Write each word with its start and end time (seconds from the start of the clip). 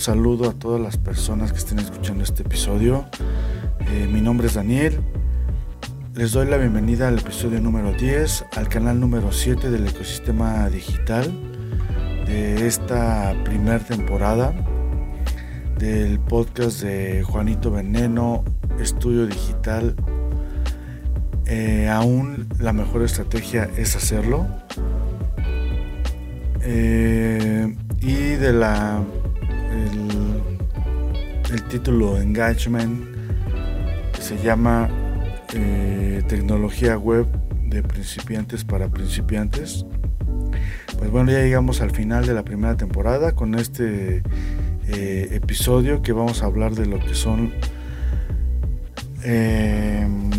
saludo 0.00 0.50
a 0.50 0.52
todas 0.52 0.80
las 0.80 0.96
personas 0.96 1.52
que 1.52 1.58
estén 1.58 1.78
escuchando 1.78 2.22
este 2.22 2.42
episodio. 2.42 3.04
Eh, 3.80 4.08
mi 4.10 4.20
nombre 4.20 4.46
es 4.46 4.54
Daniel. 4.54 5.00
Les 6.14 6.32
doy 6.32 6.46
la 6.46 6.56
bienvenida 6.56 7.08
al 7.08 7.18
episodio 7.18 7.60
número 7.60 7.92
10, 7.92 8.46
al 8.56 8.68
canal 8.68 9.00
número 9.00 9.32
7 9.32 9.70
del 9.70 9.86
ecosistema 9.86 10.68
digital 10.68 11.32
de 12.26 12.66
esta 12.66 13.34
primera 13.44 13.80
temporada 13.80 14.52
del 15.78 16.20
podcast 16.20 16.82
de 16.82 17.22
Juanito 17.24 17.70
Veneno, 17.70 18.44
Estudio 18.80 19.26
Digital. 19.26 19.96
Eh, 21.46 21.88
aún 21.88 22.48
la 22.60 22.72
mejor 22.72 23.02
estrategia 23.02 23.68
es 23.76 23.96
hacerlo. 23.96 24.46
Eh, 26.62 27.74
y 28.00 28.12
de 28.12 28.52
la 28.52 29.02
título 31.68 32.18
Engagement 32.18 33.04
se 34.18 34.38
llama 34.38 34.88
eh, 35.54 36.22
Tecnología 36.26 36.96
Web 36.96 37.26
de 37.64 37.82
principiantes 37.82 38.64
para 38.64 38.88
principiantes. 38.88 39.84
Pues 40.98 41.10
bueno, 41.10 41.30
ya 41.30 41.40
llegamos 41.40 41.82
al 41.82 41.90
final 41.90 42.26
de 42.26 42.32
la 42.32 42.42
primera 42.42 42.76
temporada 42.76 43.32
con 43.32 43.54
este 43.54 44.22
eh, 44.88 45.28
episodio 45.32 46.00
que 46.00 46.12
vamos 46.12 46.42
a 46.42 46.46
hablar 46.46 46.74
de 46.74 46.86
lo 46.86 46.98
que 47.00 47.14
son 47.14 47.52
em, 49.22 50.30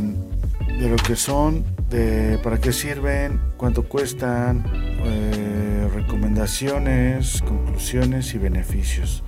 de 0.79 0.89
lo 0.89 0.95
que 0.95 1.15
son, 1.15 1.63
de 1.91 2.39
para 2.41 2.59
qué 2.59 2.73
sirven, 2.73 3.39
cuánto 3.55 3.83
cuestan, 3.83 4.63
eh, 5.05 5.87
recomendaciones, 5.93 7.43
conclusiones 7.43 8.33
y 8.33 8.39
beneficios. 8.39 9.23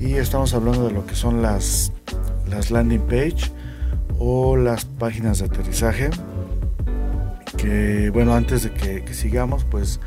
Y 0.00 0.14
estamos 0.14 0.54
hablando 0.54 0.88
de 0.88 0.94
lo 0.94 1.04
que 1.04 1.14
son 1.14 1.42
las, 1.42 1.92
las 2.48 2.70
landing 2.70 3.02
page 3.02 3.52
o 4.18 4.56
las 4.56 4.86
páginas 4.86 5.40
de 5.40 5.44
aterrizaje. 5.44 6.08
Que 7.58 8.08
bueno, 8.08 8.34
antes 8.34 8.62
de 8.62 8.70
que, 8.72 9.12
sigamos, 9.12 9.64
pues 9.64 10.00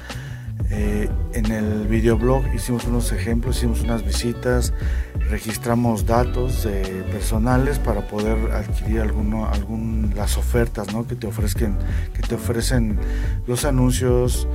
eh, 0.72 1.08
en 1.34 1.52
el 1.52 1.86
videoblog 1.88 2.44
hicimos 2.56 2.86
unos 2.86 3.12
ejemplos, 3.12 3.58
hicimos 3.58 3.82
unas 3.82 4.04
visitas, 4.04 4.74
registramos 5.30 6.08
datos 6.08 6.68
personales 7.12 7.78
para 7.78 8.08
poder 8.08 8.52
adquirir 8.52 9.02
alguno, 9.02 9.48
algún, 9.48 10.12
las 10.16 10.38
ofertas 10.38 10.88
que, 11.08 11.16
te 11.16 11.28
ofrezcan, 11.28 11.78
que 12.16 12.24
te 12.24 12.34
ofrecen 12.34 12.98
los 13.46 13.64
anuncios 13.64 14.48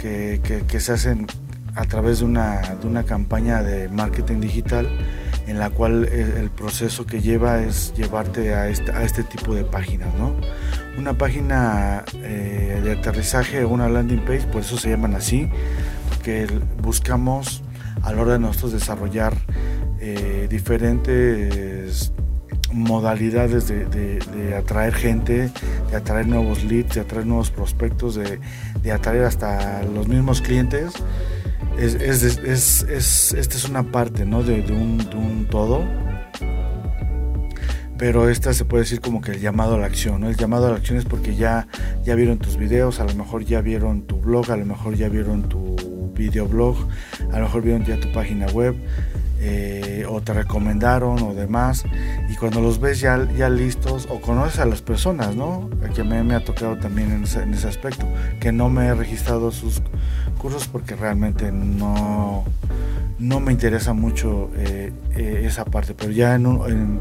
que, 0.00 0.40
que, 0.68 0.78
se 0.78 0.92
hacen 0.92 1.26
a 1.74 1.84
través 1.84 2.20
de 2.20 2.24
una, 2.24 2.60
de 2.80 2.86
una, 2.86 3.04
campaña 3.04 3.62
de 3.62 3.88
marketing 3.88 4.40
digital 4.40 4.88
en 5.46 5.58
la 5.58 5.70
cual 5.70 6.04
el, 6.04 6.50
proceso 6.50 7.04
que 7.04 7.20
lleva 7.20 7.60
es 7.62 7.92
llevarte 7.94 8.54
a 8.54 8.68
este, 8.68 8.92
a 8.92 9.02
este 9.02 9.24
tipo 9.24 9.54
de 9.54 9.64
páginas. 9.64 10.14
¿no? 10.14 10.34
Una 10.96 11.14
página 11.18 12.04
eh, 12.14 12.80
de 12.82 12.92
aterrizaje 12.92 13.64
o 13.64 13.68
una 13.68 13.88
landing 13.88 14.24
page, 14.24 14.46
por 14.46 14.62
eso 14.62 14.78
se 14.78 14.90
llaman 14.90 15.14
así, 15.14 15.50
porque 16.08 16.46
buscamos 16.80 17.62
a 18.02 18.12
la 18.12 18.22
hora 18.22 18.32
de 18.34 18.38
nosotros 18.38 18.72
desarrollar 18.72 19.34
eh, 20.00 20.46
diferentes 20.48 22.12
modalidades 22.74 23.68
de, 23.68 24.54
atraer 24.58 24.94
gente, 24.94 25.50
de 25.90 25.96
atraer 25.96 26.26
nuevos 26.26 26.64
leads, 26.64 26.96
de 26.96 27.00
atraer 27.00 27.26
nuevos 27.26 27.50
prospectos, 27.50 28.16
de, 28.16 28.92
atraer 28.92 29.24
hasta 29.24 29.82
los 29.84 30.08
mismos 30.08 30.42
clientes. 30.42 30.92
Es, 31.78 31.94
esta 32.84 33.56
es 33.56 33.68
una 33.68 33.90
parte 33.90 34.24
¿no? 34.24 34.42
de, 34.42 34.60
un, 34.72 35.46
todo, 35.50 35.84
pero 37.98 38.28
esta 38.28 38.52
se 38.54 38.64
puede 38.64 38.84
decir 38.84 39.00
como 39.00 39.20
que 39.20 39.32
el 39.32 39.40
llamado 39.40 39.74
a 39.74 39.78
la 39.78 39.86
acción. 39.86 40.20
¿no? 40.20 40.28
El 40.28 40.36
llamado 40.36 40.66
a 40.66 40.70
la 40.70 40.76
acción 40.76 40.98
es 40.98 41.04
porque 41.04 41.34
ya, 41.34 41.66
ya 42.04 42.14
vieron 42.14 42.38
tus 42.38 42.56
videos, 42.56 43.00
a 43.00 43.04
lo 43.04 43.14
mejor 43.14 43.44
ya 43.44 43.60
vieron 43.60 44.02
tu 44.02 44.20
blog, 44.20 44.50
a 44.50 44.56
lo 44.56 44.64
mejor 44.64 44.94
ya 44.94 45.08
vieron 45.08 45.48
tu 45.48 45.76
videoblog, 46.14 46.76
a 47.32 47.38
lo 47.38 47.44
mejor 47.44 47.62
vieron 47.62 47.84
ya 47.84 47.98
tu 47.98 48.10
página 48.12 48.46
web 48.46 48.76
eh, 49.46 50.06
o 50.08 50.22
te 50.22 50.32
recomendaron 50.32 51.22
o 51.22 51.34
demás 51.34 51.84
y 52.30 52.34
cuando 52.36 52.62
los 52.62 52.80
ves 52.80 53.00
ya, 53.00 53.28
ya 53.36 53.50
listos 53.50 54.08
o 54.10 54.18
conoces 54.18 54.58
a 54.58 54.64
las 54.64 54.80
personas, 54.80 55.36
¿no? 55.36 55.68
Que 55.94 56.02
me, 56.02 56.24
me 56.24 56.34
ha 56.34 56.42
tocado 56.42 56.78
también 56.78 57.12
en 57.12 57.24
ese, 57.52 57.68
aspecto, 57.68 58.06
que 58.40 58.52
no 58.52 58.70
me 58.70 58.86
he 58.86 58.94
registrado 58.94 59.52
sus 59.52 59.82
cursos 60.38 60.66
porque 60.66 60.96
realmente 60.96 61.52
no, 61.52 62.44
no 63.18 63.40
me 63.40 63.52
interesa 63.52 63.92
mucho 63.92 64.50
eh, 64.56 64.94
eh, 65.14 65.42
esa 65.44 65.66
parte, 65.66 65.92
pero 65.92 66.10
ya 66.10 66.36
en, 66.36 66.46
en, 66.46 67.00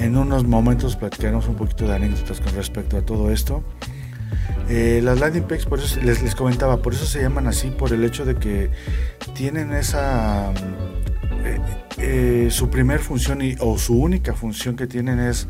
en, 0.00 0.16
unos 0.16 0.42
momentos 0.42 0.96
platicaremos 0.96 1.46
un 1.46 1.54
poquito 1.54 1.86
de 1.86 1.94
anécdotas 1.94 2.40
con 2.40 2.52
respecto 2.56 2.96
a 2.96 3.02
todo 3.02 3.30
esto. 3.30 3.62
las 4.68 5.20
landing 5.20 5.44
pages, 5.44 5.66
por 5.66 5.78
eso 5.78 6.00
les 6.00 6.34
comentaba, 6.34 6.78
por 6.78 6.94
eso 6.94 7.06
se 7.06 7.22
llaman 7.22 7.46
así, 7.46 7.70
por 7.70 7.92
el 7.92 8.02
hecho 8.02 8.24
de 8.24 8.34
que 8.34 8.70
tienen 9.34 9.72
esa 9.72 10.52
eh, 11.98 12.48
su 12.50 12.70
primer 12.70 13.00
función 13.00 13.40
o 13.60 13.78
su 13.78 13.98
única 13.98 14.34
función 14.34 14.76
que 14.76 14.86
tienen 14.86 15.18
es 15.18 15.48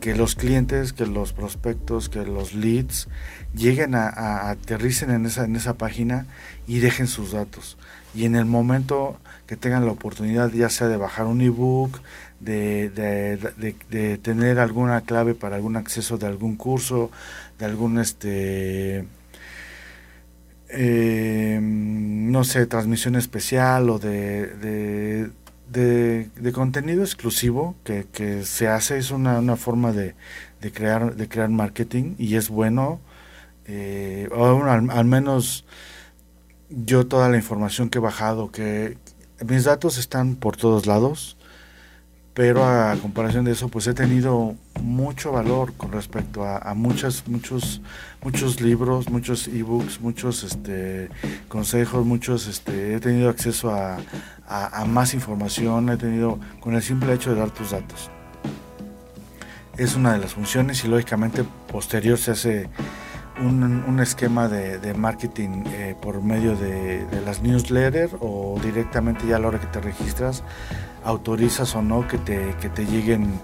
que 0.00 0.14
los 0.14 0.34
clientes, 0.34 0.92
que 0.92 1.06
los 1.06 1.32
prospectos, 1.32 2.08
que 2.08 2.24
los 2.24 2.54
leads 2.54 3.08
lleguen 3.54 3.94
a, 3.94 4.50
aterricen 4.50 5.10
en 5.10 5.26
esa, 5.26 5.44
en 5.44 5.56
esa 5.56 5.74
página 5.74 6.26
y 6.66 6.78
dejen 6.78 7.06
sus 7.06 7.32
datos. 7.32 7.76
Y 8.14 8.24
en 8.24 8.34
el 8.34 8.46
momento 8.46 9.18
que 9.46 9.56
tengan 9.56 9.84
la 9.84 9.92
oportunidad, 9.92 10.50
ya 10.50 10.68
sea 10.68 10.88
de 10.88 10.96
bajar 10.96 11.26
un 11.26 11.40
ebook, 11.42 12.00
de, 12.40 12.88
de, 12.88 13.74
de, 13.90 14.18
tener 14.18 14.58
alguna 14.58 15.02
clave 15.02 15.34
para 15.34 15.56
algún 15.56 15.76
acceso 15.76 16.16
de 16.16 16.26
algún 16.26 16.56
curso, 16.56 17.10
de 17.58 17.66
algún 17.66 17.98
este 17.98 19.04
eh, 20.72 21.58
no 21.62 22.44
sé, 22.44 22.66
transmisión 22.66 23.16
especial 23.16 23.90
o 23.90 23.98
de, 23.98 25.30
de, 25.70 26.52
contenido 26.52 27.02
exclusivo 27.02 27.76
que, 27.84 28.06
que, 28.12 28.44
se 28.44 28.68
hace, 28.68 28.98
es 28.98 29.10
una, 29.10 29.38
una 29.38 29.56
forma 29.56 29.92
de, 29.92 30.14
de, 30.60 30.72
crear, 30.72 31.16
de 31.16 31.28
crear 31.28 31.48
marketing 31.48 32.14
y 32.18 32.36
es 32.36 32.48
bueno, 32.48 33.00
eh, 33.66 34.28
al, 34.32 35.04
menos 35.04 35.64
yo 36.68 37.06
toda 37.06 37.28
la 37.28 37.36
información 37.36 37.88
que 37.88 37.98
he 37.98 38.00
bajado, 38.00 38.50
que 38.50 38.98
mis 39.46 39.64
datos 39.64 39.98
están 39.98 40.36
por 40.36 40.56
todos 40.56 40.86
lados, 40.86 41.36
pero 42.40 42.64
a 42.64 42.96
comparación 42.96 43.44
de 43.44 43.52
eso, 43.52 43.68
pues 43.68 43.86
he 43.86 43.92
tenido 43.92 44.54
mucho 44.80 45.30
valor 45.30 45.74
con 45.74 45.92
respecto 45.92 46.42
a, 46.42 46.56
a 46.56 46.72
muchos, 46.72 47.22
muchos 47.28 48.62
libros, 48.62 49.10
muchos 49.10 49.46
ebooks, 49.46 50.00
muchos 50.00 50.42
este, 50.44 51.10
consejos, 51.48 52.06
muchos, 52.06 52.46
este, 52.46 52.94
he 52.94 53.00
tenido 53.00 53.28
acceso 53.28 53.70
a, 53.74 53.98
más 54.86 55.12
información, 55.12 55.90
he 55.90 55.98
tenido 55.98 56.38
con 56.60 56.74
el 56.74 56.80
simple 56.80 57.12
hecho 57.12 57.34
de 57.34 57.40
dar 57.40 57.50
tus 57.50 57.72
datos. 57.72 58.10
Es 59.76 59.94
una 59.94 60.14
de 60.14 60.20
las 60.20 60.32
funciones 60.32 60.82
y 60.82 60.88
lógicamente 60.88 61.44
posterior 61.70 62.16
se 62.16 62.30
hace 62.30 62.70
un, 63.38 64.00
esquema 64.00 64.48
de, 64.48 64.78
de 64.78 64.94
marketing 64.94 65.64
eh, 65.66 65.94
por 66.00 66.22
medio 66.22 66.56
de, 66.56 67.04
de, 67.04 67.20
las 67.20 67.42
newsletters 67.42 68.14
o 68.18 68.58
directamente 68.62 69.26
ya 69.26 69.36
a 69.36 69.38
la 69.40 69.48
hora 69.48 69.60
que 69.60 69.66
te 69.66 69.80
registras 69.80 70.42
autorizas 71.04 71.74
o 71.74 71.82
no 71.82 72.06
que 72.06 72.18
te, 72.18 72.54
que 72.60 72.68
te 72.68 72.86
lleguen 72.86 73.40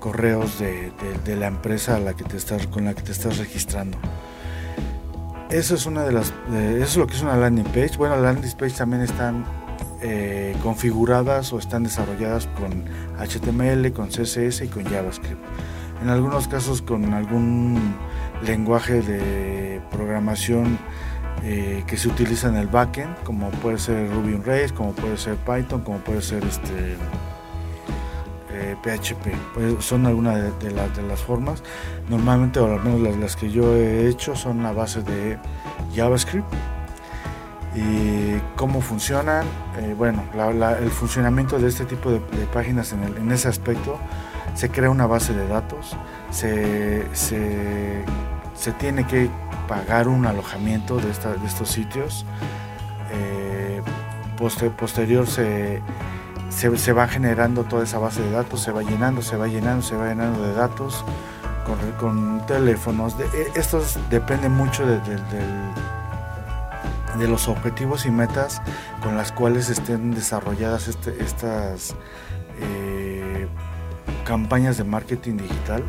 correos 0.00 0.58
de, 0.58 1.36
la 1.36 1.46
empresa 1.46 1.96
a 1.96 2.00
la 2.00 2.14
que 2.14 2.24
te 2.24 2.36
estás, 2.36 2.66
con 2.66 2.84
la 2.84 2.94
que 2.94 3.02
te 3.02 3.12
estás 3.12 3.38
registrando. 3.38 3.98
Eso 5.50 5.74
es 5.74 5.86
una 5.86 6.04
de 6.04 6.12
las, 6.12 6.32
eso 6.52 6.82
es 6.82 6.96
lo 6.96 7.06
que 7.06 7.14
es 7.14 7.22
una 7.22 7.36
landing 7.36 7.64
page. 7.64 7.96
Bueno, 7.98 8.16
las 8.16 8.34
landing 8.34 8.56
page 8.56 8.72
también 8.72 9.02
están 9.02 9.44
eh, 10.02 10.56
configuradas 10.62 11.52
o 11.52 11.58
están 11.58 11.84
desarrolladas 11.84 12.48
con 12.58 12.84
HTML, 13.18 13.92
con 13.92 14.08
CSS 14.08 14.62
y 14.62 14.68
con 14.68 14.84
JavaScript. 14.84 15.40
En 16.02 16.08
algunos 16.08 16.48
casos 16.48 16.80
con 16.80 17.12
algún 17.12 17.94
lenguaje 18.44 19.02
de 19.02 19.82
programación 19.90 20.78
eh, 21.42 21.84
que 21.86 21.96
se 21.96 22.08
utiliza 22.08 22.48
en 22.48 22.56
el 22.56 22.66
backend, 22.66 23.16
como 23.24 23.50
puede 23.50 23.78
ser 23.78 24.10
Ruby 24.10 24.34
on 24.34 24.44
Rails, 24.44 24.72
como 24.72 24.92
puede 24.92 25.16
ser 25.16 25.36
Python, 25.36 25.80
como 25.82 25.98
puede 25.98 26.22
ser 26.22 26.44
este 26.44 26.96
PHP. 28.82 29.34
Pues 29.54 29.84
son 29.84 30.06
algunas 30.06 30.58
de, 30.60 30.70
las, 30.70 30.94
de 30.96 31.02
las 31.02 31.20
formas. 31.20 31.62
Normalmente, 32.08 32.60
o 32.60 32.66
al 32.66 32.82
menos 32.82 33.16
las, 33.18 33.36
que 33.36 33.50
yo 33.50 33.74
he 33.74 34.08
hecho, 34.08 34.36
son 34.36 34.64
a 34.66 34.72
base 34.72 35.02
de 35.02 35.38
JavaScript. 35.94 36.46
¿Y 37.74 38.38
cómo 38.56 38.80
funcionan? 38.80 39.46
Eh, 39.78 39.94
bueno, 39.96 40.24
el 40.80 40.90
funcionamiento 40.90 41.58
de 41.58 41.68
este 41.68 41.84
tipo 41.84 42.10
de, 42.10 42.20
páginas 42.52 42.92
en, 42.92 43.04
en, 43.04 43.30
ese 43.30 43.48
aspecto, 43.48 43.96
se 44.54 44.70
crea 44.70 44.90
una 44.90 45.06
base 45.06 45.32
de 45.32 45.46
datos, 45.46 45.96
se, 46.30 47.04
se 48.54 48.72
tiene 48.72 49.06
que 49.06 49.30
pagar 49.68 50.08
un 50.08 50.26
alojamiento 50.26 50.96
de, 50.96 51.06
de 51.06 51.46
estos 51.46 51.70
sitios. 51.70 52.26
Eh, 53.12 53.82
posterior 54.36 55.26
se, 55.26 55.82
se, 56.48 56.92
va 56.92 57.06
generando 57.06 57.64
toda 57.64 57.84
esa 57.84 57.98
base 57.98 58.22
de 58.22 58.30
datos, 58.30 58.60
se 58.60 58.72
va 58.72 58.82
llenando, 58.82 59.22
se 59.22 59.36
va 59.36 59.46
llenando, 59.46 59.82
se 59.82 59.96
va 59.96 60.08
llenando 60.08 60.42
de 60.42 60.54
datos 60.54 61.04
con, 61.98 62.44
teléfonos. 62.46 63.16
De, 63.18 63.24
e, 63.26 63.52
esto 63.54 63.82
depende 64.08 64.48
mucho 64.48 64.86
de, 64.86 64.98
de, 65.00 65.20
los 67.28 67.48
objetivos 67.48 68.06
y 68.06 68.10
metas 68.10 68.62
con 69.02 69.16
las 69.16 69.30
cuales 69.30 69.68
estén 69.68 70.12
desarrolladas 70.12 70.88
este, 70.88 71.22
estas 71.22 71.94
eh, 72.60 73.46
campañas 74.24 74.78
de 74.78 74.84
marketing 74.84 75.36
digital. 75.36 75.84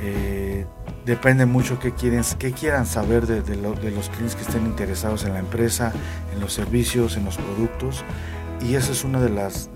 Eh, 0.00 0.66
depende 1.04 1.46
mucho 1.46 1.78
qué, 1.78 1.92
quieren, 1.92 2.22
qué 2.38 2.52
quieran 2.52 2.86
saber 2.86 3.26
de, 3.26 3.42
de, 3.42 3.56
los 3.56 4.08
clientes 4.08 4.34
que 4.36 4.42
estén 4.42 4.66
interesados 4.66 5.24
en 5.24 5.32
la 5.32 5.38
empresa, 5.38 5.92
en 6.32 6.40
los 6.40 6.52
servicios, 6.52 7.16
en 7.16 7.24
los 7.24 7.36
productos. 7.36 8.04
Y 8.60 8.74
esa 8.74 8.92
es 8.92 9.04
una 9.04 9.20
de 9.20 9.30
las 9.30 9.70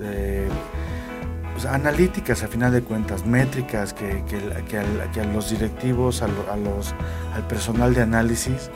pues, 1.55 1.67
analíticas, 1.67 2.43
a 2.43 2.49
final 2.49 2.73
de 2.73 2.83
cuentas, 2.83 3.25
métricas 3.25 3.95
que, 3.95 4.25
que, 4.27 4.79
a, 4.79 5.25
los 5.25 5.51
directivos, 5.51 6.21
a, 6.21 6.27
los, 6.27 6.95
al 7.35 7.47
personal 7.47 7.95
de 7.95 8.03
análisis 8.03 8.71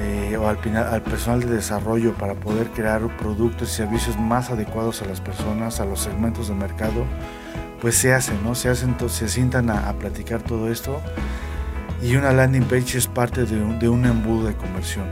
eh, 0.00 0.36
o 0.36 0.48
al, 0.48 0.58
al 0.76 1.02
personal 1.02 1.40
de 1.40 1.46
desarrollo 1.48 2.14
para 2.14 2.34
poder 2.34 2.68
crear 2.68 3.04
productos 3.16 3.72
y 3.72 3.74
servicios 3.74 4.16
más 4.16 4.48
adecuados 4.50 5.02
a 5.02 5.06
las 5.06 5.20
personas, 5.20 5.80
a 5.80 5.84
los 5.84 5.98
segmentos 6.00 6.46
de 6.46 6.54
mercado, 6.54 7.04
pues 7.80 7.96
se 7.96 8.14
hacen, 8.14 8.44
¿no? 8.44 8.54
Se 8.54 8.68
hacen, 8.68 8.94
se 9.08 9.28
sientan 9.28 9.68
a, 9.70 9.92
platicar 9.94 10.42
todo 10.42 10.70
esto 10.70 11.00
y 12.02 12.16
una 12.16 12.32
landing 12.32 12.64
page 12.64 12.98
es 12.98 13.06
parte 13.06 13.44
de 13.44 13.88
un, 13.88 14.04
embudo 14.04 14.46
de 14.46 14.54
conversión. 14.54 15.06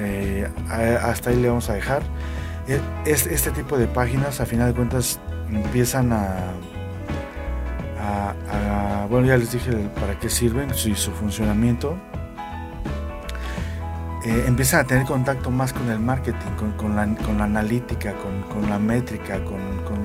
Eh, 0.00 0.48
hasta 0.68 1.30
ahí 1.30 1.36
le 1.36 1.48
vamos 1.48 1.70
a 1.70 1.74
dejar. 1.74 2.02
E, 2.66 2.80
este 3.06 3.50
tipo 3.50 3.78
de 3.78 3.86
páginas, 3.86 4.40
a 4.40 4.46
final 4.46 4.68
de 4.68 4.74
cuentas, 4.74 5.20
empiezan 5.48 6.12
a, 6.12 6.54
bueno, 9.08 9.26
ya 9.26 9.36
les 9.36 9.52
dije 9.52 9.70
para 10.00 10.18
qué 10.18 10.28
sirven 10.28 10.70
y 10.70 10.94
su, 10.94 11.12
funcionamiento. 11.12 11.96
Eh, 14.24 14.44
empiezan 14.46 14.80
a 14.80 14.84
tener 14.84 15.06
contacto 15.06 15.50
más 15.50 15.72
con 15.72 15.88
el 15.90 16.00
marketing, 16.00 16.50
con, 16.76 16.96
la, 16.96 17.02
analítica, 17.44 18.14
con, 18.14 18.70
la 18.70 18.78
métrica, 18.78 19.44
con, 19.44 19.60
con, 19.84 20.04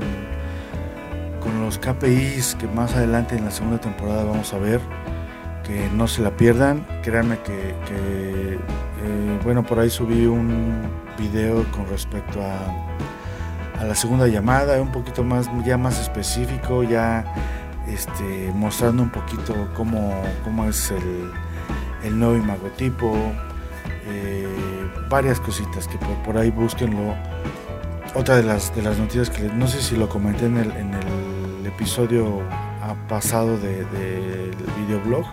los 1.61 1.79
KPIs 1.79 2.55
que 2.55 2.67
más 2.67 2.95
adelante 2.95 3.35
en 3.35 3.45
la 3.45 3.51
segunda 3.51 3.79
temporada 3.79 4.23
vamos 4.23 4.53
a 4.53 4.57
ver 4.57 4.79
no 5.93 6.07
se 6.07 6.21
la 6.21 6.31
pierdan. 6.31 6.85
Créanme 7.03 7.39
que, 7.39 7.75
eh, 7.91 8.57
bueno, 9.43 9.63
por 9.63 9.79
ahí 9.79 9.89
subí 9.89 10.25
un 10.25 10.83
video 11.17 11.63
con 11.71 11.87
respecto 11.87 12.41
a, 12.41 13.81
a, 13.81 13.83
la 13.83 13.95
segunda 13.95 14.27
llamada, 14.27 14.81
un 14.81 14.91
poquito 14.91 15.23
más, 15.23 15.49
ya 15.65 15.77
más 15.77 15.99
específico, 15.99 16.83
ya 16.83 17.25
este, 17.87 18.51
mostrando 18.55 19.03
un 19.03 19.09
poquito 19.09 19.69
cómo, 19.75 20.13
cómo 20.43 20.65
es 20.65 20.91
el, 20.91 21.31
el 22.03 22.19
nuevo 22.19 22.35
imagotipo, 22.35 23.15
eh, 24.07 24.47
varias 25.09 25.39
cositas 25.39 25.87
que 25.87 25.97
por, 25.97 26.37
ahí 26.37 26.51
búsquenlo. 26.51 27.15
Otra 28.15 28.37
de 28.37 28.43
las, 28.43 28.75
de 28.75 28.81
las 28.81 28.97
noticias 28.97 29.29
que 29.29 29.43
no 29.43 29.67
sé 29.67 29.81
si 29.81 29.95
lo 29.95 30.09
comenté 30.09 30.45
en 30.45 30.57
el, 30.57 30.71
en 30.71 30.93
el 30.93 31.65
episodio 31.67 32.41
pasado 33.07 33.57
del 33.57 33.89
de, 33.91 34.51
videoblog 34.79 35.25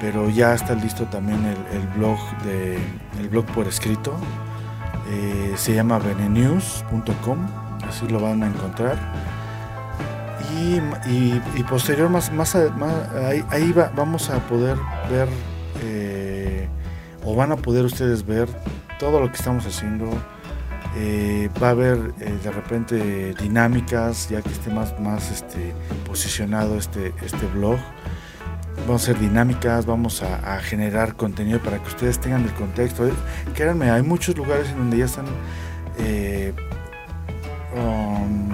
pero 0.00 0.28
ya 0.30 0.54
está 0.54 0.74
listo 0.74 1.04
también 1.04 1.44
el, 1.72 1.86
blog 1.96 2.18
de 2.44 2.78
el 3.18 3.28
blog 3.28 3.46
por 3.46 3.66
escrito. 3.66 4.14
Eh, 5.10 5.52
se 5.56 5.74
llama 5.74 5.98
venenews.com 5.98 7.38
así 7.88 8.08
lo 8.08 8.20
van 8.20 8.42
a 8.42 8.46
encontrar. 8.48 8.96
Y, 10.54 10.80
y, 11.10 11.62
posterior 11.68 12.08
más, 12.08 12.32
más, 12.32 12.54
ahí, 12.54 13.74
vamos 13.94 14.30
a 14.30 14.38
poder 14.46 14.76
ver 15.10 15.28
eh, 15.82 16.68
o 17.24 17.34
van 17.34 17.52
a 17.52 17.56
poder 17.56 17.84
ustedes 17.84 18.24
ver 18.24 18.48
todo 18.98 19.20
lo 19.20 19.28
que 19.28 19.36
estamos 19.36 19.66
haciendo. 19.66 20.08
Eh, 20.98 21.50
va 21.62 21.68
a 21.68 21.70
haber 21.70 22.14
de 22.14 22.50
repente 22.50 23.34
dinámicas 23.34 24.30
ya 24.30 24.40
que 24.40 24.48
esté 24.48 24.70
más, 24.70 24.98
más 24.98 25.30
este, 25.30 25.74
posicionado 26.06 26.78
este, 26.78 27.12
este 27.22 27.46
blog 27.48 27.78
vamos 28.86 29.02
a 29.02 29.06
ser 29.06 29.18
dinámicas, 29.18 29.84
vamos 29.84 30.22
a, 30.22 30.58
generar 30.60 31.16
contenido 31.16 31.60
para 31.60 31.78
que 31.78 31.88
ustedes 31.88 32.18
tengan 32.20 32.44
el 32.44 32.52
contexto. 32.52 33.06
Eh, 33.06 33.12
créanme, 33.54 33.90
hay 33.90 34.02
muchos 34.02 34.36
lugares 34.36 34.68
en 34.70 34.78
donde 34.78 34.98
ya 34.98 35.04
están 35.06 35.26
eh, 35.98 36.52
um, 37.74 38.46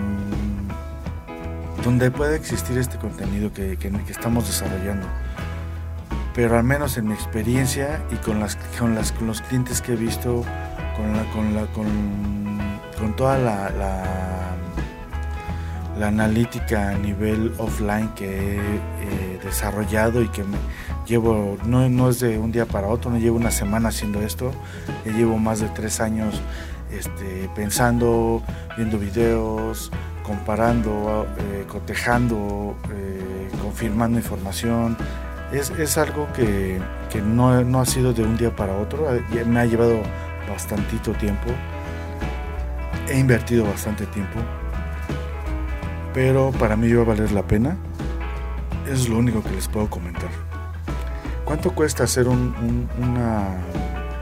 donde 1.85 2.11
puede 2.11 2.37
existir 2.37 2.79
este 2.79 2.97
contenido 2.99 3.53
que, 3.53 3.77
estamos 4.09 4.47
desarrollando. 4.47 5.07
Pero 6.35 6.57
al 6.57 6.65
menos 6.65 6.97
en 6.97 7.09
mi 7.09 7.15
experiencia 7.15 8.01
y 8.11 8.17
con 8.17 8.41
las 8.41 8.57
con 8.79 8.95
las 8.95 9.13
con 9.13 9.27
los 9.27 9.43
clientes 9.43 9.83
que 9.83 9.93
he 9.93 9.97
visto, 9.97 10.45
con 10.97 11.15
la, 11.15 11.25
con 11.33 11.55
la 11.55 11.67
con, 11.67 13.17
toda 13.17 13.37
la 13.37 13.69
la 13.71 14.42
analítica 16.01 16.91
a 16.91 16.99
nivel 16.99 17.53
offline 17.59 18.09
que 18.15 18.57
he 18.57 18.57
eh, 18.57 19.41
desarrollado 19.43 20.23
y 20.23 20.29
que 20.29 20.43
me 20.43 20.57
llevo, 21.07 21.59
no, 21.65 21.89
no, 21.89 22.09
es 22.11 22.21
de 22.21 22.39
un 22.39 22.53
día 22.53 22.67
para 22.67 22.89
otro, 22.89 23.11
no 23.11 23.19
llevo 23.19 23.37
una 23.37 23.51
semana 23.51 23.91
haciendo 23.91 24.21
esto, 24.23 24.53
ya 25.05 25.13
llevo 25.13 25.39
más 25.39 25.61
de 25.61 25.69
tres 25.69 26.01
años 26.01 26.41
este, 26.91 27.51
pensando, 27.55 28.43
viendo 28.77 28.99
videos, 28.99 29.91
comparando, 30.23 31.27
eh, 31.39 31.65
cotejando, 31.69 32.77
eh, 32.91 33.49
confirmando 33.61 34.19
información. 34.19 34.97
Es, 35.53 35.71
es 35.71 35.99
algo 35.99 36.27
que, 36.33 36.81
que 37.11 37.21
no, 37.21 37.63
no, 37.63 37.81
ha 37.81 37.87
sido 37.87 38.15
de 38.15 38.23
un 38.23 38.39
día 38.39 38.55
para 38.57 38.75
otro, 38.75 39.07
me 39.47 39.61
ha 39.61 39.67
llevado 39.67 40.01
bastantito 40.49 41.13
tiempo, 41.13 41.51
he 43.09 43.19
invertido 43.19 43.65
bastante 43.65 44.07
tiempo 44.07 44.41
pero 46.15 46.53
para 46.53 46.77
mí 46.77 46.93
va 46.93 47.03
a 47.03 47.07
valer 47.07 47.33
la 47.33 47.43
pena. 47.43 47.77
Es 48.91 49.09
lo 49.09 49.19
único 49.19 49.43
que 49.43 49.51
les 49.51 49.69
puedo 49.69 49.89
comentar. 49.89 50.31
¿Cuánto 51.45 51.75
cuesta 51.75 52.05
hacer 52.05 52.29
una, 52.29 53.59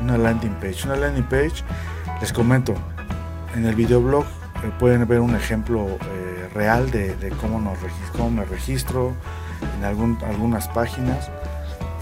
una, 0.00 0.18
landing 0.18 0.54
page? 0.60 0.86
Una 0.86 0.96
landing 0.96 1.24
page, 1.24 1.62
les 2.20 2.32
comento, 2.32 2.74
en 3.54 3.66
el 3.66 3.74
videoblog 3.74 4.24
eh, 4.24 4.70
pueden 4.78 5.06
ver 5.06 5.20
un 5.20 5.34
ejemplo 5.34 5.86
eh, 5.86 6.48
real 6.54 6.90
de, 6.90 7.14
cómo, 7.40 7.60
nos 7.60 7.78
cómo 8.12 8.30
me 8.30 8.44
registro 8.44 9.14
en 9.78 9.84
algún, 9.84 10.18
algunas 10.26 10.68
páginas, 10.68 11.30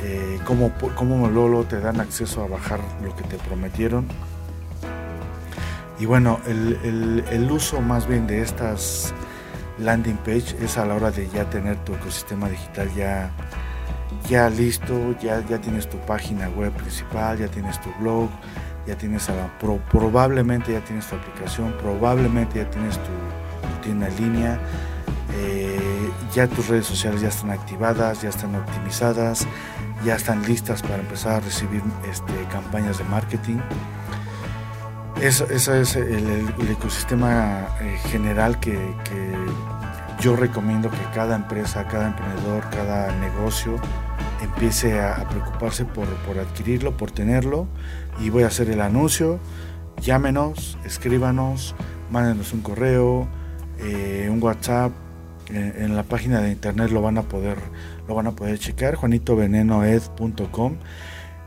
eh, 0.02 0.38
cómo, 0.44 0.72
cómo 0.94 1.28
luego 1.28 1.64
te 1.64 1.80
dan 1.80 2.00
acceso 2.00 2.42
a 2.42 2.48
bajar 2.48 2.80
lo 3.02 3.14
que 3.16 3.24
te 3.24 3.36
prometieron. 3.36 4.06
Y 5.98 6.06
bueno, 6.06 6.38
el, 6.46 7.24
el 7.28 7.50
uso 7.50 7.80
más 7.80 8.06
bien 8.06 8.28
de 8.28 8.40
estas 8.40 9.12
landing 9.78 10.16
page 10.18 10.56
es 10.60 10.76
a 10.76 10.84
la 10.84 10.94
hora 10.94 11.10
de 11.10 11.28
ya 11.28 11.48
tener 11.48 11.76
tu 11.84 11.94
ecosistema 11.94 12.48
digital 12.48 12.92
ya, 12.94 13.30
ya 14.28 14.50
listo, 14.50 15.14
ya, 15.20 15.44
ya 15.48 15.58
tienes 15.58 15.88
tu 15.88 15.98
página 15.98 16.48
web 16.50 16.72
principal, 16.72 17.38
ya 17.38 17.48
tienes 17.48 17.80
tu 17.80 17.90
blog, 18.00 18.28
ya 18.86 18.96
tienes 18.96 19.30
probablemente 19.90 20.72
ya 20.72 20.80
tienes 20.80 21.06
tu 21.06 21.16
aplicación, 21.16 21.72
probablemente 21.80 22.58
ya 22.58 22.70
tienes 22.70 22.96
tu, 22.96 23.82
tienda 23.82 24.08
en 24.08 24.16
línea, 24.16 24.58
eh, 25.36 26.10
ya 26.34 26.46
tus 26.46 26.68
redes 26.68 26.86
sociales 26.86 27.20
ya 27.20 27.28
están 27.28 27.50
activadas, 27.50 28.22
ya 28.22 28.30
están 28.30 28.54
optimizadas, 28.54 29.46
ya 30.04 30.16
están 30.16 30.42
listas 30.44 30.82
para 30.82 30.96
empezar 30.96 31.34
a 31.34 31.40
recibir 31.40 31.82
este, 32.10 32.32
campañas 32.50 32.98
de 32.98 33.04
marketing. 33.04 33.58
Eso, 35.20 35.46
es 35.50 35.96
el, 35.96 36.70
ecosistema 36.70 37.66
eh, 37.80 37.98
general 38.08 38.60
que, 38.60 38.78
yo 40.20 40.36
recomiendo 40.36 40.90
que 40.90 40.96
cada 41.12 41.34
empresa, 41.34 41.86
cada 41.88 42.08
emprendedor, 42.08 42.68
cada 42.70 43.12
negocio 43.18 43.76
empiece 44.42 45.00
a, 45.00 45.28
preocuparse 45.28 45.84
por, 45.84 46.06
adquirirlo, 46.38 46.96
por 46.96 47.10
tenerlo. 47.10 47.66
Y 48.20 48.30
voy 48.30 48.44
a 48.44 48.46
hacer 48.46 48.70
el 48.70 48.80
anuncio. 48.80 49.40
Llámenos, 50.00 50.78
escríbanos, 50.84 51.74
mándenos 52.10 52.52
un 52.52 52.60
correo, 52.60 53.26
eh, 53.80 54.28
un 54.30 54.40
WhatsApp, 54.40 54.92
en 55.50 55.96
la 55.96 56.02
página 56.02 56.40
de 56.40 56.52
internet 56.52 56.90
lo 56.90 57.00
van 57.00 57.16
a 57.16 57.22
poder 57.22 57.56
lo 58.06 58.14
van 58.14 58.26
a 58.26 58.32
poder 58.32 58.58
checar 58.58 58.96
juanitovenenoed.com 58.96 60.76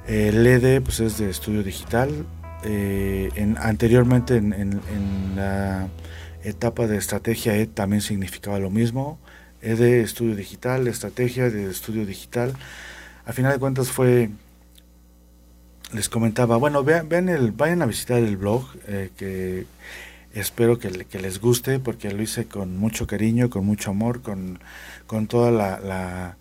el 0.07 0.47
ED 0.47 0.81
pues 0.81 0.99
es 1.01 1.19
de 1.19 1.29
estudio 1.29 1.61
digital 1.61 2.25
eh, 2.63 3.29
en, 3.35 3.57
anteriormente 3.57 4.37
en, 4.37 4.81
la 5.35 5.87
etapa 6.43 6.87
de 6.87 6.97
estrategia 6.97 7.55
ED 7.55 7.69
también 7.69 8.01
significaba 8.01 8.59
lo 8.59 8.69
mismo. 8.69 9.19
ED 9.61 10.01
estudio 10.01 10.35
digital 10.35 10.87
estrategia 10.87 11.49
de 11.49 11.69
estudio 11.69 12.05
digital. 12.05 12.53
A 13.25 13.33
final 13.33 13.53
de 13.53 13.59
cuentas 13.59 13.89
fue 13.89 14.29
les 15.93 16.07
comentaba 16.09 16.57
bueno 16.57 16.83
vean, 16.83 17.09
vean 17.09 17.29
el 17.29 17.51
vayan 17.51 17.81
a 17.81 17.85
visitar 17.85 18.17
el 18.17 18.37
blog 18.37 18.65
eh, 18.87 19.09
que 19.17 19.65
espero 20.33 20.79
que, 20.79 20.89
les 20.89 21.41
guste 21.41 21.79
porque 21.79 22.11
lo 22.11 22.21
hice 22.21 22.45
con 22.45 22.77
mucho 22.77 23.07
cariño, 23.07 23.49
con 23.49 23.65
mucho 23.65 23.91
amor, 23.91 24.21
con, 24.21 24.59
con 25.05 25.27
toda 25.27 25.51
la, 25.51 26.37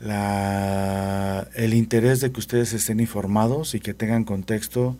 la, 0.00 1.48
el 1.54 1.74
interés 1.74 2.20
de 2.20 2.30
que 2.30 2.38
ustedes 2.38 2.72
estén 2.72 3.00
informados 3.00 3.74
y 3.74 3.80
que 3.80 3.94
tengan 3.94 4.24
contexto 4.24 4.96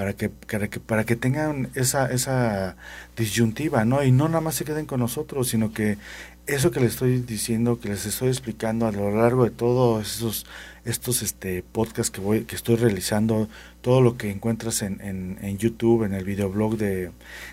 para 0.00 0.14
que, 0.14 0.30
para 0.30 0.68
que, 0.68 0.80
para 0.80 1.04
que 1.04 1.14
tengan 1.14 1.68
esa, 1.74 2.10
esa 2.10 2.76
disyuntiva, 3.18 3.84
¿no? 3.84 4.02
Y 4.02 4.12
no 4.12 4.28
nada 4.28 4.40
más 4.40 4.54
se 4.54 4.64
queden 4.64 4.86
con 4.86 5.00
nosotros, 5.00 5.48
sino 5.48 5.74
que 5.74 5.98
eso 6.46 6.70
que 6.70 6.80
les 6.80 6.92
estoy 6.92 7.20
diciendo, 7.20 7.80
que 7.80 7.90
les 7.90 8.06
estoy 8.06 8.28
explicando 8.28 8.86
a 8.86 8.92
lo 8.92 9.14
largo 9.14 9.44
de 9.44 9.50
todos 9.50 10.16
esos 10.16 10.46
estos 10.86 11.20
este 11.20 11.62
podcasts 11.62 12.10
que 12.10 12.22
voy 12.22 12.44
que 12.44 12.56
estoy 12.56 12.76
realizando, 12.76 13.46
todo 13.82 14.00
lo 14.00 14.16
que 14.16 14.30
encuentras 14.30 14.80
en, 14.80 15.02
en, 15.02 15.58
YouTube, 15.58 16.04
en 16.04 16.14
el 16.14 16.24
videoblog 16.24 16.78
de, 16.78 17.10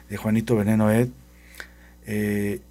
de 0.09 0.17
Juanito 0.17 0.55
Veneno 0.55 0.89
Ed, 0.89 1.09
eh, 2.05 2.61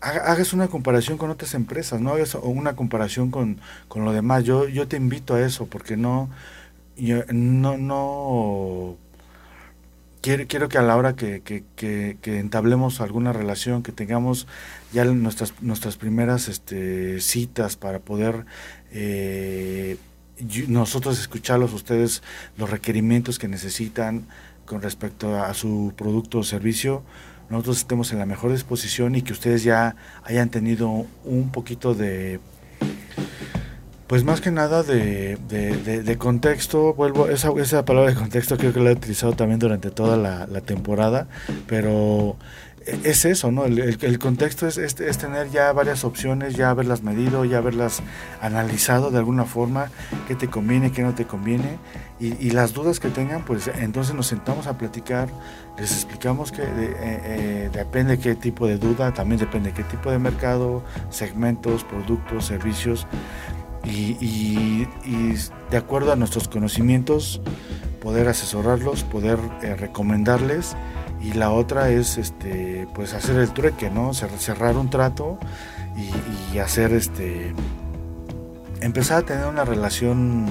hagas 0.00 0.54
una 0.54 0.68
comparación 0.68 1.18
con 1.18 1.28
otras 1.28 1.52
empresas, 1.52 2.00
no 2.00 2.12
hagas 2.12 2.36
una 2.36 2.74
comparación 2.74 3.30
con, 3.30 3.60
con 3.86 4.06
lo 4.06 4.12
demás. 4.14 4.44
Yo, 4.44 4.66
yo 4.66 4.88
te 4.88 4.96
invito 4.96 5.34
a 5.34 5.42
eso, 5.42 5.66
porque 5.66 5.98
no, 5.98 6.30
yo, 6.96 7.18
no, 7.28 7.76
no 7.76 8.96
quiero, 10.20 10.44
quiero 10.46 10.68
que 10.68 10.78
a 10.78 10.82
la 10.82 10.96
hora 10.96 11.14
que, 11.14 11.42
que, 11.42 11.64
que, 11.76 12.38
entablemos 12.38 13.00
alguna 13.00 13.32
relación, 13.32 13.82
que 13.82 13.92
tengamos 13.92 14.46
ya 14.92 15.04
nuestras, 15.04 15.54
nuestras 15.60 15.96
primeras 15.96 16.48
este, 16.48 17.20
citas 17.20 17.76
para 17.76 17.98
poder 18.00 18.44
eh, 18.92 19.96
nosotros 20.68 21.18
escucharlos, 21.18 21.72
ustedes 21.72 22.22
los 22.56 22.70
requerimientos 22.70 23.38
que 23.38 23.48
necesitan 23.48 24.26
con 24.64 24.82
respecto 24.82 25.36
a, 25.36 25.52
su 25.54 25.92
producto 25.96 26.38
o 26.38 26.44
servicio, 26.44 27.02
nosotros 27.48 27.78
estemos 27.78 28.12
en 28.12 28.20
la 28.20 28.26
mejor 28.26 28.52
disposición 28.52 29.16
y 29.16 29.22
que 29.22 29.32
ustedes 29.32 29.64
ya 29.64 29.96
hayan 30.22 30.50
tenido 30.50 31.06
un 31.24 31.50
poquito 31.50 31.94
de 31.94 32.38
pues 34.10 34.24
más 34.24 34.40
que 34.40 34.50
nada 34.50 34.82
de, 34.82 35.36
de, 35.36 36.18
contexto, 36.18 36.94
vuelvo, 36.94 37.28
esa, 37.28 37.52
esa 37.60 37.84
palabra 37.84 38.10
de 38.10 38.16
contexto 38.16 38.56
creo 38.56 38.72
que 38.72 38.80
la 38.80 38.90
he 38.90 38.94
utilizado 38.94 39.34
también 39.34 39.60
durante 39.60 39.92
toda 39.92 40.16
la, 40.16 40.60
temporada, 40.62 41.28
pero 41.68 42.36
es 43.04 43.24
eso, 43.24 43.52
¿no? 43.52 43.66
El, 43.66 44.18
contexto 44.18 44.66
es, 44.66 44.78
es, 44.78 44.96
tener 44.96 45.50
ya 45.50 45.72
varias 45.72 46.02
opciones, 46.02 46.56
ya 46.56 46.70
haberlas 46.70 47.04
medido, 47.04 47.44
ya 47.44 47.58
haberlas 47.58 48.02
analizado 48.40 49.12
de 49.12 49.18
alguna 49.18 49.44
forma, 49.44 49.92
qué 50.26 50.34
te 50.34 50.48
conviene, 50.48 50.90
qué 50.90 51.02
no 51.02 51.14
te 51.14 51.26
conviene, 51.26 51.78
y, 52.18 52.50
las 52.50 52.72
dudas 52.72 52.98
que 52.98 53.10
tengan, 53.10 53.44
pues 53.44 53.70
entonces 53.78 54.16
nos 54.16 54.26
sentamos 54.26 54.66
a 54.66 54.76
platicar, 54.76 55.28
les 55.78 55.92
explicamos 55.92 56.50
que 56.50 56.62
eh, 56.62 56.68
eh, 57.00 57.70
depende 57.72 58.18
qué 58.18 58.34
tipo 58.34 58.66
de 58.66 58.76
duda, 58.76 59.14
también 59.14 59.38
depende 59.38 59.72
qué 59.72 59.84
tipo 59.84 60.10
de 60.10 60.18
mercado, 60.18 60.82
segmentos, 61.10 61.84
productos, 61.84 62.46
servicios, 62.46 63.06
y, 63.84 64.86
de 65.70 65.76
acuerdo 65.76 66.12
a 66.12 66.16
nuestros 66.16 66.48
conocimientos, 66.48 67.40
poder 68.00 68.28
asesorarlos, 68.28 69.04
poder 69.04 69.38
eh, 69.62 69.76
recomendarles. 69.76 70.76
Y 71.22 71.34
la 71.34 71.50
otra 71.50 71.90
es 71.90 72.16
este 72.16 72.88
pues 72.94 73.12
hacer 73.12 73.36
el 73.36 73.50
trueque 73.52 73.90
no 73.90 74.14
cerrar 74.14 74.76
un 74.78 74.88
trato 74.88 75.38
y, 76.52 76.58
hacer 76.58 76.92
este 76.92 77.54
empezar 78.80 79.18
a 79.18 79.22
tener 79.22 79.46
una 79.46 79.64
relación 79.64 80.46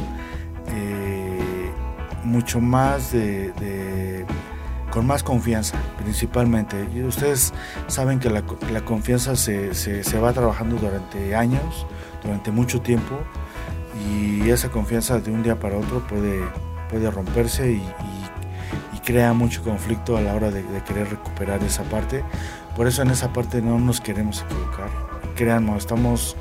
eh, 0.68 1.72
mucho 2.24 2.62
más 2.62 3.12
de, 3.12 4.26
con 4.92 5.08
más 5.08 5.24
confianza 5.24 5.78
principalmente. 6.02 6.84
Ustedes 7.04 7.54
saben 7.88 8.20
que 8.20 8.30
la, 8.30 8.44
confianza 8.82 9.36
se, 9.36 9.74
se, 9.74 10.20
va 10.20 10.34
trabajando 10.34 10.76
durante 10.78 11.36
años 11.36 11.88
durante 12.24 12.52
mucho 12.52 12.82
tiempo 12.82 13.20
y 14.08 14.50
esa 14.50 14.70
confianza 14.70 15.20
de 15.20 15.32
un 15.32 15.44
día 15.44 15.60
para 15.60 15.78
otro 15.78 16.06
puede 16.08 16.44
puede 16.90 17.12
romperse 17.12 17.72
y 17.72 17.84
crea 19.10 19.34
mucho 19.34 19.64
conflicto 19.64 20.18
a 20.18 20.22
la 20.22 20.36
hora 20.36 20.52
de, 20.52 20.64
querer 20.84 21.10
recuperar 21.10 21.64
esa 21.64 21.82
parte. 21.82 22.24
Por 22.76 22.86
eso 22.86 23.02
en 23.02 23.10
esa 23.10 23.34
parte 23.34 23.60
no 23.60 23.80
nos 23.80 24.00
queremos 24.02 24.44
equivocar. 24.44 24.88
Créanme, 25.36 25.76
estamos, 25.76 26.38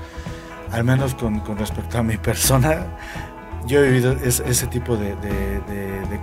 al 0.70 0.84
menos 0.84 1.14
con, 1.14 1.42
respecto 1.56 1.96
a 1.96 2.02
mi 2.02 2.16
persona, 2.28 2.84
yo 3.66 3.82
he 3.82 3.88
vivido 3.88 4.12
ese 4.12 4.66
tipo 4.66 4.98
de, 4.98 5.16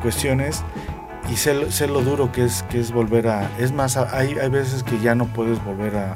cuestiones 0.03 0.63
y 1.31 1.35
sé, 1.35 1.87
lo 1.87 2.01
duro 2.01 2.31
que 2.31 2.45
es, 2.45 2.61
que 2.69 2.79
es 2.79 2.91
volver 2.91 3.27
a... 3.27 3.49
Es 3.57 3.71
más, 3.71 3.97
hay, 3.97 4.37
hay 4.37 4.49
veces 4.49 4.83
que 4.83 4.99
ya 4.99 5.15
no 5.15 5.25
puedes 5.25 5.63
volver 5.65 5.97
a, 5.97 6.15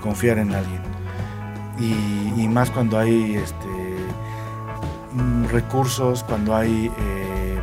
confiar 0.00 0.38
en 0.38 0.54
alguien. 0.54 0.80
Y, 1.80 2.46
más 2.48 2.70
cuando 2.70 2.98
hay 2.98 3.36
este, 3.36 3.66
mm, 5.12 5.46
recursos, 5.46 6.22
cuando 6.24 6.54
hay... 6.54 6.90
Eh, 6.98 7.60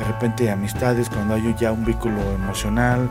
de 0.00 0.06
repente 0.06 0.50
amistades, 0.50 1.10
cuando 1.10 1.34
hay 1.34 1.54
ya 1.58 1.72
un 1.72 1.84
vínculo 1.84 2.18
emocional. 2.32 3.10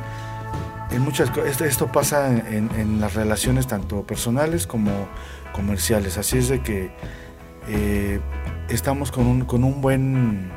En 0.90 1.04
muchas 1.04 1.32
esto, 1.38 1.88
pasa 1.88 2.36
en, 2.36 3.00
las 3.00 3.14
relaciones 3.14 3.68
tanto 3.68 4.02
personales 4.02 4.66
como 4.66 4.92
comerciales. 5.54 6.18
Así 6.18 6.40
es 6.40 6.50
de 6.50 6.62
que 6.62 6.90
eh, 7.68 8.20
estamos 8.70 9.12
con 9.12 9.28
un, 9.28 9.46
con 9.46 9.64
un 9.64 9.82
buen 9.82 10.52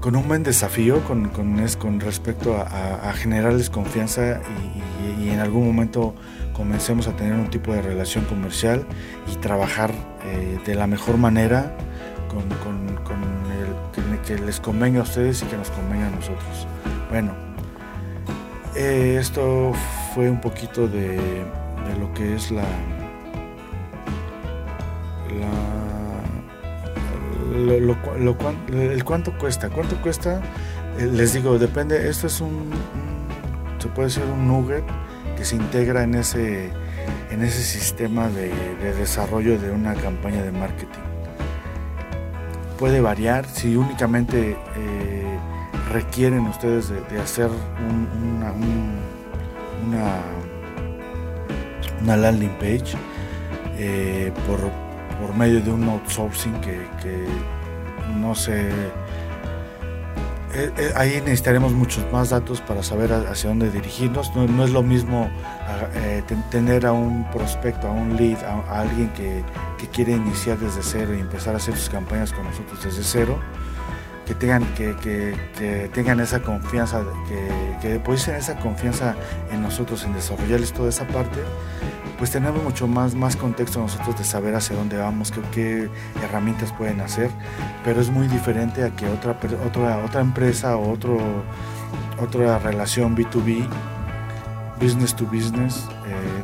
con 0.00 0.16
un 0.16 0.26
buen 0.26 0.42
desafío 0.42 1.04
con, 1.04 1.28
con, 1.28 1.64
con 1.78 2.00
respecto 2.00 2.56
a, 2.56 3.12
generarles 3.12 3.70
confianza 3.70 4.40
y, 5.20 5.28
en 5.28 5.38
algún 5.38 5.64
momento 5.66 6.14
comencemos 6.62 7.08
a 7.08 7.16
tener 7.16 7.34
un 7.34 7.50
tipo 7.50 7.72
de 7.72 7.82
relación 7.82 8.24
comercial 8.26 8.86
y 9.26 9.34
trabajar 9.38 9.90
eh, 10.24 10.60
de 10.64 10.76
la 10.76 10.86
mejor 10.86 11.16
manera 11.16 11.76
con, 12.28 12.44
que 14.24 14.38
les 14.38 14.60
convenga 14.60 15.00
a 15.00 15.02
ustedes 15.02 15.42
y 15.42 15.46
que 15.46 15.56
nos 15.56 15.68
convenga 15.70 16.06
a 16.06 16.10
nosotros. 16.10 16.68
Bueno, 17.10 17.32
eh, 18.76 19.16
esto 19.20 19.72
fue 20.14 20.30
un 20.30 20.40
poquito 20.40 20.86
de, 20.86 21.18
lo 21.98 22.14
que 22.14 22.36
es 22.36 22.52
la, 22.52 22.62
el 28.78 29.04
cuánto 29.04 29.36
cuesta, 29.36 29.68
cuánto 29.68 29.96
cuesta, 30.00 30.40
eh, 30.96 31.10
les 31.12 31.32
digo, 31.32 31.58
depende, 31.58 32.08
esto 32.08 32.28
es 32.28 32.40
un, 32.40 32.70
se 33.80 33.88
puede 33.88 34.06
decir 34.06 34.22
un 34.32 34.46
nugget 34.46 34.84
se 35.44 35.56
integra 35.56 36.02
en 36.02 36.14
ese, 36.14 36.70
en 37.30 37.42
ese 37.42 37.62
sistema 37.62 38.28
de 38.28 38.50
desarrollo 38.94 39.58
de 39.58 39.70
una 39.70 39.94
campaña 39.94 40.42
de 40.42 40.52
marketing. 40.52 41.00
Puede 42.78 43.00
variar 43.00 43.46
si 43.46 43.76
únicamente 43.76 44.56
eh, 44.76 45.38
requieren 45.92 46.46
ustedes 46.46 46.88
de, 46.88 47.20
hacer 47.20 47.48
una, 48.26 48.52
una, 52.00 52.16
landing 52.16 52.56
page 52.58 52.96
eh, 53.78 54.32
por, 54.46 54.58
medio 55.36 55.60
de 55.60 55.70
un 55.70 55.88
outsourcing 55.88 56.54
que, 56.60 56.86
que 57.00 57.24
no 58.16 58.34
sé 58.34 58.70
eh, 60.54 60.92
ahí 60.96 61.20
necesitaremos 61.20 61.72
muchos 61.72 62.10
más 62.12 62.30
datos 62.30 62.60
para 62.60 62.82
saber 62.82 63.12
hacia 63.12 63.48
dónde 63.48 63.70
dirigirnos. 63.70 64.34
No, 64.36 64.64
es 64.64 64.70
lo 64.70 64.82
mismo 64.82 65.30
tener 66.50 66.86
a 66.86 66.92
un 66.92 67.30
prospecto, 67.30 67.88
a 67.88 67.90
un 67.90 68.16
lead, 68.16 68.38
a 68.44 68.80
alguien 68.80 69.08
que, 69.10 69.42
que 69.78 69.88
quiere 69.88 70.12
iniciar 70.12 70.58
desde 70.58 70.82
cero 70.82 71.14
y 71.14 71.20
empezar 71.20 71.54
a 71.54 71.56
hacer 71.56 71.76
sus 71.76 71.88
campañas 71.88 72.32
con 72.32 72.44
nosotros 72.44 72.84
desde 72.84 73.02
cero, 73.02 73.38
que 74.26 74.34
tengan, 74.34 74.64
que, 74.74 74.94
que, 74.96 75.90
tengan 75.92 76.20
esa 76.20 76.40
confianza, 76.40 77.02
que, 77.28 77.48
que 77.80 77.88
depositen 77.94 78.36
esa 78.36 78.56
confianza 78.58 79.16
en 79.50 79.62
nosotros, 79.62 80.04
en 80.04 80.14
desarrollarles 80.14 80.72
toda 80.72 80.88
esa 80.88 81.06
parte, 81.06 81.40
pues 82.22 82.30
tenemos 82.30 82.62
mucho 82.62 82.86
más, 82.86 83.16
más 83.16 83.34
contexto 83.34 83.80
nosotros 83.80 84.16
de 84.16 84.22
saber 84.22 84.54
hacia 84.54 84.76
dónde 84.76 84.96
vamos, 84.96 85.32
qué, 85.32 85.40
qué 85.50 85.90
herramientas 86.22 86.72
pueden 86.72 87.00
hacer, 87.00 87.32
pero 87.84 88.00
es 88.00 88.10
muy 88.10 88.28
diferente 88.28 88.84
a 88.84 88.90
que 88.90 89.08
otra, 89.08 89.36
otra, 89.66 90.04
otra 90.04 90.20
empresa 90.20 90.76
o 90.76 90.92
otro, 90.92 91.18
otra 92.20 92.60
relación 92.60 93.16
B2B, 93.16 93.66
business 94.80 95.16
to 95.16 95.24
business, 95.24 95.88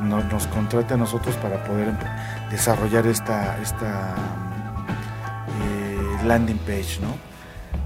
nos 0.02 0.48
contrate 0.48 0.94
a 0.94 0.96
nosotros 0.96 1.36
para 1.36 1.62
poder 1.62 1.92
desarrollar 2.50 3.06
esta, 3.06 3.56
esta 3.62 4.16
eh, 5.62 6.26
landing 6.26 6.58
page, 6.58 6.98
¿no? 7.00 7.14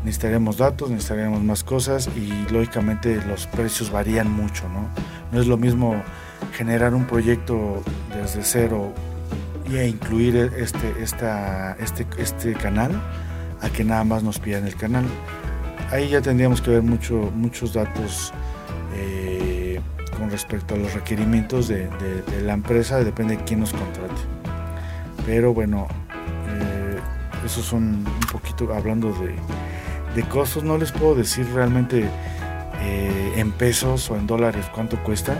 Necesitaremos 0.02 0.56
datos, 0.56 0.88
necesitaremos 0.88 1.42
más 1.42 1.62
cosas 1.62 2.08
y 2.16 2.50
lógicamente 2.50 3.22
los 3.26 3.46
precios 3.48 3.90
varían 3.90 4.32
mucho, 4.32 4.66
¿no? 4.70 4.88
No 5.30 5.38
es 5.38 5.46
lo 5.46 5.58
mismo 5.58 6.02
generar 6.52 6.94
un 6.94 7.06
proyecto 7.06 7.82
desde 8.14 8.42
cero 8.42 8.92
y 9.70 9.78
incluir 9.78 10.52
este, 10.56 10.94
esta, 11.00 11.76
este, 11.80 12.06
este 12.18 12.54
canal 12.54 12.92
a 13.60 13.68
que 13.70 13.84
nada 13.84 14.04
más 14.04 14.22
nos 14.22 14.38
pidan 14.38 14.66
el 14.66 14.74
canal. 14.74 15.04
Ahí 15.90 16.08
ya 16.08 16.20
tendríamos 16.20 16.60
que 16.60 16.70
ver 16.70 16.82
mucho, 16.82 17.30
muchos 17.34 17.72
datos 17.72 18.32
eh, 18.94 19.80
con 20.18 20.30
respecto 20.30 20.74
a 20.74 20.78
los 20.78 20.92
requerimientos 20.94 21.68
de, 21.68 21.88
la 22.42 22.54
empresa, 22.54 23.02
depende 23.02 23.36
de 23.36 23.44
quién 23.44 23.60
nos 23.60 23.72
contrate. 23.72 24.20
Pero 25.24 25.54
bueno, 25.54 25.86
eh, 26.48 26.98
eso 27.46 27.62
son 27.62 28.06
un 28.06 28.26
poquito 28.30 28.72
hablando 28.74 29.12
de, 29.12 29.34
de, 30.14 30.28
costos, 30.28 30.64
no 30.64 30.76
les 30.76 30.92
puedo 30.92 31.14
decir 31.14 31.46
realmente 31.54 32.08
eh, 32.80 33.32
en 33.36 33.52
pesos 33.52 34.10
o 34.10 34.16
en 34.16 34.26
dólares 34.26 34.66
cuánto 34.74 35.02
cuesta, 35.02 35.34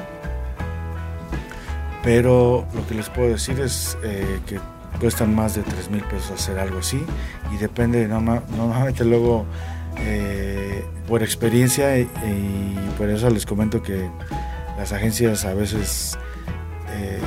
pero 2.03 2.67
lo 2.75 2.87
que 2.87 2.95
les 2.95 3.09
puedo 3.09 3.29
decir 3.29 3.61
es 3.61 3.97
que 4.47 4.59
cuestan 5.01 5.35
más 5.35 5.55
de 5.55 5.63
3 5.63 5.91
mil 5.91 6.03
pesos 6.05 6.31
hacer 6.33 6.59
algo 6.59 6.79
así. 6.79 7.03
Y 7.53 7.57
depende, 7.59 8.07
normalmente 8.09 9.05
luego 9.05 9.47
por 11.07 11.23
experiencia 11.23 11.99
y, 11.99 12.09
por 12.97 13.09
eso 13.09 13.29
les 13.31 13.47
comento 13.47 13.83
que 13.83 14.09
las 14.79 14.93
agencias 14.93 15.45
a 15.45 15.55
veces 15.55 16.19
eh, 16.91 17.19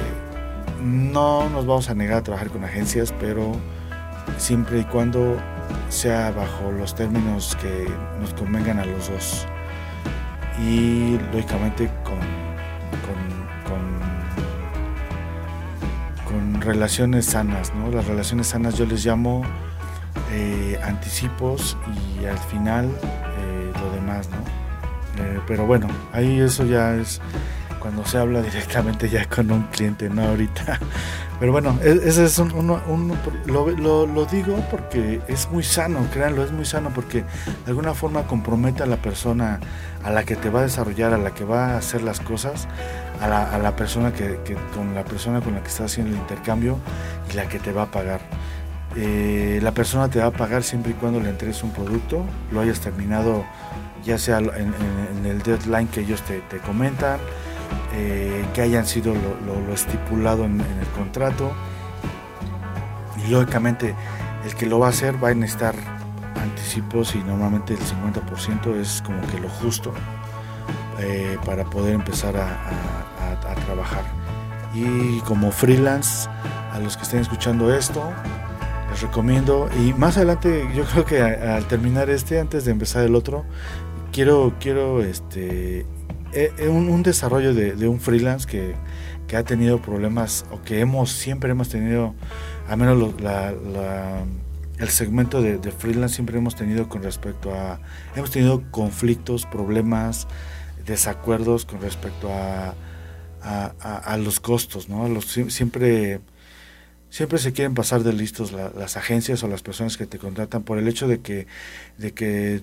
no 0.81 1.49
nos 1.49 1.65
vamos 1.65 1.89
a 1.89 1.95
negar 1.95 2.17
a 2.17 2.23
trabajar 2.23 2.49
con 2.49 2.63
agencias, 2.63 3.13
pero 3.19 3.51
siempre 4.37 4.79
y 4.79 4.83
cuando 4.85 5.37
sea 5.89 6.31
bajo 6.31 6.71
los 6.71 6.95
términos 6.95 7.57
que 7.61 7.87
nos 8.19 8.33
convengan 8.33 8.79
a 8.79 8.85
los 8.85 9.09
dos. 9.09 9.45
Y 10.63 11.19
lógicamente 11.33 11.89
con, 12.03 12.19
relaciones 16.65 17.25
sanas, 17.25 17.73
¿no? 17.73 17.89
Las 17.91 18.05
relaciones 18.05 18.47
sanas 18.47 18.77
yo 18.77 18.85
les 18.85 19.05
llamo 19.05 19.43
eh, 20.31 20.79
anticipos 20.83 21.77
y 22.19 22.25
al 22.25 22.37
final 22.37 22.89
demás, 23.95 24.29
¿no? 24.29 25.23
Eh, 25.23 25.39
pero 25.47 25.65
bueno, 25.65 25.87
ahí 26.11 26.39
eso 26.39 26.65
ya 26.65 26.95
es 26.95 27.21
cuando 27.79 28.05
se 28.05 28.17
habla 28.17 28.41
directamente 28.41 29.09
ya 29.09 29.25
con 29.25 29.51
un 29.51 29.63
cliente, 29.63 30.09
no 30.09 30.23
ahorita. 30.23 30.79
Pero 31.39 31.51
bueno, 31.51 31.77
e, 31.83 31.99
ese 32.05 32.23
es 32.23 32.39
un, 32.39 32.49
lo, 33.45 34.05
lo, 34.07 34.25
digo 34.25 34.63
porque 34.71 35.19
es 35.27 35.49
muy 35.51 35.63
sano, 35.63 35.99
créanlo, 36.13 36.45
es 36.45 36.51
muy 36.53 36.63
sano 36.63 36.91
porque 36.95 37.23
de 37.65 37.67
alguna 37.67 37.93
forma 37.93 38.23
compromete 38.23 38.83
a 38.83 38.85
la 38.85 38.95
persona 38.95 39.59
a 40.01 40.11
la 40.11 40.23
que 40.23 40.37
te 40.37 40.49
va 40.49 40.61
a 40.61 40.63
desarrollar, 40.63 41.13
a 41.13 41.17
la 41.17 41.33
que 41.33 41.43
va 41.43 41.73
a 41.73 41.77
hacer 41.77 42.03
las 42.03 42.21
cosas, 42.21 42.69
a 43.21 43.27
la, 43.27 43.51
a 43.51 43.57
la 43.57 43.75
persona 43.75 44.13
que, 44.13 44.39
con 44.73 44.93
la 44.93 45.03
persona 45.03 45.41
con 45.41 45.53
la 45.55 45.61
que 45.61 45.67
estás 45.67 45.91
haciendo 45.91 46.13
el 46.13 46.21
intercambio 46.21 46.77
y 47.31 47.33
la 47.33 47.47
que 47.47 47.59
te 47.59 47.71
va 47.71 47.83
a 47.83 47.91
pagar. 47.91 48.21
Eh, 48.97 49.59
la 49.61 49.73
persona 49.73 50.09
te 50.09 50.19
va 50.19 50.27
a 50.27 50.31
pagar 50.31 50.63
siempre 50.63 50.91
y 50.91 50.95
cuando 50.95 51.19
le 51.19 51.29
entregues 51.29 51.63
un 51.63 51.71
producto, 51.71 52.23
lo 52.51 52.61
hayas 52.61 52.79
terminado 52.79 53.43
ya 54.05 54.17
sea 54.17 54.37
en, 54.37 55.25
el 55.25 55.41
deadline 55.41 55.87
que 55.87 56.01
ellos 56.01 56.21
te, 56.21 56.57
comentan, 56.59 57.19
eh, 57.93 58.45
que 58.53 58.61
hayan 58.61 58.85
sido 58.85 59.13
lo, 59.13 59.73
estipulado 59.73 60.45
en, 60.45 60.61
el 60.61 60.87
contrato. 60.95 61.51
Y 63.25 63.31
lógicamente 63.31 63.95
el 64.45 64.55
que 64.55 64.67
lo 64.67 64.79
va 64.79 64.87
a 64.87 64.89
hacer 64.91 65.21
va 65.21 65.29
a 65.29 65.33
necesitar 65.33 65.75
anticipos 66.39 67.15
y 67.15 67.17
normalmente 67.19 67.73
el 67.73 67.79
50% 67.79 68.75
es 68.79 69.01
como 69.01 69.19
que 69.27 69.39
lo 69.39 69.49
justo 69.49 69.91
eh, 70.99 71.37
para 71.43 71.63
poder 71.65 71.95
empezar 71.95 72.37
a 72.37 73.04
trabajar. 73.65 74.03
Y 74.73 75.19
como 75.21 75.51
freelance, 75.51 76.29
a 76.71 76.79
los 76.79 76.97
que 76.97 77.03
estén 77.03 77.21
escuchando 77.21 77.73
esto, 77.73 78.11
les 78.91 79.01
recomiendo 79.01 79.69
y 79.79 79.93
más 79.93 80.17
adelante 80.17 80.67
yo 80.75 80.83
creo 80.83 81.05
que 81.05 81.21
al 81.21 81.67
terminar 81.67 82.09
este 82.09 82.39
antes 82.39 82.65
de 82.65 82.71
empezar 82.71 83.03
el 83.03 83.15
otro 83.15 83.45
quiero, 84.11 84.53
quiero 84.59 85.03
este, 85.03 85.85
eh, 86.31 86.51
eh, 86.57 86.67
un, 86.69 87.03
desarrollo 87.03 87.53
de, 87.53 87.87
un 87.87 87.99
freelance 87.99 88.47
que, 88.47 88.75
ha 89.35 89.43
tenido 89.43 89.81
problemas 89.81 90.45
o 90.51 90.61
que 90.61 90.79
hemos 90.79 91.11
siempre 91.11 91.51
hemos 91.51 91.67
tenido, 91.67 92.13
al 92.69 92.77
menos 92.77 93.13
el 94.79 94.89
segmento 94.89 95.41
de, 95.41 95.59
freelance 95.71 96.15
siempre 96.15 96.37
hemos 96.37 96.55
tenido 96.55 96.87
con 96.87 97.03
respecto 97.03 97.53
a, 97.53 97.79
hemos 98.15 98.31
tenido 98.31 98.63
conflictos, 98.71 99.45
problemas, 99.45 100.27
desacuerdos 100.85 101.65
con 101.65 101.81
respecto 101.81 102.29
a, 102.31 102.73
a, 103.45 104.17
los 104.17 104.39
costos, 104.39 104.89
¿no? 104.89 105.07
Los, 105.07 105.25
siempre 105.25 106.19
siempre 107.09 107.37
se 107.37 107.53
quieren 107.53 107.75
pasar 107.75 108.03
de 108.03 108.11
listos 108.11 108.51
las 108.51 108.97
agencias 108.97 109.41
o 109.43 109.47
las 109.47 109.61
personas 109.61 109.95
que 109.95 110.05
te 110.05 110.17
contratan 110.17 110.63
por 110.63 110.77
el 110.77 110.87
hecho 110.87 111.07
de 111.07 111.21
que, 111.21 111.47
de 111.97 112.11
que 112.13 112.61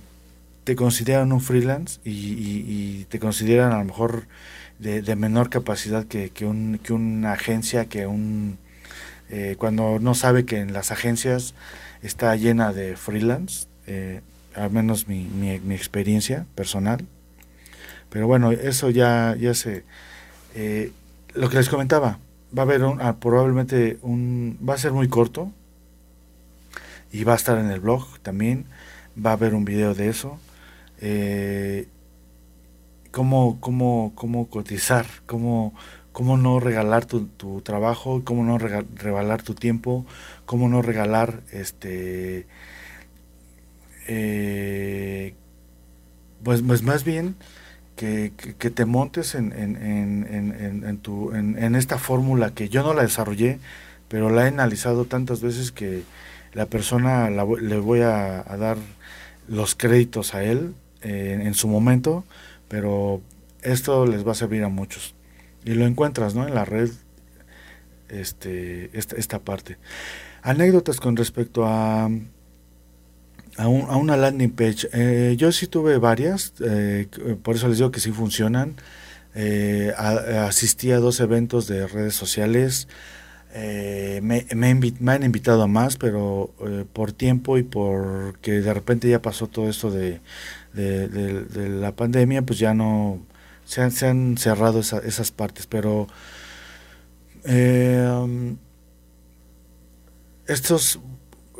te 0.64 0.76
consideran 0.76 1.32
un 1.32 1.40
freelance 1.40 2.00
y, 2.04 3.04
te 3.04 3.18
consideran 3.18 3.72
a 3.72 3.78
lo 3.78 3.84
mejor 3.84 4.26
de, 4.78 5.16
menor 5.16 5.48
capacidad 5.48 6.04
que, 6.04 6.30
que, 6.30 6.44
un, 6.44 6.78
que, 6.82 6.92
una 6.92 7.32
agencia, 7.32 7.86
que 7.86 8.06
un... 8.06 8.58
Eh, 9.30 9.56
cuando 9.58 9.98
no 9.98 10.14
sabe 10.14 10.44
que 10.44 10.58
en 10.58 10.74
las 10.74 10.90
agencias 10.90 11.54
está 12.02 12.36
llena 12.36 12.72
de 12.74 12.96
freelance, 12.96 13.66
eh, 13.86 14.20
al 14.54 14.70
menos 14.70 15.08
mi, 15.08 15.24
mi, 15.24 15.74
experiencia 15.74 16.44
personal. 16.54 17.06
Pero 18.10 18.26
bueno, 18.26 18.52
eso 18.52 18.90
ya, 18.90 19.34
ya 19.40 19.54
se... 19.54 19.84
Eh, 20.54 20.92
lo 21.34 21.48
que 21.48 21.56
les 21.56 21.68
comentaba, 21.68 22.18
va 22.56 22.62
a 22.62 22.66
haber 22.66 22.84
un, 22.84 23.00
ah, 23.00 23.16
probablemente 23.18 23.98
un... 24.02 24.58
va 24.66 24.74
a 24.74 24.78
ser 24.78 24.92
muy 24.92 25.08
corto 25.08 25.50
y 27.10 27.24
va 27.24 27.32
a 27.32 27.36
estar 27.36 27.58
en 27.58 27.70
el 27.70 27.80
blog 27.80 28.18
también, 28.20 28.66
va 29.14 29.30
a 29.30 29.34
haber 29.34 29.54
un 29.54 29.64
video 29.64 29.94
de 29.94 30.08
eso. 30.08 30.38
Eh, 31.00 31.88
cómo, 33.10 33.60
cómo, 33.60 34.12
cómo 34.14 34.48
cotizar, 34.48 35.06
cómo, 35.26 35.74
cómo 36.12 36.36
no 36.36 36.60
regalar 36.60 37.06
tu, 37.06 37.26
tu 37.26 37.60
trabajo, 37.60 38.22
cómo 38.24 38.44
no 38.44 38.58
regalar 38.58 39.42
tu 39.42 39.54
tiempo, 39.54 40.06
cómo 40.46 40.68
no 40.68 40.82
regalar 40.82 41.42
este 41.52 42.46
eh, 44.08 45.34
pues, 46.42 46.62
pues 46.62 46.82
más 46.82 47.04
bien 47.04 47.36
que, 48.02 48.70
te 48.70 48.84
montes 48.84 49.34
en, 49.34 49.52
en, 49.52 49.76
en, 49.76 50.84
en 50.84 50.98
tu, 50.98 51.32
en, 51.32 51.74
esta 51.76 51.98
fórmula 51.98 52.52
que 52.52 52.68
yo 52.68 52.82
no 52.82 52.94
la 52.94 53.02
desarrollé, 53.02 53.60
pero 54.08 54.30
la 54.30 54.44
he 54.44 54.48
analizado 54.48 55.04
tantas 55.04 55.40
veces 55.40 55.70
que 55.70 56.02
la 56.52 56.66
persona 56.66 57.30
le 57.30 57.78
voy 57.78 58.00
a, 58.00 58.42
dar 58.58 58.76
los 59.48 59.74
créditos 59.74 60.34
a 60.34 60.42
él 60.42 60.74
en 61.02 61.54
su 61.54 61.68
momento, 61.68 62.24
pero 62.68 63.20
esto 63.62 64.06
les 64.06 64.26
va 64.26 64.32
a 64.32 64.36
servir 64.36 64.64
a 64.64 64.68
muchos. 64.68 65.14
Y 65.64 65.74
lo 65.74 65.86
encuentras 65.86 66.34
¿no? 66.34 66.46
en 66.46 66.54
la 66.54 66.64
red, 66.64 66.90
este, 68.08 68.90
esta 68.94 69.38
parte. 69.38 69.78
Anécdotas 70.42 70.98
con 70.98 71.16
respecto 71.16 71.66
a, 71.66 72.10
a, 73.56 73.68
una 73.68 74.16
landing 74.16 74.50
page. 74.50 74.88
Eh, 74.92 75.36
yo 75.36 75.52
sí 75.52 75.66
tuve 75.66 75.98
varias, 75.98 76.54
eh, 76.64 77.06
por 77.42 77.56
eso 77.56 77.68
les 77.68 77.78
digo 77.78 77.90
que 77.90 78.00
sí 78.00 78.12
funcionan. 78.12 78.76
Eh, 79.34 79.92
asistí 79.96 80.92
a 80.92 80.98
dos 80.98 81.20
eventos 81.20 81.66
de 81.66 81.86
redes 81.86 82.14
sociales. 82.14 82.88
me, 83.54 84.46
me, 84.54 85.12
han 85.12 85.22
invitado 85.22 85.62
a 85.62 85.66
más, 85.66 85.96
pero 85.96 86.52
por 86.92 87.12
tiempo 87.12 87.58
y 87.58 87.62
porque 87.62 88.60
de 88.60 88.74
repente 88.74 89.08
ya 89.08 89.20
pasó 89.20 89.46
todo 89.46 89.68
esto 89.68 89.90
de, 89.90 90.20
de, 90.72 91.68
la 91.68 91.92
pandemia, 91.92 92.42
pues 92.42 92.58
ya 92.58 92.74
no 92.74 93.20
se 93.64 93.82
han, 93.82 93.90
se 93.90 94.06
han 94.06 94.36
cerrado 94.38 94.80
esas 94.80 95.30
partes, 95.32 95.66
pero 95.66 96.08
eh, 97.44 98.56
estos 100.46 101.00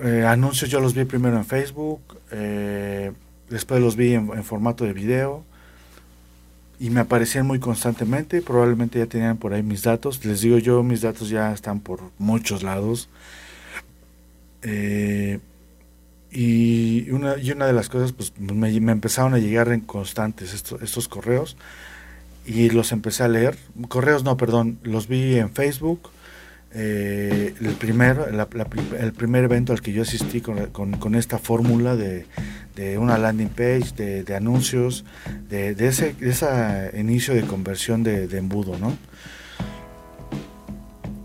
eh, 0.03 0.25
anuncios 0.27 0.69
yo 0.69 0.81
los 0.81 0.95
vi 0.95 1.05
primero 1.05 1.37
en 1.37 1.45
Facebook, 1.45 2.01
eh, 2.33 3.13
después 3.49 3.81
los 3.81 3.95
vi 3.95 4.15
en, 4.15 4.43
formato 4.43 4.85
de 4.85 4.93
video 4.93 5.45
y 6.81 6.91
me 6.91 7.01
aparecían 7.01 7.47
muy 7.47 7.61
constantemente, 7.61 8.43
probablemente 8.43 8.99
ya 8.99 9.07
tenían 9.07 9.37
por 9.37 9.55
ahí 9.55 9.63
mis 9.63 9.85
datos, 9.85 10.25
les 10.25 10.41
digo 10.41 10.59
yo, 10.59 10.83
mis 10.83 11.03
datos 11.03 11.29
ya 11.29 11.53
están 11.53 11.79
por 11.79 12.01
muchos 12.19 12.65
lados. 12.65 13.09
Eh, 14.63 15.39
y 16.33 17.11
una, 17.11 17.37
de 17.37 17.73
las 17.73 17.89
cosas, 17.89 18.13
pues 18.13 18.33
me, 18.41 18.75
empezaron 18.75 19.35
a 19.35 19.39
llegar 19.39 19.69
en 19.69 19.83
constantes 19.83 20.53
estos, 20.53 20.83
estos 20.83 21.07
correos. 21.07 21.57
y 22.45 22.71
los 22.71 22.91
empecé 22.91 23.23
a 23.23 23.29
leer. 23.29 23.57
Correos 23.89 24.25
no, 24.25 24.37
perdón, 24.37 24.79
los 24.83 25.07
vi 25.07 25.37
en 25.39 25.51
Facebook. 25.53 26.11
Eh, 26.75 27.55
el, 27.61 27.75
primer, 27.75 28.33
el 28.99 29.13
primer 29.13 29.45
evento 29.45 29.75
al 29.75 29.83
que 29.83 29.93
yo 29.93 30.03
asistí 30.03 30.41
con, 30.41 31.15
esta 31.15 31.39
fórmula 31.39 31.97
de, 31.97 32.27
una 32.99 33.19
landing 33.19 33.51
page, 33.51 34.23
de, 34.25 34.35
anuncios, 34.35 35.05
de, 35.49 35.77
ese, 35.79 36.15
inicio 36.95 37.35
de 37.35 37.43
conversión 37.43 38.03
de, 38.03 38.25
embudo, 38.37 38.79
¿no? 38.79 38.97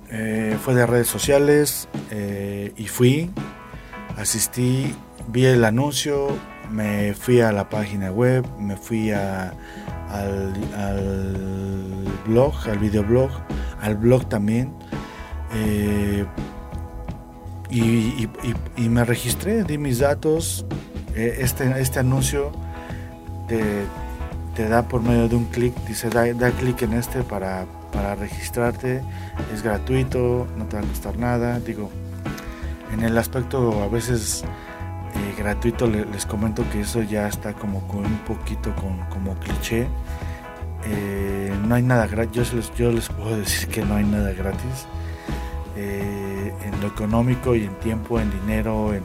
Eh, 0.09 0.57
fue 0.63 0.73
de 0.73 0.85
redes 0.85 1.07
sociales 1.07 1.87
eh, 2.11 2.73
y 2.77 2.87
fui, 2.87 3.29
asistí, 4.17 4.95
vi 5.27 5.45
el 5.45 5.63
anuncio, 5.63 6.27
me 6.71 7.13
fui 7.13 7.41
a 7.41 7.51
la 7.51 7.69
página 7.69 8.11
web, 8.11 8.45
me 8.59 8.75
fui 8.75 9.11
a, 9.11 9.53
al, 10.09 10.53
blog, 12.25 12.53
al 12.67 12.79
videoblog, 12.79 13.31
al 13.81 13.95
blog 13.95 14.27
también. 14.27 14.73
Eh, 15.53 16.25
y, 17.69 18.89
me 18.89 19.03
registré, 19.03 19.63
di 19.63 19.77
mis 19.77 19.99
datos. 19.99 20.65
Eh, 21.15 21.39
este, 21.41 21.81
este 21.81 21.99
anuncio 21.99 22.51
te, 23.47 24.67
da 24.69 24.87
por 24.87 25.01
medio 25.01 25.27
de 25.27 25.35
un 25.35 25.45
clic, 25.45 25.73
dice 25.87 26.09
da, 26.09 26.51
clic 26.51 26.81
en 26.81 26.93
este 26.93 27.23
para, 27.23 27.65
para 27.91 28.15
registrarte, 28.15 29.01
es 29.53 29.63
gratuito, 29.63 30.47
no 30.57 30.65
te 30.65 30.77
va 30.77 30.83
a 30.83 30.85
costar 30.85 31.17
nada. 31.17 31.59
Digo, 31.59 31.89
en 32.93 33.03
el 33.03 33.17
aspecto 33.17 33.83
a 33.83 33.87
veces 33.87 34.43
eh, 35.15 35.35
gratuito 35.37 35.87
les, 35.87 36.25
comento 36.25 36.63
que 36.71 36.81
eso 36.81 37.01
ya 37.01 37.27
está 37.27 37.53
como 37.53 37.87
con 37.87 38.05
un 38.05 38.19
poquito 38.19 38.73
con, 38.75 38.97
como 39.09 39.35
cliché 39.39 39.87
no 41.67 41.75
hay 41.75 41.83
nada 41.83 42.07
gratis 42.07 42.51
yo 42.53 42.61
yo 42.77 42.91
les 42.93 43.09
puedo 43.09 43.37
decir 43.37 43.67
que 43.67 43.83
no 43.83 43.95
hay 43.95 44.05
nada 44.05 44.31
gratis 44.31 44.87
eh, 45.77 46.53
en 46.63 46.81
lo 46.81 46.87
económico 46.87 47.55
y 47.55 47.63
en 47.63 47.75
tiempo 47.75 48.19
en 48.19 48.31
dinero 48.31 48.93
en, 48.93 49.03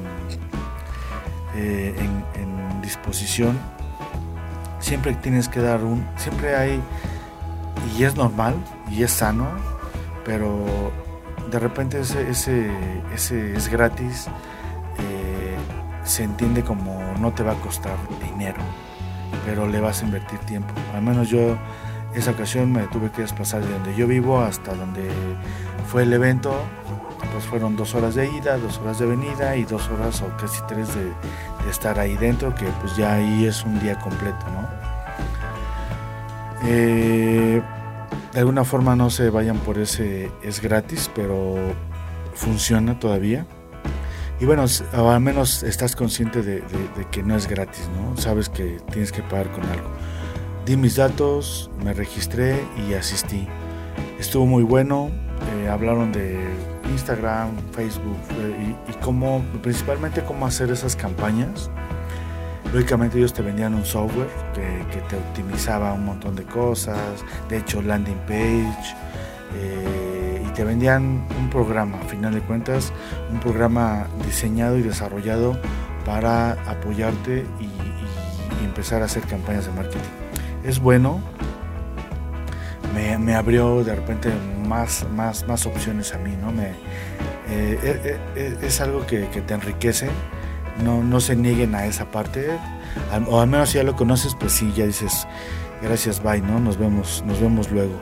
en, 1.55 2.23
disposición 2.83 3.57
siempre 4.81 5.15
tienes 5.15 5.49
que 5.49 5.61
dar 5.61 5.85
un 5.85 6.05
siempre 6.17 6.57
hay 6.57 6.81
y 7.97 8.03
es 8.03 8.17
normal 8.17 8.55
y 8.91 9.05
es 9.05 9.13
sano 9.13 9.47
pero 10.25 10.67
de 11.51 11.59
repente 11.61 12.01
ese, 12.01 12.29
ese, 12.29 12.71
ese 13.15 13.57
es 13.57 13.69
gratis 13.69 14.29
se 16.05 16.25
entiende 16.25 16.63
como 16.63 17.01
no 17.21 17.33
te 17.33 17.43
va 17.43 17.53
a 17.53 17.57
costar 17.57 17.97
dinero, 18.21 18.61
pero 19.45 19.67
le 19.67 19.81
vas 19.81 20.03
a 20.03 20.05
invertir 20.05 20.39
tiempo. 20.41 20.75
Al 20.95 21.03
menos 21.03 21.29
yo 21.29 21.57
esa 22.15 22.33
ocasión 22.33 22.73
me 22.73 22.83
tuve 22.89 23.11
que 23.11 23.23
desplazar 23.23 23.63
de 23.63 23.73
donde 23.73 23.95
yo 23.95 24.07
vivo 24.07 24.41
hasta 24.41 24.75
donde 24.75 25.09
fue 25.91 26.03
el 26.03 26.13
evento. 26.13 26.55
Pues 27.33 27.45
fueron 27.45 27.77
dos 27.77 27.95
horas 27.95 28.15
de 28.15 28.29
ida, 28.31 28.59
dos 28.59 28.79
horas 28.79 28.99
de 28.99 29.07
venida 29.07 29.57
y 29.57 29.65
dos 29.65 29.89
horas 29.89 30.21
o 30.21 30.37
casi 30.37 30.61
tres 30.69 30.89
de, 30.95 31.13
estar 31.71 31.99
ahí 31.99 32.17
dentro, 32.17 32.55
que 32.55 32.67
pues 32.81 32.97
ya 32.97 33.15
ahí 33.15 33.47
es 33.47 33.65
un 33.65 33.81
día 33.81 33.99
completo, 33.99 34.45
¿no? 34.53 34.69
Eh, 36.65 37.63
de 38.33 38.39
alguna 38.39 38.65
forma 38.65 38.97
no 38.97 39.09
se 39.11 39.31
vayan 39.31 39.59
por 39.59 39.79
ese, 39.79 40.31
es 40.43 40.61
gratis, 40.61 41.11
pero 41.15 41.57
funciona 42.35 42.99
todavía. 42.99 43.47
Y 44.41 44.45
bueno, 44.45 44.65
al 44.93 45.21
menos 45.21 45.63
estás 45.63 45.95
consciente 45.95 46.43
de, 46.43 46.65
que 47.11 47.23
no 47.23 47.37
es 47.37 47.47
gratis, 47.47 47.89
¿no? 47.97 48.17
Sabes 48.17 48.49
que 48.49 48.81
tienes 48.91 49.13
que 49.13 49.23
pagar 49.23 49.53
con 49.53 49.65
algo. 49.67 49.89
Di 50.65 50.77
mis 50.77 50.95
datos, 50.95 51.71
me 51.85 51.93
registré 51.93 52.65
y 52.89 52.95
asistí. 52.95 53.49
Estuvo 54.21 54.47
muy 54.47 54.63
bueno. 54.63 55.11
Eh, 55.57 55.69
hablaron 55.69 56.13
de 56.13 56.39
Instagram, 56.93 57.51
Facebook 57.73 58.17
eh, 58.39 58.77
y, 58.89 58.93
cómo, 59.05 59.43
principalmente 59.61 60.23
cómo 60.23 60.47
hacer 60.47 60.71
esas 60.71 60.95
campañas. 60.95 61.69
Lógicamente 62.73 63.19
ellos 63.19 63.33
te 63.33 63.43
vendían 63.43 63.75
un 63.75 63.85
software 63.85 64.29
que, 64.55 65.01
te 65.09 65.17
optimizaba 65.17 65.93
un 65.95 66.05
montón 66.05 66.37
de 66.37 66.45
cosas, 66.45 67.25
de 67.49 67.59
hecho 67.59 67.83
landing 67.83 68.19
page, 68.29 68.95
eh, 69.57 70.43
te 70.55 70.65
vendían 70.65 71.27
un 71.39 71.51
programa, 71.51 71.99
a 71.99 72.05
final 72.05 72.35
de 72.35 72.41
cuentas, 72.41 72.93
un 73.33 73.41
programa 73.41 74.07
diseñado 74.25 74.79
y 74.79 74.83
desarrollado 74.83 75.59
para 76.05 76.53
apoyarte 76.71 77.45
y, 77.61 77.69
empezar 78.65 79.03
a 79.03 79.05
hacer 79.05 79.23
campañas 79.25 79.67
de 79.67 79.73
marketing. 79.73 80.22
Es 80.65 80.79
bueno, 80.79 81.21
me, 83.19 83.35
abrió 83.35 83.83
de 83.85 83.95
repente 83.95 84.31
más, 84.67 85.07
más, 85.15 85.47
más 85.49 85.67
opciones 85.67 86.15
a 86.15 86.19
mí, 86.19 86.37
¿no? 86.41 86.53
Me, 86.53 86.69
eh, 87.51 87.79
eh, 87.83 88.19
eh, 88.37 88.57
es 88.63 88.81
algo 88.81 89.07
que, 89.07 89.25
te 89.25 89.55
enriquece, 89.55 90.09
no, 90.85 91.03
no 91.03 91.21
se 91.21 91.37
nieguen 91.37 91.75
a 91.75 91.87
esa 91.87 92.11
parte, 92.11 92.47
o 93.29 93.41
al 93.41 93.49
menos 93.49 93.71
si 93.71 93.79
ya 93.79 93.85
lo 93.85 93.97
conoces, 93.97 94.35
pues 94.35 94.53
sí, 94.53 94.73
ya 94.75 94.87
dices, 94.87 95.27
gracias, 95.83 96.23
bye, 96.23 96.41
¿no? 96.41 96.61
Nos 96.61 96.79
vemos, 96.79 97.25
nos 97.27 97.41
vemos 97.41 97.71
luego. 97.71 97.99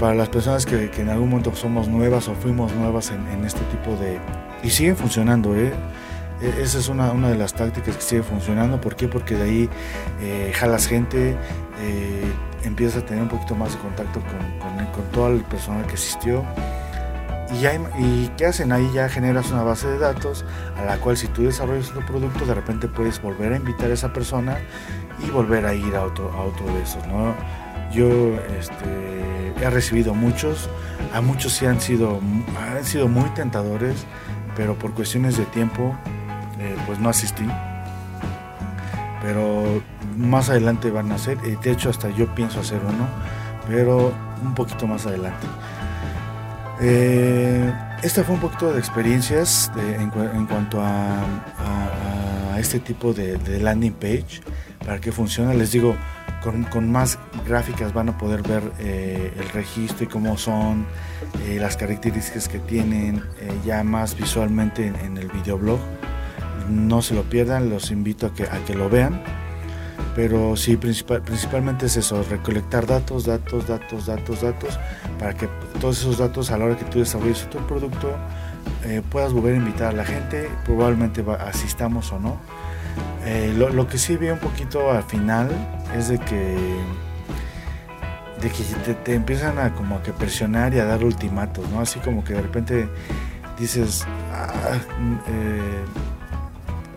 Para 0.00 0.14
las 0.14 0.28
personas 0.28 0.66
que, 0.66 0.90
en 0.96 1.08
algún 1.08 1.28
momento 1.28 1.54
somos 1.54 1.86
nuevas 1.86 2.26
o 2.26 2.34
fuimos 2.34 2.74
nuevas 2.74 3.12
en, 3.12 3.44
este 3.44 3.60
tipo 3.66 3.94
de... 3.96 4.18
Y 4.64 4.70
siguen 4.70 4.96
funcionando, 4.96 5.54
¿eh? 5.54 5.72
E, 6.42 6.62
esa 6.62 6.78
es 6.78 6.88
una, 6.88 7.12
una, 7.12 7.30
de 7.30 7.36
las 7.36 7.54
tácticas 7.54 7.96
que 7.96 8.02
sigue 8.02 8.22
funcionando. 8.22 8.80
¿Por 8.80 8.96
qué? 8.96 9.08
Porque 9.08 9.36
de 9.36 9.42
ahí 9.42 9.70
eh, 10.20 10.52
jalas 10.54 10.86
gente, 10.86 11.36
eh, 11.80 12.32
empiezas 12.64 13.02
a 13.02 13.06
tener 13.06 13.22
un 13.22 13.28
poquito 13.28 13.54
más 13.54 13.72
de 13.72 13.78
contacto 13.78 14.20
con, 14.20 14.86
con, 14.86 15.04
todo 15.12 15.28
el 15.28 15.42
personal 15.42 15.86
que 15.86 15.94
asistió. 15.94 16.44
Y, 17.52 17.66
¿Y 18.02 18.32
qué 18.36 18.46
hacen? 18.46 18.72
Ahí 18.72 18.90
ya 18.92 19.08
generas 19.08 19.50
una 19.50 19.62
base 19.62 19.86
de 19.86 19.98
datos 19.98 20.44
a 20.78 20.84
la 20.84 20.96
cual 20.96 21.16
si 21.16 21.28
tú 21.28 21.42
desarrollas 21.42 21.90
tu 21.90 22.00
producto, 22.00 22.46
de 22.46 22.54
repente 22.54 22.88
puedes 22.88 23.20
volver 23.20 23.52
a 23.52 23.56
invitar 23.56 23.90
a 23.90 23.94
esa 23.94 24.12
persona 24.12 24.58
y 25.24 25.30
volver 25.30 25.66
a 25.66 25.74
ir 25.74 25.94
a 25.94 26.02
otro, 26.04 26.32
a 26.32 26.42
otro 26.42 26.66
de 26.66 26.82
esos, 26.82 27.06
¿no? 27.06 27.34
Yo 27.92 28.08
este, 28.58 29.52
he 29.60 29.70
recibido 29.70 30.14
muchos, 30.14 30.70
a 31.12 31.20
muchos 31.20 31.52
sí 31.52 31.66
han 31.66 31.78
sido, 31.80 32.20
han 32.58 32.84
sido 32.86 33.06
muy 33.06 33.28
tentadores, 33.30 34.06
pero 34.56 34.78
por 34.78 34.92
cuestiones 34.92 35.36
de 35.36 35.44
tiempo 35.46 35.94
eh, 36.62 36.76
pues 36.86 36.98
no 37.00 37.08
asistí. 37.08 37.44
Pero 39.20 39.82
más 40.16 40.48
adelante 40.48 40.90
van 40.90 41.10
a 41.12 41.18
ser, 41.18 41.38
de 41.38 41.70
hecho 41.70 41.90
hasta 41.90 42.10
yo 42.10 42.32
pienso 42.34 42.60
hacer 42.60 42.80
uno, 42.84 43.06
pero 43.68 44.12
un 44.42 44.54
poquito 44.54 44.86
más 44.86 45.06
adelante. 45.06 45.46
Eh, 46.80 47.72
esta 48.02 48.24
fue 48.24 48.34
un 48.34 48.40
poquito 48.40 48.72
de 48.72 48.78
experiencias 48.78 49.70
en, 49.76 50.10
cuanto 50.46 50.80
a, 50.80 51.24
este 52.58 52.78
tipo 52.78 53.12
de, 53.12 53.38
de 53.38 53.58
landing 53.58 53.92
page, 53.92 54.40
para 54.84 55.00
que 55.00 55.10
funcione. 55.10 55.54
Les 55.54 55.72
digo, 55.72 55.96
con, 56.42 56.90
más 56.90 57.18
gráficas 57.46 57.92
van 57.92 58.08
a 58.10 58.18
poder 58.18 58.42
ver 58.42 58.62
eh, 58.78 59.32
el 59.36 59.48
registro 59.50 60.04
y 60.04 60.08
cómo 60.08 60.36
son, 60.36 60.86
las 61.58 61.76
características 61.76 62.48
que 62.48 62.58
tienen, 62.58 63.22
ya 63.64 63.82
más 63.82 64.16
visualmente 64.16 64.86
en, 64.86 65.16
el 65.16 65.28
videoblog. 65.28 65.80
No 66.68 67.02
se 67.02 67.14
lo 67.14 67.22
pierdan, 67.22 67.70
los 67.70 67.90
invito 67.90 68.26
a 68.26 68.34
que, 68.34 68.44
a 68.44 68.64
que 68.66 68.74
lo 68.74 68.88
vean. 68.88 69.22
Pero 70.14 70.56
sí, 70.56 70.76
principal, 70.76 71.22
principalmente 71.22 71.86
es 71.86 71.96
eso, 71.96 72.22
recolectar 72.28 72.86
datos, 72.86 73.24
datos, 73.24 73.66
datos, 73.66 74.06
datos, 74.06 74.42
datos, 74.42 74.78
para 75.18 75.34
que 75.34 75.48
todos 75.80 76.00
esos 76.00 76.18
datos 76.18 76.50
a 76.50 76.58
la 76.58 76.66
hora 76.66 76.76
que 76.76 76.84
tú 76.84 76.98
desarrolles 76.98 77.48
tu 77.48 77.58
producto 77.66 78.14
puedas 79.10 79.32
volver 79.32 79.54
a 79.54 79.56
invitar 79.56 79.88
a 79.88 79.92
la 79.92 80.04
gente, 80.04 80.50
probablemente 80.64 81.24
asistamos 81.40 82.12
o 82.12 82.18
no 82.18 82.38
eh, 83.24 83.54
lo, 83.56 83.86
que 83.86 83.98
sí 83.98 84.16
vi 84.16 84.30
un 84.30 84.38
poquito 84.38 84.90
al 84.90 85.04
final 85.04 85.48
es 85.96 86.08
de 86.08 86.18
que 86.18 86.56
de 88.40 88.50
que 88.50 88.92
te, 89.04 89.14
empiezan 89.14 89.58
a 89.60 89.72
como 89.74 90.02
que 90.02 90.12
presionar 90.12 90.74
y 90.74 90.80
a 90.80 90.84
dar 90.84 91.04
ultimatos, 91.04 91.68
¿no? 91.70 91.80
Así 91.80 92.00
como 92.00 92.24
que 92.24 92.34
de 92.34 92.42
repente 92.42 92.88
dices, 93.56 94.04
ah, 94.32 94.76
eh, 95.28 95.84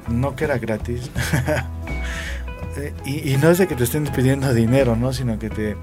no 0.08 0.36
que 0.36 0.46
era 0.46 0.58
gratis. 0.58 1.10
Eh, 2.78 2.94
y, 3.06 3.38
no 3.38 3.52
es 3.52 3.58
de 3.58 3.68
que 3.68 3.76
te 3.76 3.86
estén 3.86 4.04
pidiendo 4.04 4.54
dinero, 4.54 4.98
¿no? 4.98 5.14
Sino 5.14 5.40
que 5.40 5.50
te, 5.50 5.78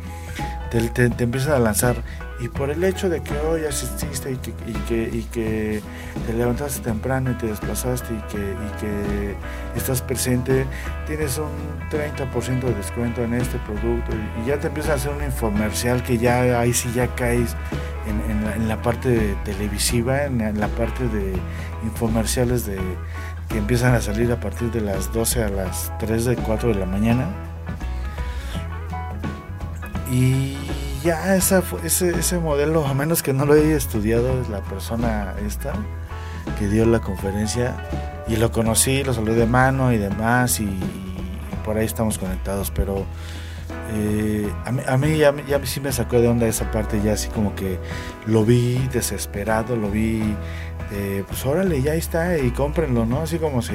te, 0.70 1.24
empiezan 1.24 1.54
a 1.54 1.58
lanzar 1.58 1.96
y 2.42 2.48
por 2.48 2.70
el 2.70 2.82
hecho 2.82 3.08
de 3.08 3.22
que 3.22 3.38
hoy 3.38 3.64
asististe 3.64 4.32
y 4.32 4.36
que, 4.36 5.10
y 5.12 5.22
que, 5.32 5.80
te 6.26 6.32
levantaste 6.32 6.80
temprano 6.82 7.30
y 7.30 7.34
te 7.34 7.46
desplazaste 7.46 8.12
y 8.12 8.20
que, 8.32 8.38
y 8.38 8.80
que 8.80 9.34
estás 9.76 10.02
presente, 10.02 10.66
tienes 11.06 11.38
un 11.38 11.50
30% 11.90 12.60
de 12.60 12.74
descuento 12.74 13.22
en 13.22 13.34
este 13.34 13.58
producto 13.58 14.12
y, 14.12 14.48
ya 14.48 14.58
te 14.58 14.66
empieza 14.66 14.92
a 14.92 14.94
hacer 14.96 15.12
un 15.12 15.22
infomercial 15.22 16.02
que 16.02 16.18
ya 16.18 16.58
ahí 16.58 16.72
sí 16.72 16.90
ya 16.94 17.06
caes 17.14 17.54
en, 18.08 18.68
la, 18.68 18.82
parte 18.82 19.36
televisiva, 19.44 20.24
en, 20.24 20.58
la 20.58 20.68
parte 20.68 21.06
de 21.08 21.32
infomerciales 21.84 22.66
de, 22.66 22.78
que 23.52 23.58
empiezan 23.58 23.94
a 23.94 24.00
salir 24.00 24.32
a 24.32 24.40
partir 24.40 24.70
de 24.72 24.80
las 24.80 25.12
12 25.12 25.44
a 25.44 25.48
las 25.48 25.92
3 25.98 26.24
de 26.24 26.36
4 26.36 26.70
de 26.70 26.74
la 26.74 26.86
mañana. 26.86 27.26
Y 30.10 30.56
ya 31.04 31.36
ese, 31.36 31.62
ese 31.84 32.38
modelo, 32.38 32.86
a 32.86 32.94
menos 32.94 33.22
que 33.22 33.32
no 33.32 33.44
lo 33.44 33.54
haya 33.54 33.76
estudiado, 33.76 34.40
es 34.40 34.48
la 34.48 34.60
persona 34.60 35.34
esta 35.46 35.72
que 36.58 36.68
dio 36.68 36.86
la 36.86 37.00
conferencia. 37.00 37.76
Y 38.28 38.36
lo 38.36 38.52
conocí, 38.52 39.02
lo 39.02 39.12
saludé 39.12 39.34
de 39.34 39.46
mano 39.46 39.92
y 39.92 39.98
demás 39.98 40.60
y, 40.60 40.68
por 41.64 41.76
ahí 41.76 41.86
estamos 41.86 42.18
conectados, 42.18 42.70
pero 42.70 43.04
eh, 43.94 44.50
a 44.64 44.96
mí, 44.96 45.18
ya, 45.18 45.34
sí 45.64 45.80
me 45.80 45.92
sacó 45.92 46.20
de 46.20 46.28
onda 46.28 46.46
esa 46.46 46.70
parte, 46.70 47.00
ya 47.02 47.12
así 47.12 47.28
como 47.28 47.54
que 47.54 47.78
lo 48.26 48.44
vi 48.44 48.78
desesperado, 48.92 49.76
lo 49.76 49.90
vi, 49.90 50.36
eh, 50.94 51.24
pues 51.26 51.44
órale, 51.46 51.80
ya 51.80 51.94
está 51.94 52.36
y 52.38 52.50
cómprenlo, 52.50 53.06
¿no? 53.06 53.22
Así 53.22 53.38
como 53.38 53.62
si, 53.62 53.72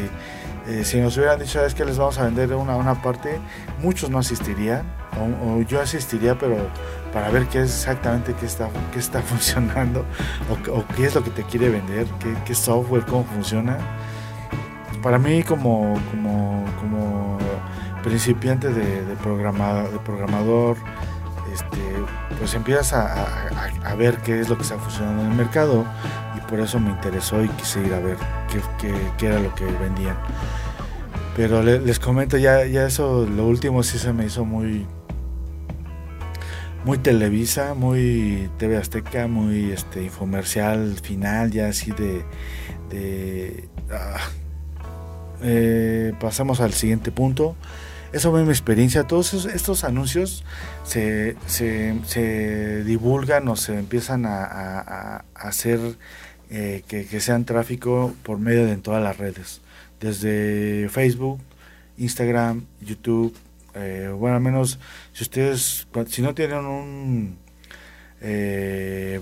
eh, 0.67 0.83
si 0.83 0.99
nos 0.99 1.17
hubieran 1.17 1.39
dicho, 1.39 1.65
es 1.65 1.73
que 1.73 1.83
les 1.83 1.97
vamos 1.97 2.19
a 2.19 2.25
vender 2.25 2.53
una, 2.53 2.75
una 2.75 3.01
parte, 3.01 3.39
muchos 3.81 4.11
no 4.11 4.19
asistirían, 4.19 4.83
o, 5.43 5.61
yo 5.61 5.81
asistiría, 5.81 6.37
pero 6.37 6.57
para 7.11 7.29
ver 7.29 7.47
qué 7.47 7.61
es 7.61 7.71
exactamente 7.71 8.35
qué 8.39 8.45
está, 8.45 8.69
qué 8.93 8.99
está 8.99 9.21
funcionando, 9.23 10.05
o, 10.71 10.83
qué 10.95 11.05
es 11.05 11.15
lo 11.15 11.23
que 11.23 11.31
te 11.31 11.43
quiere 11.43 11.69
vender, 11.69 12.05
qué, 12.45 12.53
software, 12.53 13.03
cómo 13.05 13.23
funciona. 13.23 13.77
Para 15.01 15.17
mí 15.17 15.41
como, 15.41 15.97
como, 16.11 17.37
principiante 18.03 18.69
de, 18.69 19.03
de, 19.05 19.15
programador, 19.15 20.77
este, 21.51 21.79
pues 22.37 22.53
empiezas 22.53 22.93
a, 22.93 23.95
ver 23.95 24.17
qué 24.17 24.39
es 24.39 24.49
lo 24.49 24.55
que 24.55 24.63
está 24.63 24.77
funcionando 24.77 25.23
en 25.23 25.31
el 25.31 25.35
mercado 25.35 25.83
por 26.49 26.59
eso 26.59 26.79
me 26.79 26.89
interesó 26.89 27.43
y 27.43 27.49
quise 27.49 27.85
ir 27.85 27.93
a 27.93 27.99
ver 27.99 28.17
qué, 29.17 29.25
era 29.25 29.39
lo 29.39 29.53
que 29.55 29.65
vendían. 29.65 30.17
Pero 31.35 31.61
les 31.61 31.99
comento, 31.99 32.37
ya, 32.37 32.65
ya 32.65 32.87
eso, 32.87 33.27
lo 33.27 33.45
último 33.45 33.83
sí 33.83 33.99
se 33.99 34.11
me 34.11 34.25
hizo 34.25 34.43
muy, 34.43 34.87
muy 36.83 36.97
Televisa, 36.97 37.73
muy 37.73 38.49
TV 38.57 38.77
Azteca, 38.77 39.27
muy 39.27 39.71
este 39.71 40.03
infomercial 40.03 40.95
final, 40.95 41.51
ya 41.51 41.67
así 41.67 41.91
de, 41.91 43.69
ah, 43.91 44.17
eh, 45.43 46.13
pasamos 46.19 46.59
al 46.59 46.73
siguiente 46.73 47.11
punto. 47.11 47.55
Eso 48.13 48.31
fue 48.31 48.43
mi 48.43 48.49
experiencia. 48.49 49.03
Todos 49.03 49.45
estos 49.45 49.83
anuncios 49.83 50.43
se, 50.83 51.35
divulgan 52.85 53.47
o 53.47 53.55
se 53.55 53.77
empiezan 53.77 54.25
a, 54.25 55.25
hacer 55.35 55.79
eh, 56.49 56.83
que, 56.87 57.19
sean 57.19 57.45
tráfico 57.45 58.13
por 58.23 58.39
medio 58.39 58.65
de 58.65 58.77
todas 58.77 59.03
las 59.03 59.17
redes. 59.17 59.61
Desde 59.99 60.89
Facebook, 60.89 61.39
Instagram, 61.97 62.65
YouTube. 62.81 63.35
Eh, 63.75 64.11
bueno, 64.15 64.35
al 64.37 64.41
menos 64.41 64.79
si 65.13 65.23
ustedes, 65.23 65.87
si 66.07 66.21
no 66.21 66.33
tienen 66.33 66.65
un 66.65 67.37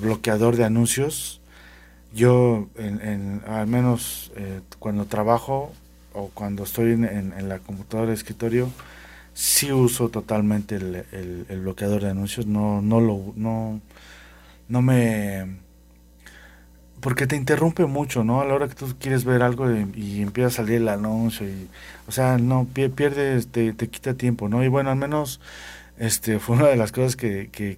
bloqueador 0.01 0.55
de 0.55 0.63
anuncios, 0.63 1.41
yo 2.13 2.69
al 3.47 3.67
menos 3.67 4.31
cuando 4.79 5.05
trabajo 5.05 5.73
o 6.15 6.29
cuando 6.33 6.63
estoy 6.63 6.93
en, 6.93 7.49
la 7.49 7.59
computadora 7.59 8.09
de 8.09 8.15
escritorio, 8.15 8.71
sí 9.33 9.71
uso 9.71 10.09
totalmente 10.09 10.75
el, 10.75 11.59
bloqueador 11.61 12.01
de 12.03 12.09
anuncios, 12.09 12.47
no, 12.47 12.81
no 12.81 13.01
lo, 13.01 13.33
no, 13.35 13.81
no 14.69 14.81
me, 14.81 15.57
porque 17.05 17.27
te 17.27 17.35
interrumpe 17.35 17.85
mucho, 17.85 18.23
¿no? 18.23 18.41
A 18.41 18.45
la 18.45 18.55
hora 18.55 18.67
que 18.67 18.73
tú 18.73 18.95
quieres 18.99 19.25
ver 19.25 19.43
algo 19.43 19.69
y, 19.71 20.23
empieza 20.23 20.47
a 20.47 20.49
salir 20.49 20.77
el 20.77 20.87
anuncio 20.87 21.47
y, 21.47 21.67
o 22.07 22.11
sea, 22.11 22.39
no, 22.39 22.65
pierdes, 22.65 23.49
te, 23.49 23.73
te 23.73 23.89
quita 23.89 24.15
tiempo, 24.15 24.49
¿no? 24.49 24.63
Y 24.63 24.69
bueno, 24.69 24.89
al 24.89 24.95
menos, 24.95 25.39
este, 25.99 26.39
fue 26.39 26.55
una 26.55 26.65
de 26.65 26.77
las 26.77 26.91
cosas 26.91 27.15
que, 27.15 27.49
que, 27.51 27.77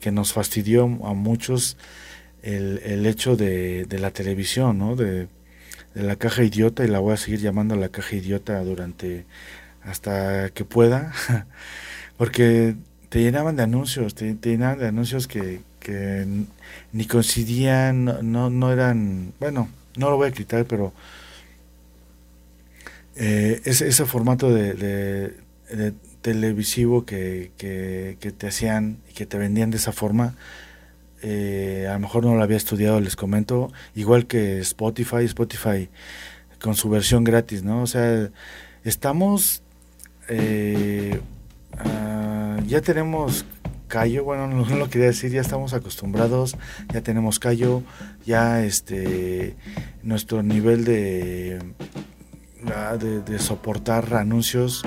que, 0.00 0.10
nos 0.10 0.32
fastidió 0.32 0.86
a 1.04 1.14
muchos 1.14 1.76
el, 2.42 2.80
el 2.84 3.06
hecho 3.06 3.36
de, 3.36 3.84
de 3.84 3.98
la 4.00 4.10
televisión, 4.10 4.76
¿no? 4.78 4.96
De, 4.96 5.28
de 5.94 6.02
la 6.02 6.16
caja 6.16 6.42
idiota 6.42 6.84
y 6.84 6.88
la 6.88 6.98
voy 6.98 7.14
a 7.14 7.16
seguir 7.16 7.38
llamando 7.38 7.76
la 7.76 7.90
caja 7.90 8.16
idiota 8.16 8.58
durante 8.64 9.24
hasta 9.84 10.50
que 10.50 10.64
pueda, 10.64 11.12
porque 12.16 12.74
te 13.08 13.20
llenaban 13.20 13.54
de 13.54 13.62
anuncios, 13.62 14.16
te, 14.16 14.34
llenaban 14.42 14.80
de 14.80 14.88
anuncios 14.88 15.28
que, 15.28 15.60
que 15.84 16.26
ni 16.92 17.06
coincidían, 17.06 18.32
no, 18.32 18.50
no, 18.50 18.72
eran, 18.72 19.32
bueno, 19.38 19.68
no 19.96 20.10
lo 20.10 20.16
voy 20.16 20.28
a 20.28 20.32
quitar, 20.32 20.64
pero 20.64 20.92
eh, 23.16 23.60
ese, 23.64 24.06
formato 24.06 24.52
de, 24.52 25.34
televisivo 26.22 27.04
que, 27.04 27.52
que, 27.58 28.16
que, 28.18 28.32
te 28.32 28.48
hacían 28.48 28.98
y 29.10 29.12
que 29.12 29.26
te 29.26 29.36
vendían 29.38 29.70
de 29.70 29.76
esa 29.76 29.92
forma, 29.92 30.34
eh, 31.22 31.86
a 31.88 31.94
lo 31.94 32.00
mejor 32.00 32.24
no 32.24 32.34
lo 32.34 32.42
había 32.42 32.56
estudiado, 32.56 32.98
les 33.00 33.14
comento, 33.14 33.72
igual 33.94 34.26
que 34.26 34.58
Spotify, 34.60 35.24
Spotify 35.24 35.88
con 36.60 36.74
su 36.74 36.88
versión 36.88 37.24
gratis, 37.24 37.62
¿no? 37.62 37.82
O 37.82 37.86
sea, 37.86 38.30
estamos, 38.84 39.62
eh, 40.28 41.20
ah, 41.78 42.58
ya 42.66 42.80
tenemos 42.80 43.44
callo, 43.88 44.24
bueno, 44.24 44.46
no, 44.48 44.64
lo 44.76 44.88
quería 44.88 45.08
decir, 45.08 45.30
ya 45.30 45.40
estamos 45.40 45.72
acostumbrados, 45.74 46.56
ya 46.92 47.00
tenemos 47.00 47.38
callo, 47.38 47.82
ya 48.24 48.64
este, 48.64 49.56
nuestro 50.02 50.42
nivel 50.42 50.84
de, 50.84 51.58
de, 53.26 53.38
soportar 53.38 54.14
anuncios 54.14 54.82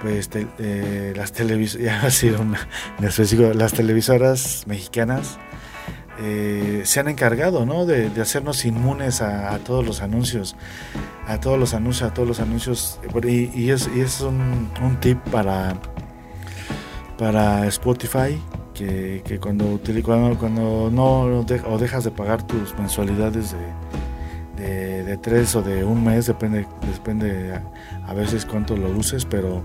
pues 0.00 0.30
eh, 0.58 1.12
las 1.14 1.32
televisoras, 1.32 2.24
las 3.54 3.72
televisoras 3.72 4.64
mexicanas 4.66 5.38
eh, 6.22 6.82
se 6.84 7.00
han 7.00 7.08
encargado 7.08 7.64
¿no? 7.64 7.86
de, 7.86 8.08
hacernos 8.20 8.64
inmunes 8.66 9.22
a, 9.22 9.58
todos 9.58 9.86
los 9.86 10.02
anuncios, 10.02 10.54
a 11.26 11.40
todos 11.40 11.58
los 11.58 11.72
anuncios, 11.72 12.10
a 12.10 12.14
todos 12.14 12.28
los 12.28 12.40
anuncios. 12.40 13.00
Y, 13.24 13.70
es 13.70 14.20
un, 14.20 14.68
tip 15.00 15.18
para, 15.30 15.74
para 17.20 17.66
Spotify, 17.66 18.40
que, 18.72 19.38
cuando, 19.42 19.78
cuando, 20.02 20.38
cuando 20.38 20.90
no 20.90 21.44
o 21.68 21.78
dejas 21.78 22.04
de 22.04 22.10
pagar 22.10 22.46
tus 22.46 22.74
mensualidades 22.78 23.54
de, 24.56 25.04
de, 25.04 25.16
tres 25.18 25.54
o 25.54 25.60
de 25.60 25.84
un 25.84 26.02
mes, 26.02 26.24
depende, 26.24 26.66
depende 26.90 27.60
a, 28.06 28.14
veces 28.14 28.46
cuánto 28.46 28.74
lo 28.74 28.88
uses, 28.88 29.26
pero 29.26 29.62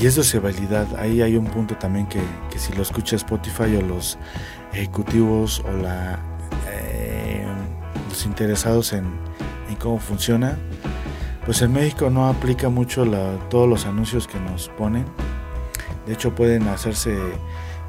y 0.00 0.06
eso 0.06 0.20
es 0.20 0.40
validad. 0.40 0.86
Ahí 1.00 1.20
hay 1.20 1.36
un 1.36 1.46
punto 1.46 1.74
también 1.74 2.06
que, 2.06 2.20
si 2.56 2.72
lo 2.74 2.82
escucha 2.82 3.16
Spotify 3.16 3.74
o 3.74 3.82
los 3.82 4.16
ejecutivos 4.72 5.64
o 5.66 5.72
la, 5.72 6.20
eh, 6.70 7.44
los 8.08 8.24
interesados 8.24 8.92
en, 8.92 9.04
cómo 9.80 9.98
funciona, 9.98 10.56
pues 11.44 11.62
en 11.62 11.72
México 11.72 12.10
no 12.10 12.28
aplica 12.28 12.68
mucho 12.68 13.04
todos 13.50 13.68
los 13.68 13.86
anuncios 13.86 14.26
que 14.26 14.38
nos 14.40 14.68
ponen. 14.70 15.04
De 16.06 16.12
hecho 16.12 16.34
pueden 16.34 16.68
hacerse 16.68 17.18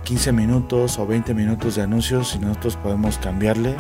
15 0.03 0.31
minutos 0.31 0.99
o 0.99 1.07
20 1.07 1.33
minutos 1.33 1.75
de 1.75 1.81
anuncios 1.81 2.35
y 2.35 2.39
nosotros 2.39 2.77
podemos 2.77 3.17
cambiarle 3.17 3.75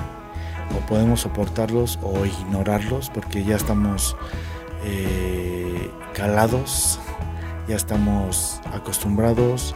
o 0.75 0.85
podemos 0.87 1.21
soportarlos 1.21 1.99
o 2.01 2.25
ignorarlos 2.25 3.09
porque 3.09 3.43
ya 3.43 3.55
estamos 3.55 4.17
eh, 4.83 5.91
calados 6.13 6.99
ya 7.67 7.75
estamos 7.75 8.61
acostumbrados, 8.73 9.75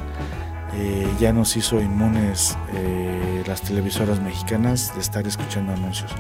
eh, 0.74 1.08
ya 1.20 1.34
nos 1.34 1.56
hizo 1.58 1.82
inmunes 1.82 2.58
eh, 2.74 3.44
las 3.48 3.62
televisoras 3.62 4.22
mexicanas 4.22 4.94
de 4.94 5.02
estar 5.02 5.26
escuchando 5.26 5.74
anuncios. 5.74 6.12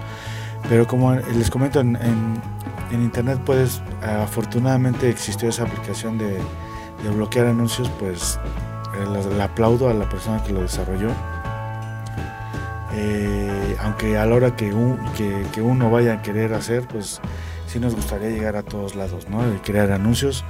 Pero 0.67 0.87
como 0.87 1.13
les 1.13 1.49
comento, 1.49 1.79
en, 1.79 1.97
internet 2.91 3.39
puedes, 3.45 3.81
afortunadamente 4.01 5.09
existió 5.09 5.49
esa 5.49 5.63
aplicación 5.63 6.17
de, 6.17 6.39
bloquear 7.15 7.47
anuncios, 7.47 7.89
pues 7.99 8.39
eh, 8.95 9.33
le 9.35 9.43
aplaudo 9.43 9.89
a 9.89 9.93
la 9.93 10.07
persona 10.09 10.43
que 10.43 10.51
lo 10.51 10.61
desarrolló. 10.61 11.11
aunque 13.81 14.17
a 14.17 14.25
la 14.25 14.35
hora 14.35 14.55
que, 14.55 14.73
uno 14.73 15.89
vaya 15.89 16.13
a 16.13 16.21
querer 16.21 16.53
hacer, 16.53 16.87
pues 16.87 17.21
sí 17.67 17.79
nos 17.79 17.95
gustaría 17.95 18.29
llegar 18.29 18.55
a 18.55 18.63
todos 18.63 18.95
lados, 18.95 19.29
¿no? 19.29 19.43
De 19.43 19.59
crear 19.61 19.91
anuncios, 19.91 20.43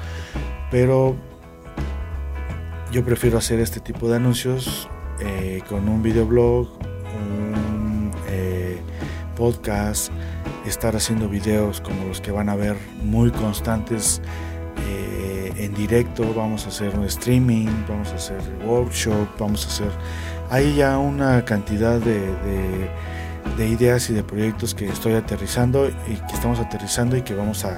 pero 0.71 1.15
yo 2.91 3.03
prefiero 3.05 3.37
hacer 3.37 3.59
este 3.59 3.79
tipo 3.79 4.09
de 4.09 4.15
anuncios 4.15 4.89
eh, 5.19 5.61
con 5.69 5.87
un 5.87 6.01
videoblog, 6.01 6.67
un 7.21 8.11
eh, 8.29 8.79
podcast, 9.35 10.11
estar 10.69 10.95
haciendo 10.95 11.27
videos 11.29 11.81
como 11.81 12.05
los 12.05 12.21
que 12.21 12.31
van 12.31 12.49
a 12.49 12.55
ver 12.55 12.75
muy 13.03 13.31
constantes 13.31 14.21
eh, 14.87 15.53
en 15.57 15.73
directo, 15.73 16.33
vamos 16.33 16.65
a 16.65 16.69
hacer 16.69 16.97
un 16.97 17.05
streaming, 17.05 17.67
vamos 17.87 18.09
a 18.09 18.15
hacer 18.15 18.41
workshop, 18.65 19.27
vamos 19.37 19.65
a 19.65 19.67
hacer... 19.69 19.91
Hay 20.49 20.75
ya 20.75 20.97
una 20.97 21.45
cantidad 21.45 21.99
de, 21.99 22.33
de 23.57 23.67
ideas 23.67 24.09
y 24.09 24.13
de 24.13 24.23
proyectos 24.23 24.73
que 24.73 24.87
estoy 24.87 25.13
aterrizando 25.13 25.87
y 25.87 26.15
que 26.15 26.33
estamos 26.33 26.59
aterrizando 26.59 27.17
y 27.17 27.21
que 27.21 27.35
vamos 27.35 27.65
a 27.65 27.75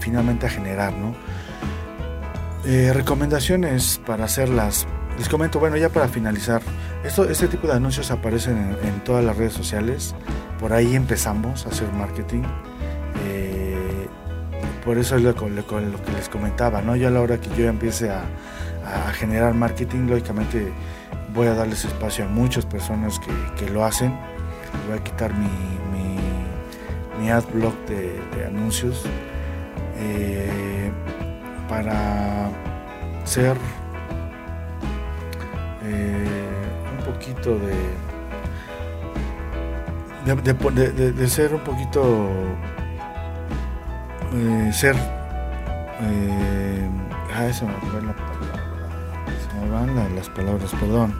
finalmente 0.00 0.46
a 0.46 0.50
generar, 0.50 0.92
¿no? 0.92 1.14
Eh, 2.66 2.92
recomendaciones 2.92 4.00
para 4.06 4.24
hacerlas. 4.24 4.86
Les 5.18 5.28
comento, 5.28 5.58
bueno, 5.58 5.76
ya 5.76 5.88
para 5.88 6.08
finalizar, 6.08 6.62
esto, 7.04 7.24
este 7.24 7.48
tipo 7.48 7.66
de 7.66 7.74
anuncios 7.74 8.10
aparecen 8.10 8.76
en, 8.82 9.04
todas 9.04 9.24
las 9.24 9.36
redes 9.36 9.54
sociales. 9.54 10.14
Por 10.64 10.72
ahí 10.72 10.96
empezamos 10.96 11.66
a 11.66 11.68
hacer 11.68 11.92
marketing. 11.92 12.40
Eh, 13.26 14.08
por 14.82 14.96
eso 14.96 15.16
es 15.16 15.22
lo, 15.22 15.34
que 15.34 16.12
les 16.16 16.30
comentaba, 16.30 16.80
¿no? 16.80 16.96
Yo 16.96 17.08
a 17.08 17.10
la 17.10 17.20
hora 17.20 17.38
que 17.38 17.50
yo 17.54 17.68
empiece 17.68 18.08
a, 18.08 18.22
a 18.82 19.12
generar 19.12 19.52
marketing, 19.52 20.06
lógicamente 20.08 20.72
voy 21.34 21.48
a 21.48 21.54
darles 21.54 21.84
espacio 21.84 22.24
a 22.24 22.28
muchas 22.28 22.64
personas 22.64 23.20
que, 23.58 23.68
lo 23.68 23.84
hacen. 23.84 24.18
Voy 24.88 24.96
a 24.96 25.04
quitar 25.04 25.34
mi, 25.34 25.50
mi, 27.20 27.30
ad 27.30 27.44
block 27.52 27.74
de, 27.86 28.46
anuncios 28.46 29.04
eh, 29.98 30.90
para 31.68 32.48
ser 33.24 33.54
eh, 35.82 36.24
un 36.98 37.04
poquito 37.04 37.58
de 37.58 37.74
de, 40.24 41.12
de, 41.12 41.28
ser 41.28 41.54
un 41.54 41.60
poquito 41.60 42.28
eh, 44.32 44.70
ser 44.72 44.96
ah 47.34 47.46
eso 47.46 47.66
me 47.66 47.74
van 49.70 50.14
las 50.14 50.28
palabras, 50.28 50.70
perdón. 50.72 51.14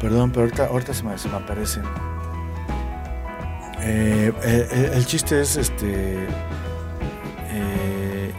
Perdón, 0.00 0.30
pero 0.30 0.42
ahorita, 0.42 0.66
ahorita 0.66 0.94
se, 0.94 1.02
me, 1.02 1.18
se 1.18 1.28
me 1.28 1.36
aparecen. 1.36 1.84
Eh, 3.80 4.32
eh, 4.42 4.90
el, 4.94 5.06
chiste 5.06 5.40
es 5.40 5.56
este 5.56 6.26
eh, 7.50 8.32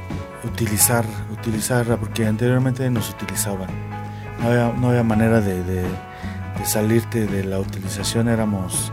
utilizar, 0.43 1.05
utilizar, 1.31 1.85
porque 1.97 2.25
anteriormente 2.25 2.89
nos 2.89 3.09
utilizaban. 3.09 3.69
No 4.39 4.49
había, 4.49 4.73
no 4.73 4.89
había 4.89 5.03
manera 5.03 5.41
de, 5.41 5.63
de, 5.63 5.85
salirte 6.65 7.25
de 7.25 7.45
la 7.45 7.59
utilización, 7.59 8.27
éramos 8.27 8.91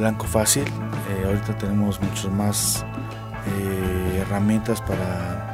blanco 0.00 0.26
fácil. 0.26 0.64
ahorita 1.24 1.56
tenemos 1.58 2.00
muchas 2.00 2.32
más 2.32 2.84
herramientas 4.16 4.80
para 4.82 5.46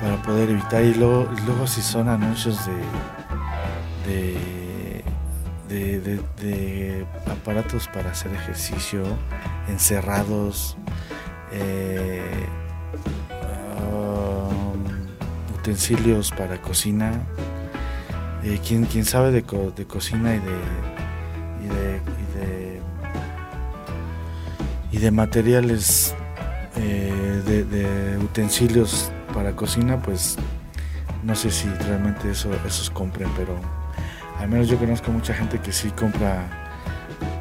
para 0.00 0.16
poder 0.22 0.50
evitar 0.50 0.84
y 0.84 0.94
luego, 0.94 1.28
luego 1.44 1.66
si 1.66 1.82
son 1.82 2.08
anuncios 2.08 2.64
de 2.66 2.72
de, 5.68 6.20
de, 6.40 7.06
aparatos 7.30 7.88
para 7.88 8.10
hacer 8.10 8.32
ejercicio 8.32 9.02
encerrados 9.68 10.76
eh, 11.52 12.46
um, 13.90 15.58
utensilios 15.58 16.30
para 16.30 16.60
cocina 16.62 17.12
eh, 18.42 18.58
¿quién, 18.66 18.86
¿quién, 18.86 19.04
sabe 19.04 19.30
de, 19.30 19.42
de 19.76 19.86
cocina 19.86 20.34
y 20.34 20.38
de, 20.38 21.64
y 21.64 21.68
de, 21.68 22.00
y 24.98 25.00
de 25.00 25.12
materiales 25.12 26.12
eh, 26.74 27.42
de, 27.46 28.18
utensilios 28.18 29.12
para 29.32 29.54
cocina, 29.54 30.02
pues 30.02 30.36
no 31.22 31.36
sé 31.36 31.52
si 31.52 31.68
realmente 31.68 32.32
eso, 32.32 32.50
esos 32.66 32.90
compren, 32.90 33.30
pero 33.36 33.60
al 34.40 34.48
menos 34.48 34.66
yo 34.66 34.76
conozco 34.76 35.12
mucha 35.12 35.32
gente 35.34 35.60
que 35.60 35.70
sí 35.70 35.90
compra 35.92 36.48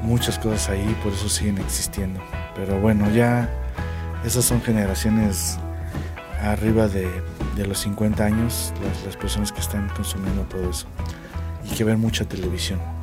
muchas 0.04 0.38
cosas 0.38 0.70
ahí, 0.70 0.96
por 1.04 1.14
eso 1.14 1.28
siguen 1.30 1.58
existiendo. 1.58 2.20
Pero 2.56 2.80
bueno, 2.80 3.10
ya 3.10 3.50
esas 4.24 4.46
son 4.46 4.62
generaciones 4.62 5.58
arriba 6.44 6.88
de, 6.88 7.10
los 7.68 7.80
50 7.80 8.24
años, 8.24 8.72
las, 9.04 9.18
personas 9.18 9.52
que 9.52 9.62
están 9.62 9.90
consumiendo 9.96 10.44
todo 10.44 10.70
eso 10.70 10.86
y 11.66 11.74
que 11.74 11.84
ven 11.84 12.00
mucha 12.00 12.24
televisión. 12.24 12.97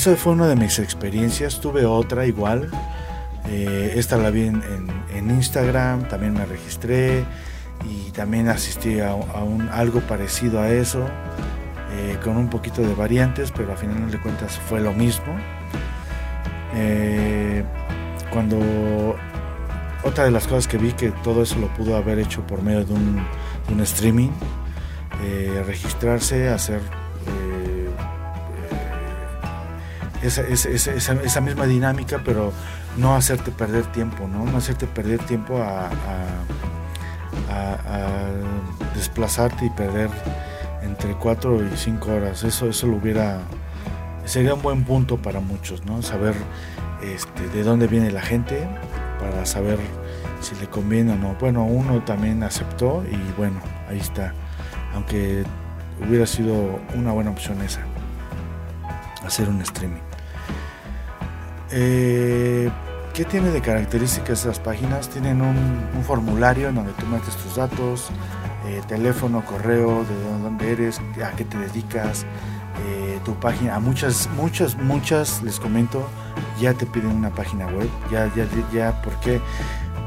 Esa 0.00 0.16
fue 0.16 0.32
una 0.32 0.46
de 0.46 0.56
mis 0.56 0.78
experiencias, 0.78 1.60
tuve 1.60 1.84
otra 1.84 2.24
igual 2.24 2.70
eh, 3.50 3.92
esta 3.96 4.16
la 4.16 4.30
vi 4.30 4.46
en, 4.46 5.30
Instagram, 5.30 6.08
también 6.08 6.32
me 6.32 6.46
registré 6.46 7.22
y 7.84 8.10
también 8.12 8.48
asistí 8.48 8.98
a, 9.00 9.12
un, 9.12 9.68
algo 9.68 10.00
parecido 10.00 10.58
a 10.58 10.70
eso, 10.70 11.04
eh, 11.92 12.16
con 12.24 12.38
un 12.38 12.48
poquito 12.48 12.80
de 12.80 12.94
variantes, 12.94 13.52
pero 13.54 13.72
al 13.72 13.76
final 13.76 14.10
de 14.10 14.18
cuentas 14.18 14.58
fue 14.70 14.80
lo 14.80 14.94
mismo. 14.94 15.36
Eh, 16.74 17.62
cuando 18.32 18.56
otra 20.02 20.24
de 20.24 20.30
las 20.30 20.46
cosas 20.46 20.66
que 20.66 20.78
vi 20.78 20.92
que 20.92 21.10
todo 21.22 21.42
eso 21.42 21.58
lo 21.58 21.68
pudo 21.74 21.94
haber 21.98 22.18
hecho 22.20 22.40
por 22.46 22.62
medio 22.62 22.86
de 22.86 22.94
un, 22.94 23.80
streaming, 23.82 24.30
registrarse, 25.66 26.48
hacer 26.48 26.80
esa, 30.22 30.42
esa, 30.42 31.40
misma 31.40 31.66
dinámica, 31.66 32.20
pero 32.24 32.52
no 32.96 33.14
hacerte 33.14 33.50
perder 33.50 33.84
tiempo, 33.86 34.28
¿no? 34.28 34.44
No 34.44 34.58
hacerte 34.58 34.86
perder 34.86 35.18
tiempo 35.20 35.58
a, 35.62 35.90
desplazarte 38.94 39.66
y 39.66 39.70
perder 39.70 40.10
entre 40.82 41.14
4 41.14 41.64
y 41.64 41.76
5 41.76 42.12
horas. 42.12 42.44
Eso, 42.44 42.68
eso 42.68 42.86
lo 42.86 42.96
hubiera. 42.96 43.40
Sería 44.24 44.54
un 44.54 44.62
buen 44.62 44.84
punto 44.84 45.16
para 45.16 45.40
muchos, 45.40 45.84
¿no? 45.86 46.02
Saber 46.02 46.34
este, 47.02 47.48
de 47.48 47.62
dónde 47.62 47.86
viene 47.86 48.10
la 48.10 48.20
gente 48.20 48.68
para 49.18 49.46
saber 49.46 49.78
si 50.40 50.54
le 50.56 50.68
conviene 50.68 51.12
o 51.12 51.16
no. 51.16 51.34
Bueno, 51.40 51.64
uno 51.64 52.02
también 52.04 52.42
aceptó 52.42 53.04
y 53.10 53.16
bueno, 53.38 53.60
ahí 53.88 53.98
está. 53.98 54.34
Aunque 54.94 55.44
hubiera 56.06 56.26
sido 56.26 56.80
una 56.94 57.12
buena 57.12 57.30
opción 57.30 57.60
esa, 57.62 57.80
hacer 59.24 59.48
un 59.48 59.60
streaming. 59.62 60.09
Eh, 61.72 62.70
¿Qué 63.14 63.24
tiene 63.24 63.50
de 63.50 63.60
características 63.60 64.40
esas 64.40 64.58
páginas? 64.60 65.08
Tienen 65.08 65.42
un, 65.42 66.04
formulario 66.04 66.68
en 66.68 66.76
donde 66.76 66.92
tú 66.92 67.06
metes 67.06 67.36
tus 67.36 67.56
datos, 67.56 68.08
eh, 68.66 68.80
teléfono, 68.88 69.44
correo, 69.44 70.04
de 70.04 70.42
dónde 70.42 70.72
eres, 70.72 71.00
a 71.24 71.30
qué 71.32 71.44
te 71.44 71.58
dedicas, 71.58 72.24
eh, 72.86 73.18
tu 73.24 73.34
página. 73.34 73.74
A 73.74 73.80
muchas, 73.80 74.28
muchas, 74.36 74.76
muchas, 74.76 75.42
les 75.42 75.60
comento, 75.60 76.08
ya 76.60 76.72
te 76.72 76.86
piden 76.86 77.10
una 77.10 77.30
página 77.30 77.66
web. 77.66 77.88
Ya, 78.10 78.32
ya, 78.34 78.46
ya, 78.72 79.02
¿por 79.02 79.14
qué? 79.20 79.40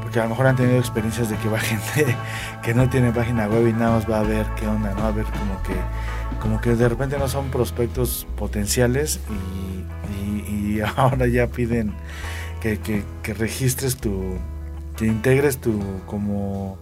Porque 0.02 0.18
a 0.20 0.24
lo 0.24 0.30
mejor 0.30 0.46
han 0.46 0.56
tenido 0.56 0.78
experiencias 0.78 1.28
de 1.28 1.36
que 1.36 1.48
va 1.48 1.58
gente 1.60 2.16
que 2.62 2.74
no 2.74 2.88
tiene 2.88 3.12
página 3.12 3.46
web 3.46 3.68
y 3.68 3.72
nada 3.72 3.92
más 3.92 4.10
va 4.10 4.20
a 4.20 4.24
ver 4.24 4.46
qué 4.58 4.66
onda, 4.66 4.94
¿no? 4.94 5.04
A 5.04 5.10
ver 5.12 5.26
como 5.26 5.62
que, 5.62 5.76
como 6.40 6.60
que 6.60 6.74
de 6.74 6.88
repente 6.88 7.18
no 7.18 7.28
son 7.28 7.50
prospectos 7.50 8.26
potenciales 8.36 9.20
y 9.30 9.73
y 10.74 10.80
ahora 10.96 11.26
ya 11.26 11.46
piden 11.46 11.92
que, 12.60 12.78
que, 12.78 13.34
registres 13.34 13.96
tu, 13.96 14.38
que 14.96 15.06
integres 15.06 15.58
tu 15.58 15.80
como, 16.06 16.78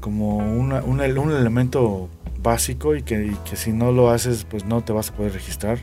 como 0.00 0.36
un, 0.38 1.00
elemento 1.00 2.08
básico 2.42 2.94
y 2.94 3.02
que, 3.02 3.34
que, 3.48 3.56
si 3.56 3.72
no 3.72 3.90
lo 3.90 4.10
haces 4.10 4.44
pues 4.48 4.64
no 4.64 4.82
te 4.82 4.92
vas 4.92 5.10
a 5.10 5.14
poder 5.14 5.32
registrar, 5.32 5.78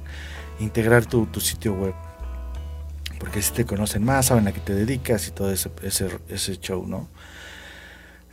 integrar 0.60 1.06
tu, 1.06 1.26
tu 1.26 1.41
sitio 1.41 1.73
web. 1.73 1.93
Porque 3.19 3.41
si 3.41 3.52
te 3.52 3.65
conocen 3.65 4.06
más, 4.06 4.28
saben 4.28 4.47
a 4.47 4.52
qué 4.52 4.60
te 4.60 4.73
dedicas 4.73 5.28
y 5.28 5.32
todo 5.32 5.52
ese, 5.52 5.71
ese, 5.82 6.08
ese 6.30 6.58
show, 6.58 6.86
¿no? 6.88 7.08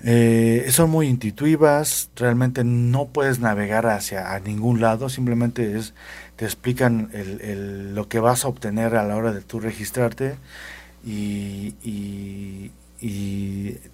Eh, 0.06 0.66
son 0.68 0.90
muy 0.90 1.08
intuitivas, 1.08 2.10
realmente 2.14 2.62
no 2.62 3.06
puedes 3.06 3.38
navegar 3.38 3.86
hacia 3.86 4.34
a 4.34 4.40
ningún 4.40 4.82
lado, 4.82 5.08
simplemente 5.08 5.78
es, 5.78 5.94
te 6.36 6.44
explican 6.44 7.10
el, 7.12 7.94
lo 7.94 8.08
que 8.08 8.18
vas 8.18 8.44
a 8.44 8.48
obtener 8.48 8.96
a 8.96 9.04
la 9.04 9.16
hora 9.16 9.32
de 9.32 9.40
tú 9.40 9.60
registrarte 9.60 10.36
y, 11.04 11.72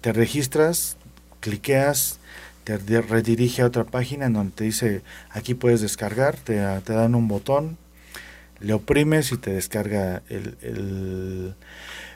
te 0.01 0.13
registras, 0.13 0.97
cliqueas, 1.39 2.19
te 2.63 2.77
redirige 3.01 3.61
a 3.61 3.65
otra 3.65 3.83
página 3.83 4.25
en 4.27 4.33
donde 4.33 4.53
te 4.53 4.63
dice 4.63 5.01
aquí 5.29 5.53
puedes 5.53 5.81
descargar, 5.81 6.37
te, 6.37 6.63
te 6.81 6.93
dan 6.93 7.15
un 7.15 7.27
botón, 7.27 7.77
le 8.59 8.73
oprimes 8.73 9.31
y 9.31 9.37
te 9.37 9.53
descarga 9.53 10.21
el 10.29 11.55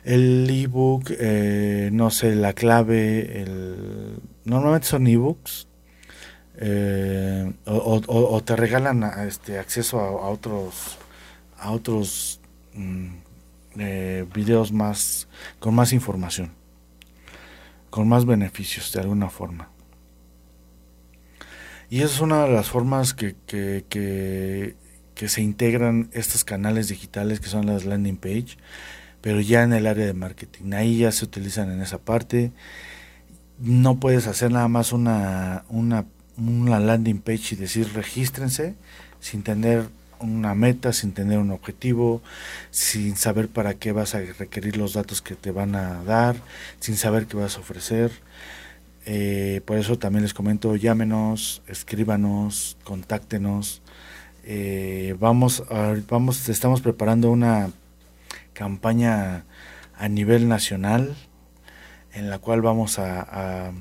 el 0.06 0.48
ebook, 0.50 1.12
eh, 1.20 1.90
no 1.92 2.12
sé, 2.12 2.36
la 2.36 2.54
clave, 2.54 3.42
el, 3.42 4.18
normalmente 4.46 4.88
son 4.88 5.08
ebooks, 5.08 5.68
eh, 6.58 7.53
o, 7.66 8.41
te 8.43 8.56
regalan 8.56 9.03
este 9.28 9.60
acceso 9.60 9.99
a, 9.99 10.30
otros 10.30 10.97
a 11.58 11.72
otros 11.72 12.39
mm, 12.74 13.08
eh, 13.78 14.26
videos 14.34 14.72
más 14.72 15.28
con 15.60 15.76
más 15.76 15.93
información 15.93 16.51
con 17.89 18.08
más 18.08 18.26
beneficios 18.26 18.91
de 18.93 19.01
alguna 19.01 19.30
forma 19.30 19.70
y 21.89 22.01
esa 22.01 22.16
es 22.16 22.22
una 22.22 22.45
de 22.45 22.51
las 22.51 22.70
formas 22.70 23.14
que, 23.14 23.36
que, 23.45 23.86
que, 23.89 24.76
que 25.14 25.30
se 25.30 25.41
integran 25.41 26.10
estos 26.14 26.43
canales 26.43 26.88
digitales 26.88 27.39
que 27.39 27.47
son 27.47 27.66
las 27.66 27.86
landing 27.86 28.18
page 28.18 28.58
pero 29.22 29.41
ya 29.41 29.64
en 29.64 29.74
el 29.74 29.88
área 29.88 30.06
de 30.06 30.14
marketing. 30.14 30.74
Ahí 30.74 30.99
ya 30.99 31.12
se 31.12 31.26
utilizan 31.26 31.72
en 31.72 31.82
esa 31.82 31.97
parte 31.97 32.51
no 33.60 33.99
puedes 33.99 34.28
hacer 34.28 34.51
nada 34.51 34.68
más 34.68 34.91
una, 34.91 35.66
una, 35.70 36.06
una 36.38 36.80
landing 36.80 37.20
page 37.20 37.56
y 37.56 37.56
decir 37.56 37.92
regístrense 37.94 38.76
sin 39.20 39.44
tener 39.44 39.88
una 40.20 40.56
meta, 40.56 40.94
sin 40.94 41.14
tener 41.14 41.40
un 41.40 41.52
objetivo, 41.52 42.22
sin 42.72 43.16
saber 43.18 43.48
para 43.50 43.76
qué 43.76 43.92
vas 43.92 44.16
a 44.16 44.20
requerir 44.20 44.78
los 44.78 44.94
datos 44.94 45.22
que 45.22 45.36
te 45.36 45.52
van 45.52 45.76
a 45.76 46.04
dar, 46.04 46.36
sin 46.80 46.96
saber 46.98 47.28
qué 47.28 47.38
vas 47.38 47.58
a 47.58 47.60
ofrecer. 47.60 48.12
Eh, 49.06 49.62
por 49.66 49.78
eso 49.78 50.00
también 50.00 50.24
les 50.24 50.34
comento, 50.34 50.76
llámenos, 50.76 51.62
escríbanos, 51.68 52.78
contáctenos. 52.84 53.82
Eh, 54.44 55.16
vamos, 55.20 55.64
vamos, 56.10 56.50
estamos 56.50 56.82
preparando 56.82 57.32
una 57.32 57.72
campaña 58.54 59.44
a 59.98 60.08
nivel 60.10 60.48
nacional 60.48 61.16
en 62.14 62.30
la 62.30 62.40
cual 62.40 62.62
vamos 62.62 62.98
a, 62.98 63.22
a, 63.22 63.72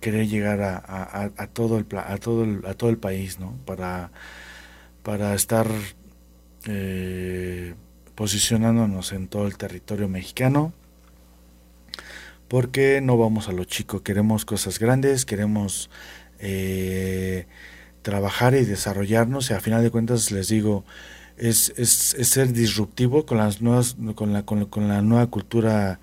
querer 0.00 0.28
llegar 0.28 0.62
a, 0.62 1.30
a, 1.36 1.46
todo 1.48 1.78
el, 1.78 1.86
a, 1.96 2.16
todo 2.18 2.44
el, 2.44 2.64
a 2.66 2.74
todo 2.74 2.90
el 2.90 2.98
país, 2.98 3.38
¿no? 3.38 3.56
Para, 3.64 4.10
para 5.02 5.34
estar 5.34 5.66
eh, 6.66 7.74
posicionándonos 8.14 9.12
en 9.12 9.28
todo 9.28 9.46
el 9.46 9.56
territorio 9.56 10.08
mexicano 10.08 10.72
porque 12.48 13.00
no 13.00 13.16
vamos 13.16 13.48
a 13.48 13.52
lo 13.52 13.64
chico, 13.64 14.02
queremos 14.02 14.44
cosas 14.44 14.78
grandes, 14.78 15.24
queremos 15.24 15.90
eh, 16.38 17.46
trabajar 18.02 18.54
y 18.54 18.64
desarrollarnos 18.64 19.50
y 19.50 19.54
a 19.54 19.60
final 19.60 19.82
de 19.82 19.90
cuentas 19.90 20.30
les 20.30 20.48
digo, 20.48 20.84
es, 21.36 21.72
es, 21.76 22.14
es 22.14 22.28
ser 22.28 22.52
disruptivo 22.52 23.26
con 23.26 23.38
las 23.38 23.60
nuevas, 23.60 23.96
con 24.14 24.32
la, 24.32 24.44
con, 24.44 24.88
la 24.88 25.02
nueva 25.02 25.26
cultura, 25.28 25.98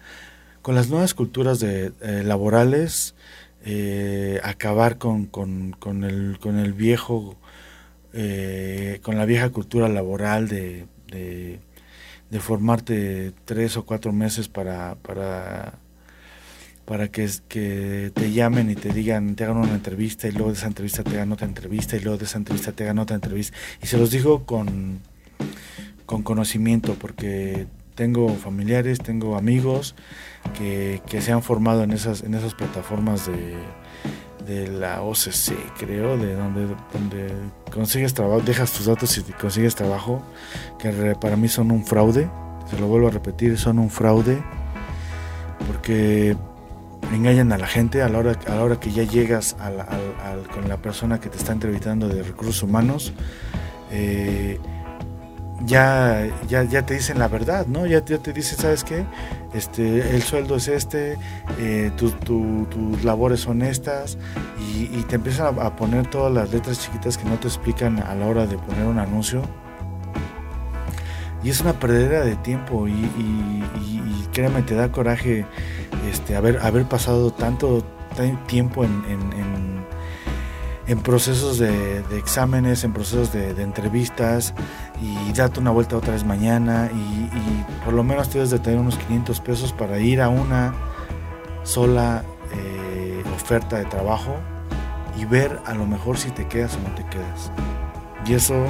con 0.62 0.76
las 0.76 0.90
nuevas 0.90 1.14
culturas 1.14 1.60
de, 1.60 1.94
eh, 2.02 2.24
laborales, 2.26 3.16
eh, 3.66 4.40
acabar 4.44 4.98
con, 4.98 5.26
con, 5.26 5.72
con, 5.80 6.04
el, 6.04 6.40
con 6.40 6.58
el 6.60 6.74
viejo, 6.74 7.38
con 9.02 9.18
la 9.18 9.26
vieja 9.26 9.50
cultura 9.50 9.88
laboral 9.88 10.48
de, 10.48 10.86
de, 11.10 12.40
formarte 12.40 13.32
tres 13.46 13.78
o 13.78 13.86
cuatro 13.86 14.12
meses 14.12 14.50
para, 14.50 14.96
para 14.96 15.80
para 16.86 17.08
que, 17.10 17.30
que 17.48 18.12
te 18.14 18.34
llamen 18.34 18.70
y 18.70 18.76
te 18.76 18.92
digan, 18.92 19.36
te 19.36 19.46
hagan 19.46 19.56
una 19.56 19.74
entrevista 19.74 20.28
y 20.28 20.32
luego 20.32 20.50
de 20.50 20.58
esa 20.58 20.68
entrevista 20.68 21.04
te 21.04 21.12
hagan 21.12 21.32
otra 21.32 21.48
entrevista 21.48 21.96
y 21.96 22.02
luego 22.02 22.18
de 22.18 22.26
esa 22.26 22.38
entrevista 22.38 22.74
te 22.74 22.84
hagan 22.84 23.00
otra 23.00 23.16
entrevista. 23.16 23.58
Y 23.82 23.88
se 23.88 23.98
los 23.98 24.12
digo 24.12 24.46
con, 24.46 25.00
con 26.06 26.24
conocimiento 26.24 26.96
porque 26.96 27.68
tengo 27.96 28.30
familiares, 28.30 29.00
tengo 29.00 29.36
amigos 29.36 29.96
que, 30.58 31.02
se 31.20 31.32
han 31.32 31.44
formado 31.44 31.84
en 31.84 31.92
esas, 31.92 32.24
en 32.24 32.34
esas 32.34 32.54
plataformas 32.54 33.28
de, 33.28 33.56
de 34.46 34.68
la 34.68 35.02
OCC, 35.02 35.54
creo, 35.78 36.18
de 36.18 36.36
donde, 36.36 36.68
donde 36.94 37.34
consigues 37.72 38.14
trabajo, 38.14 38.42
dejas 38.42 38.72
tus 38.72 38.86
datos 38.86 39.18
y 39.18 39.24
consigues 39.34 39.76
trabajo, 39.76 40.24
que 40.80 41.16
para 41.20 41.36
mí 41.36 41.48
son 41.48 41.72
un 41.72 41.86
fraude, 41.86 42.30
se 42.70 42.80
lo 42.80 42.88
vuelvo 42.88 43.08
a 43.08 43.12
repetir, 43.12 43.58
son 43.58 43.80
un 43.80 43.90
fraude, 43.90 44.42
porque 45.68 46.36
engañan 47.14 47.52
a 47.52 47.58
la 47.58 47.68
gente 47.68 48.02
a 48.02 48.10
la 48.10 48.20
hora, 48.20 48.40
a 48.48 48.56
la 48.56 48.64
hora 48.64 48.80
que 48.80 48.92
ya 48.92 49.04
llegas 49.04 49.56
con 50.54 50.70
la 50.70 50.78
persona 50.78 51.20
que 51.20 51.30
te 51.30 51.38
está 51.38 51.52
entrevistando 51.52 52.08
de 52.08 52.24
recursos 52.24 52.64
humanos. 52.64 53.14
Eh, 53.92 54.60
ya, 55.66 56.28
ya, 56.48 56.64
ya 56.64 56.86
te 56.86 56.96
dicen 56.96 57.20
la 57.20 57.28
verdad, 57.28 57.66
¿no? 57.68 57.86
Ya, 57.86 58.02
te 58.02 58.34
dicen, 58.34 58.58
¿sabes 58.58 58.84
qué? 58.84 59.06
Este, 59.54 60.16
el 60.16 60.22
sueldo 60.22 60.56
es 60.56 60.68
este, 60.68 61.18
eh, 61.60 61.92
tus 61.96 63.04
labores 63.04 63.42
son 63.42 63.62
estas, 63.62 64.18
y, 64.60 64.88
te 65.04 65.16
empiezan 65.16 65.60
a, 65.60 65.76
poner 65.76 66.08
todas 66.08 66.34
las 66.34 66.52
letras 66.52 66.80
chiquitas 66.80 67.18
que 67.18 67.26
no 67.26 67.40
te 67.40 67.48
explican 67.48 68.00
a 68.00 68.16
la 68.16 68.26
hora 68.28 68.46
de 68.46 68.58
poner 68.58 68.86
un 68.86 69.00
anuncio. 69.00 69.42
Y 71.44 71.50
es 71.50 71.60
una 71.62 71.74
perdedera 71.74 72.24
de 72.24 72.36
tiempo, 72.36 72.88
y, 72.88 72.92
y 72.94 74.28
créeme, 74.32 74.62
te 74.62 74.76
da 74.76 74.92
coraje 74.92 75.46
este, 76.10 76.36
haber, 76.36 76.60
haber 76.60 76.86
pasado 76.86 77.32
tanto 77.32 77.84
tiempo 78.48 78.84
en, 78.84 79.04
en, 80.88 81.00
procesos 81.00 81.58
de, 81.58 82.04
exámenes, 82.18 82.84
en 82.84 82.92
procesos 82.92 83.32
de, 83.32 83.50
entrevistas 83.62 84.54
y 85.02 85.34
date 85.34 85.60
una 85.60 85.72
vuelta 85.72 85.98
otra 85.98 86.14
vez 86.14 86.24
mañana 86.24 86.90
y, 86.94 87.84
por 87.84 87.94
lo 87.94 88.04
menos 88.04 88.30
tienes 88.30 88.52
de 88.52 88.60
tener 88.60 88.80
unos 88.80 88.98
500 88.98 89.40
pesos 89.42 89.74
para 89.74 90.00
ir 90.00 90.22
a 90.22 90.30
una 90.30 90.74
sola 91.64 92.24
eh, 92.54 93.24
oferta 93.36 93.78
de 93.78 93.86
trabajo 93.86 94.36
y 95.18 95.26
ver 95.26 95.60
a 95.66 95.74
lo 95.74 95.88
mejor 95.88 96.18
si 96.18 96.30
te 96.30 96.48
quedas 96.48 96.76
o 96.76 96.88
no 96.88 96.94
te 96.96 97.04
quedas. 97.06 97.52
Y 98.28 98.34
eso 98.34 98.66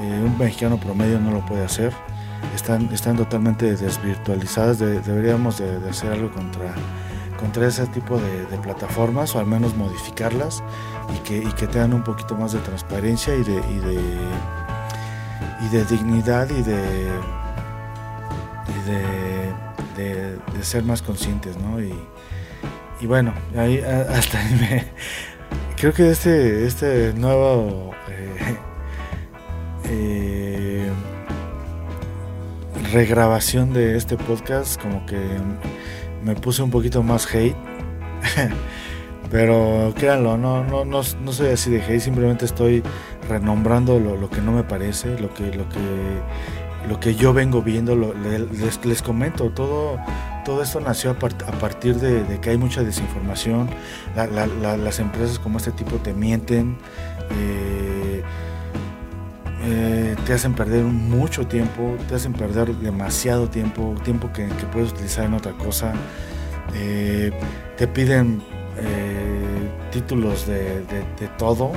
eh, 0.00 0.22
un 0.24 0.36
mexicano 0.38 0.78
promedio 0.78 1.20
no 1.20 1.30
lo 1.30 1.44
puede 1.44 1.64
hacer 1.64 1.92
están, 2.54 2.92
están 2.92 3.16
totalmente 3.16 3.74
desvirtualizadas. 3.76 4.78
deberíamos 4.78 5.58
de, 5.58 5.88
hacer 5.88 6.12
algo 6.12 6.30
contra, 6.30 6.74
contra 7.38 7.66
ese 7.66 7.86
tipo 7.86 8.18
de, 8.18 8.58
plataformas 8.62 9.34
o 9.34 9.38
al 9.38 9.46
menos 9.46 9.76
modificarlas 9.76 10.62
y 11.14 11.18
que, 11.20 11.38
y 11.38 11.52
que 11.52 11.66
tengan 11.66 11.94
un 11.94 12.04
poquito 12.04 12.36
más 12.36 12.52
de 12.52 12.60
transparencia 12.60 13.34
y 13.34 13.42
de, 13.42 13.54
y 13.54 13.78
de, 13.78 14.00
y 15.64 15.68
de 15.68 15.84
dignidad 15.84 16.48
y 16.50 16.62
de, 16.62 16.82
y 18.68 20.00
de, 20.00 20.38
ser 20.62 20.84
más 20.84 21.02
conscientes. 21.02 21.56
¿no? 21.56 21.80
Y, 21.80 21.92
y 23.00 23.06
bueno, 23.06 23.34
ahí 23.56 23.80
hasta 23.80 24.38
ahí 24.38 24.54
me, 24.60 24.86
creo 25.76 25.92
que 25.92 26.10
este, 26.10 26.66
este 26.66 27.12
nuevo... 27.14 27.92
Eh, 28.08 28.56
eh, 29.88 30.90
regrabación 32.92 33.72
de 33.72 33.96
este 33.96 34.18
podcast 34.18 34.80
como 34.80 35.04
que 35.06 35.18
me 36.22 36.34
puse 36.34 36.62
un 36.62 36.70
poquito 36.70 37.02
más 37.02 37.26
hate. 37.34 37.56
Pero 39.30 39.94
créanlo, 39.96 40.36
no, 40.36 40.62
no, 40.62 40.84
no, 40.84 41.00
no, 41.02 41.32
soy 41.32 41.48
así 41.48 41.70
de 41.70 41.82
hate, 41.82 42.00
simplemente 42.00 42.44
estoy 42.44 42.82
renombrando 43.28 43.98
lo, 43.98 44.28
que 44.30 44.40
no 44.40 44.52
me 44.52 44.62
parece, 44.62 45.18
lo 45.18 45.32
que, 45.34 45.46
lo 45.54 45.68
que, 45.68 46.88
lo 46.88 47.00
que 47.00 47.14
yo 47.14 47.32
vengo 47.32 47.62
viendo, 47.62 47.96
les, 47.96 49.02
comento, 49.02 49.50
todo, 49.50 49.98
todo 50.44 50.62
esto 50.62 50.80
nació 50.80 51.12
a, 51.12 51.14
partir 51.14 51.96
de, 51.96 52.40
que 52.40 52.50
hay 52.50 52.58
mucha 52.58 52.82
desinformación, 52.82 53.68
las 54.16 54.98
empresas 54.98 55.38
como 55.38 55.58
este 55.58 55.72
tipo 55.72 55.96
te 55.96 56.12
mienten. 56.12 56.76
Eh, 57.30 58.22
eh, 59.64 60.16
te 60.26 60.32
hacen 60.32 60.54
perder 60.54 60.82
mucho 60.82 61.46
tiempo, 61.46 61.96
te 62.08 62.16
hacen 62.16 62.32
perder 62.32 62.74
demasiado 62.76 63.48
tiempo, 63.48 63.94
tiempo 64.02 64.32
que, 64.32 64.46
puedes 64.72 64.92
utilizar 64.92 65.24
en 65.24 65.34
otra 65.34 65.52
cosa. 65.52 65.92
Eh, 66.74 67.32
te 67.76 67.86
piden 67.86 68.42
títulos 69.92 70.46
de, 70.46 70.82
todo, 71.38 71.72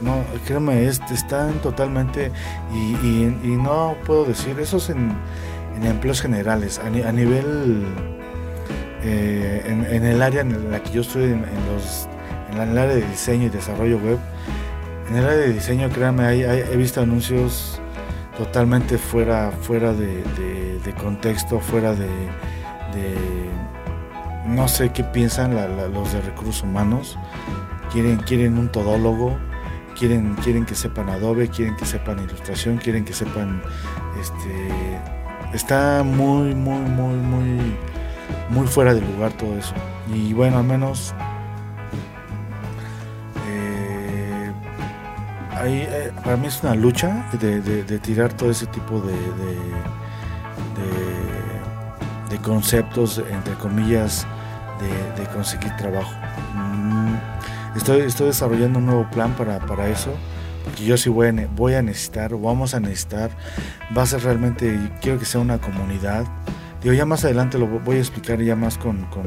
no, 0.00 0.22
créeme, 0.46 0.86
están 0.86 1.54
totalmente, 1.60 2.30
y, 2.72 3.56
no 3.56 3.96
puedo 4.06 4.24
decir, 4.24 4.58
eso 4.60 4.78
es 4.78 4.90
en, 4.90 5.12
empleos 5.82 6.20
generales, 6.20 6.78
a, 6.78 6.88
nivel, 6.90 7.84
en, 9.02 10.04
el 10.04 10.22
área 10.22 10.40
en 10.40 10.70
la 10.70 10.82
que 10.82 10.90
yo 10.92 11.02
estoy, 11.02 11.24
en, 11.24 11.42
los, 11.72 12.08
en 12.52 12.60
el 12.60 12.78
área 12.78 12.94
de 12.94 13.02
diseño 13.02 13.46
y 13.46 13.50
desarrollo 13.50 13.98
web, 13.98 14.18
en 15.10 15.16
el 15.16 15.24
área 15.24 15.38
de 15.38 15.52
diseño, 15.52 15.88
créanme, 15.90 16.32
he 16.32 16.76
visto 16.76 17.00
anuncios 17.00 17.80
totalmente 18.38 18.98
fuera, 18.98 19.50
fuera 19.50 19.92
de, 19.92 20.22
contexto, 21.02 21.58
fuera 21.58 21.92
de, 21.92 22.06
no 24.48 24.68
sé 24.68 24.90
qué 24.92 25.04
piensan 25.04 25.54
los 25.92 26.12
de 26.12 26.20
recursos 26.20 26.62
humanos. 26.62 27.18
Quieren, 27.92 28.18
quieren 28.18 28.58
un 28.58 28.68
todólogo, 28.68 29.36
quieren, 29.98 30.34
quieren 30.42 30.66
que 30.66 30.74
sepan 30.74 31.08
Adobe, 31.08 31.48
quieren 31.48 31.76
que 31.76 31.86
sepan 31.86 32.18
ilustración, 32.22 32.76
quieren 32.78 33.04
que 33.04 33.14
sepan, 33.14 33.62
este, 34.20 34.68
está 35.54 36.02
muy, 36.02 36.54
muy, 36.54 36.80
muy, 36.80 37.14
muy, 37.14 37.76
muy 38.50 38.66
fuera 38.66 38.92
de 38.94 39.00
lugar 39.00 39.32
todo 39.32 39.56
eso. 39.58 39.74
Y 40.12 40.32
bueno, 40.34 40.58
al 40.58 40.64
menos 40.64 41.14
Eh, 45.64 46.12
para 46.22 46.36
mí 46.36 46.46
es 46.46 46.62
una 46.62 46.74
lucha 46.74 47.28
de, 47.32 47.98
tirar 47.98 48.32
todo 48.32 48.50
ese 48.50 48.66
tipo 48.66 49.00
de, 49.00 49.12
de, 52.30 52.38
conceptos, 52.38 53.22
entre 53.30 53.54
comillas, 53.54 54.26
de, 54.78 55.24
conseguir 55.34 55.74
trabajo. 55.76 56.12
Mm, 56.54 57.14
estoy, 57.76 58.00
estoy 58.02 58.28
desarrollando 58.28 58.78
un 58.78 58.86
nuevo 58.86 59.08
plan 59.10 59.34
para, 59.34 59.58
para 59.60 59.88
eso, 59.88 60.14
porque 60.64 60.84
yo 60.84 60.96
sí 60.96 61.08
voy 61.08 61.28
a, 61.74 61.82
necesitar, 61.82 62.30
vamos 62.34 62.74
a 62.74 62.80
necesitar, 62.80 63.30
va 63.96 64.02
a 64.02 64.06
ser 64.06 64.22
realmente, 64.22 64.90
quiero 65.00 65.18
que 65.18 65.24
sea 65.24 65.40
una 65.40 65.58
comunidad. 65.58 66.24
Digo, 66.82 66.94
ya 66.94 67.04
más 67.04 67.24
adelante 67.24 67.58
lo 67.58 67.66
voy 67.66 67.96
a 67.96 68.00
explicar 68.00 68.40
ya 68.40 68.54
más 68.54 68.78
con, 68.78 69.04
con, 69.06 69.24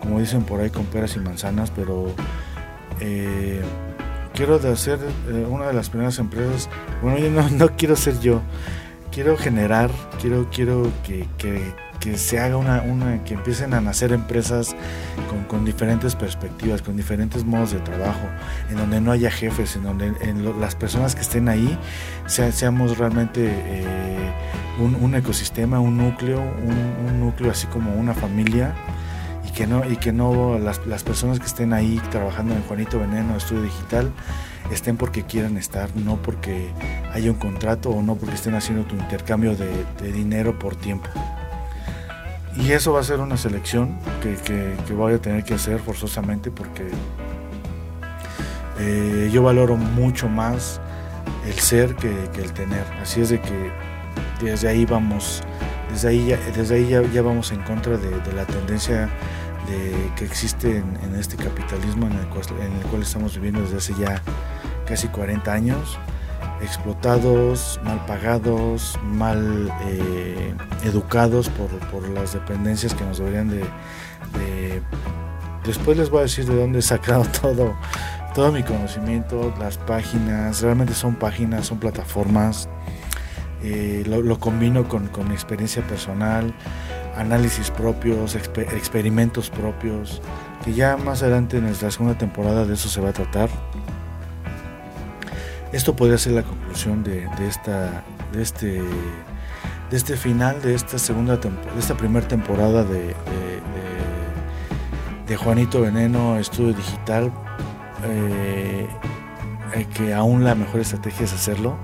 como 0.00 0.20
dicen 0.20 0.42
por 0.42 0.60
ahí, 0.60 0.70
con 0.70 0.84
peras 0.86 1.16
y 1.16 1.20
manzanas, 1.20 1.70
pero 1.70 2.06
eh, 3.00 3.60
quiero 4.34 4.58
de 4.58 4.70
hacer 4.70 4.98
eh, 5.28 5.46
una 5.48 5.66
de 5.66 5.74
las 5.74 5.90
primeras 5.90 6.18
empresas, 6.18 6.68
bueno, 7.02 7.18
yo 7.18 7.30
no, 7.30 7.48
no, 7.50 7.76
quiero 7.76 7.96
ser 7.96 8.20
yo, 8.20 8.40
quiero 9.10 9.36
generar, 9.36 9.90
quiero, 10.20 10.48
quiero 10.50 10.90
que, 11.04 11.26
que 12.02 12.18
se 12.18 12.40
haga 12.40 12.56
una, 12.56 12.82
una, 12.82 13.22
que 13.22 13.34
empiecen 13.34 13.74
a 13.74 13.80
nacer 13.80 14.12
empresas 14.12 14.74
con, 15.48 15.64
diferentes 15.64 16.16
perspectivas, 16.16 16.82
con 16.82 16.96
diferentes 16.96 17.44
modos 17.44 17.70
de 17.70 17.78
trabajo, 17.78 18.26
en 18.70 18.76
donde 18.76 19.00
no 19.00 19.12
haya 19.12 19.30
jefes, 19.30 19.76
en 19.76 19.84
donde 19.84 20.12
en 20.20 20.60
las 20.60 20.74
personas 20.74 21.14
que 21.14 21.20
estén 21.20 21.48
ahí 21.48 21.78
sea, 22.26 22.50
seamos 22.50 22.98
realmente 22.98 23.48
eh, 23.48 24.32
un, 24.80 25.14
ecosistema, 25.14 25.78
un 25.78 25.96
núcleo, 25.96 26.40
un, 26.40 27.20
núcleo 27.20 27.52
así 27.52 27.68
como 27.68 27.94
una 27.94 28.14
familia. 28.14 28.74
Y 29.48 29.52
que 29.52 29.68
no, 29.68 29.88
y 29.88 29.96
que 29.96 30.12
no 30.12 30.58
las, 30.58 30.78
personas 31.04 31.38
que 31.38 31.46
estén 31.46 31.72
ahí 31.72 32.00
trabajando 32.10 32.52
en 32.54 32.62
Juanito 32.62 32.98
Veneno, 32.98 33.36
Estudio 33.36 33.62
Digital, 33.62 34.10
estén 34.72 34.96
porque 34.96 35.22
quieran 35.22 35.56
estar, 35.56 35.94
no 35.94 36.16
porque 36.16 36.70
haya 37.12 37.30
un 37.30 37.38
contrato 37.38 37.90
o 37.90 38.02
no 38.02 38.16
porque 38.16 38.34
estén 38.34 38.56
haciendo 38.56 38.84
tu 38.84 38.96
intercambio 38.96 39.54
de 39.54 40.12
dinero 40.12 40.58
por 40.58 40.74
tiempo. 40.74 41.08
Y 42.56 42.72
eso 42.72 42.92
va 42.92 43.00
a 43.00 43.02
ser 43.02 43.20
una 43.20 43.36
selección 43.36 43.98
que, 44.22 44.36
que, 44.36 44.92
voy 44.92 45.14
a 45.14 45.18
tener 45.18 45.42
que 45.42 45.54
hacer 45.54 45.78
forzosamente 45.78 46.50
porque 46.50 46.86
eh, 48.78 49.30
yo 49.32 49.42
valoro 49.42 49.76
mucho 49.76 50.28
más 50.28 50.80
el 51.46 51.54
ser 51.54 51.96
que, 51.96 52.10
el 52.10 52.52
tener. 52.52 52.84
Así 53.00 53.22
es 53.22 53.30
de 53.30 53.40
que 53.40 53.72
desde 54.42 54.68
ahí 54.68 54.84
vamos, 54.84 55.42
desde 55.90 56.08
ahí 56.08 56.26
ya, 56.26 56.36
desde 56.54 56.74
ahí 56.74 57.10
ya, 57.12 57.22
vamos 57.22 57.52
en 57.52 57.62
contra 57.62 57.96
de, 57.96 58.10
la 58.34 58.44
tendencia 58.44 59.08
de, 59.68 60.10
que 60.16 60.24
existe 60.24 60.76
en, 60.76 60.98
en 61.02 61.14
este 61.14 61.36
capitalismo 61.36 62.06
en 62.06 62.12
el, 62.12 62.26
cual, 62.26 62.44
en 62.60 62.72
el, 62.72 62.86
cual, 62.86 63.02
estamos 63.02 63.34
viviendo 63.34 63.62
desde 63.62 63.78
hace 63.78 63.94
ya 63.94 64.20
casi 64.86 65.08
40 65.08 65.50
años 65.50 65.98
explotados, 66.62 67.80
mal 67.84 68.04
pagados, 68.06 68.98
mal 69.04 69.72
eh, 69.86 70.54
educados 70.84 71.48
por, 71.50 71.68
por, 71.90 72.08
las 72.08 72.32
dependencias 72.32 72.94
que 72.94 73.04
nos 73.04 73.18
deberían 73.18 73.48
de, 73.48 73.58
de, 73.58 74.82
Después 75.64 75.96
les 75.96 76.10
voy 76.10 76.20
a 76.20 76.22
decir 76.22 76.44
de 76.46 76.56
dónde 76.56 76.80
he 76.80 76.82
sacado 76.82 77.24
todo, 77.40 77.74
todo 78.34 78.52
mi 78.52 78.62
conocimiento, 78.62 79.54
las 79.58 79.78
páginas, 79.78 80.60
realmente 80.62 80.94
son 80.94 81.14
páginas, 81.16 81.66
son 81.66 81.78
plataformas, 81.78 82.68
eh, 83.62 84.02
lo, 84.06 84.22
lo, 84.22 84.40
combino 84.40 84.88
con, 84.88 85.06
con, 85.08 85.30
experiencia 85.30 85.86
personal, 85.86 86.52
análisis 87.16 87.70
propios, 87.70 88.34
exper 88.34 88.74
experimentos 88.74 89.50
propios, 89.50 90.20
que 90.64 90.74
ya 90.74 90.96
más 90.96 91.22
adelante 91.22 91.58
en 91.58 91.66
la 91.66 91.90
segunda 91.90 92.18
temporada 92.18 92.64
de 92.64 92.74
eso 92.74 92.88
se 92.88 93.00
va 93.00 93.10
a 93.10 93.12
tratar. 93.12 93.48
Esto 95.72 95.96
podría 95.96 96.18
ser 96.18 96.32
la 96.32 96.42
conclusión 96.42 97.02
de, 97.02 97.26
de, 97.38 97.48
esta, 97.48 98.04
de, 98.32 98.42
este, 98.42 98.82
de 99.90 99.96
este 99.96 100.16
final, 100.16 100.60
de 100.60 100.74
esta 100.74 100.98
segunda 100.98 101.36
de 101.36 101.50
esta 101.78 101.96
primera 101.96 102.28
temporada 102.28 102.84
de, 102.84 103.14
de, 105.26 105.36
Juanito 105.36 105.80
Veneno 105.80 106.38
Estudio 106.38 106.74
Digital. 106.74 107.32
Eh, 108.04 108.86
que 109.94 110.12
aún 110.12 110.44
la 110.44 110.54
mejor 110.54 110.80
estrategia 110.80 111.24
es 111.24 111.32
hacerlo. 111.32 111.78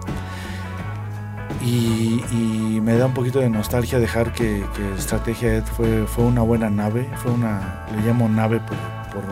Y, 1.65 2.81
me 2.83 2.97
da 2.97 3.07
un 3.07 3.15
poquito 3.15 3.41
de 3.41 3.51
nostalgia 3.51 3.99
dejar 3.99 4.33
que, 4.33 4.65
Estrategia 4.97 5.63
fue, 5.63 6.07
fue 6.07 6.25
una 6.25 6.43
buena 6.43 6.71
nave, 6.71 7.09
fue 7.17 7.33
una, 7.33 7.87
le 7.95 8.07
llamo 8.07 8.29
nave 8.29 8.61
por, 8.61 8.77
por 9.13 9.25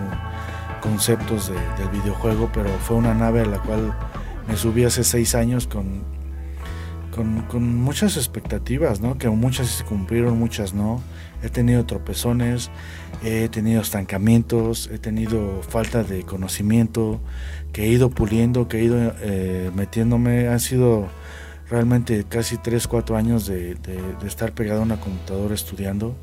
conceptos 0.80 1.48
de, 1.48 1.54
del 1.78 1.88
videojuego, 2.00 2.50
pero 2.52 2.68
fue 2.80 2.96
una 2.96 3.14
nave 3.14 3.42
a 3.42 3.46
la 3.46 3.59
cual 3.59 3.94
me 4.49 4.57
subí 4.57 4.84
hace 4.84 5.05
seis 5.05 5.34
años 5.34 5.66
con, 5.66 6.05
con, 7.49 7.76
muchas 7.76 8.16
expectativas, 8.16 9.01
¿no? 9.01 9.18
Que 9.18 9.28
muchas 9.28 9.68
se 9.68 9.84
cumplieron, 9.84 10.38
muchas 10.38 10.74
no. 10.74 11.03
He 11.42 11.49
tenido 11.49 11.84
tropezones, 11.86 12.70
he 13.22 13.49
tenido 13.49 13.80
estancamientos, 13.80 14.88
he 14.92 14.99
tenido 14.99 15.62
falta 15.62 16.03
de 16.03 16.22
conocimiento, 16.22 17.20
que 17.72 17.84
he 17.84 17.88
ido 17.88 18.11
puliendo, 18.11 18.68
que 18.68 18.78
he 18.78 18.84
ido 18.84 19.14
eh, 19.20 19.70
metiéndome. 19.74 20.49
Han 20.49 20.61
sido 20.61 21.09
realmente 21.70 22.24
casi 22.28 22.57
tres, 22.59 22.86
cuatro 22.86 23.16
años 23.16 23.47
de, 23.47 23.74
de, 23.76 24.01
de 24.20 24.26
estar 24.26 24.53
pegado 24.53 24.80
a 24.80 24.84
una 24.84 25.01
computadora 25.01 25.55
estudiando, 25.55 26.16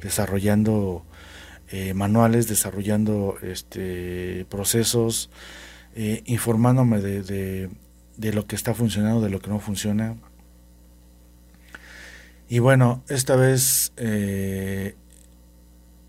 desarrollando 0.00 1.04
eh, 1.68 1.94
manuales, 1.94 2.46
desarrollando 2.46 3.36
este, 3.42 4.46
procesos, 4.48 5.30
eh, 5.98 6.22
informándome 6.26 7.00
de, 7.00 7.70
de, 8.18 8.32
lo 8.34 8.46
que 8.46 8.54
está 8.54 8.74
funcionando, 8.74 9.22
de 9.22 9.30
lo 9.30 9.40
que 9.40 9.48
no 9.48 9.60
funciona. 9.60 10.14
Y 12.50 12.58
bueno, 12.58 13.02
esta 13.08 13.34
vez 13.34 13.94
eh, 13.96 14.94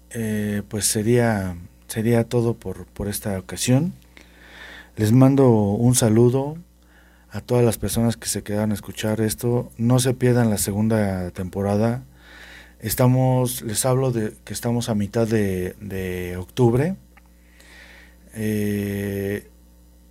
eh, 0.10 0.62
pues 0.68 0.88
sería, 0.88 1.56
sería 1.88 2.26
todo 2.26 2.58
por, 2.58 2.86
por 2.88 3.08
esta 3.08 3.40
ocasión. 3.40 3.94
Les 4.98 5.14
mando 5.14 5.50
un 5.52 5.96
saludo 5.96 6.58
a 7.30 7.40
todas 7.40 7.64
las 7.64 7.78
personas 7.78 8.18
que 8.18 8.28
se 8.28 8.44
quedan 8.44 8.72
a 8.72 8.74
escuchar 8.74 9.22
esto. 9.22 9.72
No 9.78 10.00
se 10.00 10.14
pierdan 10.14 10.50
la 10.50 10.58
segunda 10.58 11.32
temporada. 11.32 12.04
Estamos, 12.82 13.62
les 13.62 13.86
hablo 13.86 14.12
de 14.12 14.34
que 14.44 14.52
estamos 14.52 14.90
a 14.90 14.96
mitad 14.96 15.26
de, 15.30 15.78
de 15.80 16.36
octubre. 16.36 16.98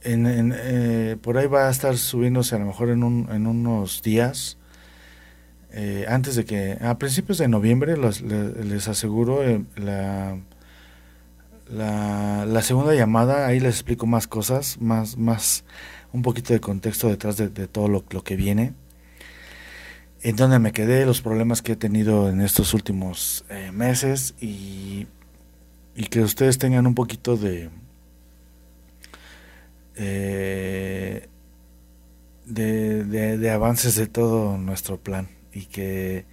En, 0.06 0.26
en, 0.26 0.54
eh, 0.56 1.16
por 1.20 1.36
ahí 1.36 1.46
va 1.46 1.68
a 1.68 1.70
estar 1.70 1.96
subiéndose 1.96 2.54
a 2.54 2.58
lo 2.58 2.66
mejor 2.66 2.90
en, 2.90 3.02
un, 3.02 3.28
en 3.30 3.46
unos 3.46 4.02
días. 4.02 4.58
Eh, 5.72 6.06
antes 6.08 6.36
de 6.36 6.44
que, 6.44 6.78
a 6.80 6.96
principios 6.96 7.38
de 7.38 7.48
noviembre, 7.48 7.96
les, 7.96 8.88
aseguro 8.88 9.42
eh, 9.42 9.62
la, 9.76 10.38
la, 11.68 12.62
segunda 12.62 12.94
llamada, 12.94 13.46
ahí 13.46 13.60
les 13.60 13.74
explico 13.74 14.06
más 14.06 14.26
cosas, 14.26 14.80
más, 14.80 15.18
más 15.18 15.64
un 16.12 16.22
poquito 16.22 16.52
de 16.54 16.60
contexto 16.60 17.08
detrás 17.08 17.36
de, 17.36 17.48
de 17.48 17.66
todo 17.66 17.88
lo, 17.88 18.04
lo, 18.10 18.22
que 18.22 18.36
viene. 18.36 18.74
En 20.22 20.36
donde 20.36 20.58
me 20.58 20.72
quedé, 20.72 21.04
los 21.04 21.20
problemas 21.20 21.62
que 21.62 21.72
he 21.72 21.76
tenido 21.76 22.30
en 22.30 22.40
estos 22.40 22.72
últimos 22.72 23.44
eh, 23.50 23.70
meses 23.72 24.34
y, 24.40 25.08
y 25.94 26.04
que 26.04 26.22
ustedes 26.22 26.58
tengan 26.58 26.86
un 26.86 26.94
poquito 26.94 27.36
de, 27.36 27.70
eh, 29.96 31.28
de, 32.46 33.04
de, 33.38 33.50
avances 33.50 33.96
de 33.96 34.06
todo 34.06 34.56
nuestro 34.58 34.98
plan 34.98 35.28
y 35.52 35.66
que 35.66 36.26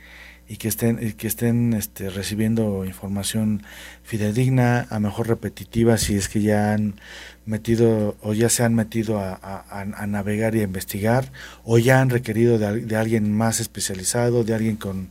y 0.47 0.57
que 0.57 0.68
estén 0.68 0.99
y 1.01 1.14
que 1.14 1.28
estén 1.28 1.74
este, 1.74 2.09
recibiendo 2.09 2.84
información 2.86 3.64
fidedigna 4.03 4.86
a 4.89 4.99
mejor 4.99 5.30
repetitiva 5.30 5.97
si 5.97 6.16
es 6.16 6.28
que 6.28 6.41
ya 6.41 6.74
han 6.74 6.99
metido 7.45 8.18
o 8.22 8.34
ya 8.34 8.49
se 8.49 8.64
han 8.64 8.76
metido 8.76 9.20
a, 9.20 9.34
a, 9.34 9.82
a 9.82 10.07
navegar 10.07 10.55
y 10.55 10.59
a 10.59 10.64
investigar 10.64 11.32
o 11.64 11.78
ya 11.80 12.01
han 12.01 12.09
requerido 12.09 12.59
de, 12.59 12.82
de, 12.82 12.95
alguien 12.97 13.34
más 13.36 13.61
especializado 13.61 14.43
de 14.43 14.53
alguien 14.53 14.76
con 14.76 15.09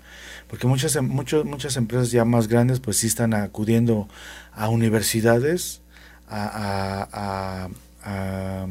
porque 0.48 0.66
muchas 0.66 1.00
muchos, 1.03 1.46
muchas 1.46 1.78
empresas 1.78 2.11
ya 2.11 2.26
más 2.26 2.46
grandes 2.46 2.78
pues 2.78 2.98
sí 2.98 3.07
están 3.07 3.32
acudiendo 3.32 4.09
a 4.53 4.68
universidades 4.68 5.80
a, 6.28 7.09
a 7.12 7.68
a, 8.03 8.66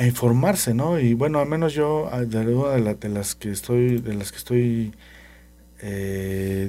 informarse, 0.00 0.74
¿no? 0.74 0.98
Y 0.98 1.14
bueno, 1.14 1.38
al 1.38 1.48
menos 1.48 1.72
yo 1.72 2.10
de, 2.10 2.44
de, 2.44 2.80
la, 2.80 2.94
de 2.94 3.08
las 3.08 3.34
que 3.34 3.50
estoy, 3.50 4.00
de 4.00 4.14
las 4.14 4.32
que 4.32 4.38
estoy 4.38 4.94
eh, 5.80 6.68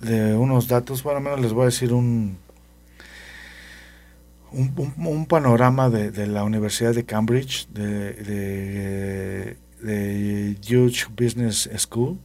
de, 0.00 0.34
unos 0.34 0.66
datos, 0.68 1.02
bueno, 1.02 1.18
al 1.18 1.24
menos 1.24 1.40
les 1.40 1.52
voy 1.52 1.62
a 1.62 1.66
decir 1.66 1.92
un 1.92 2.36
un, 4.52 5.26
panorama 5.26 5.90
de, 5.90 6.26
la 6.26 6.44
Universidad 6.44 6.94
de 6.94 7.04
Cambridge, 7.04 7.68
de, 7.68 8.12
de, 8.12 9.56
de 9.80 10.56
Huge 10.60 11.06
Business 11.16 11.68
School, 11.76 12.18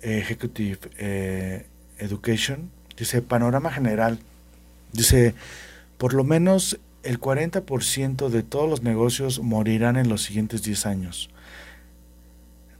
Executive 0.00 0.78
eh, 0.98 1.66
Education, 1.98 2.70
dice 2.96 3.22
panorama 3.22 3.70
general 3.72 4.18
Dice, 4.92 5.34
por 5.98 6.14
lo 6.14 6.24
menos 6.24 6.78
el 7.02 7.20
40% 7.20 8.28
de 8.28 8.42
todos 8.42 8.68
los 8.68 8.82
negocios 8.82 9.40
morirán 9.40 9.96
en 9.96 10.08
los 10.08 10.22
siguientes 10.22 10.62
10 10.62 10.86
años. 10.86 11.30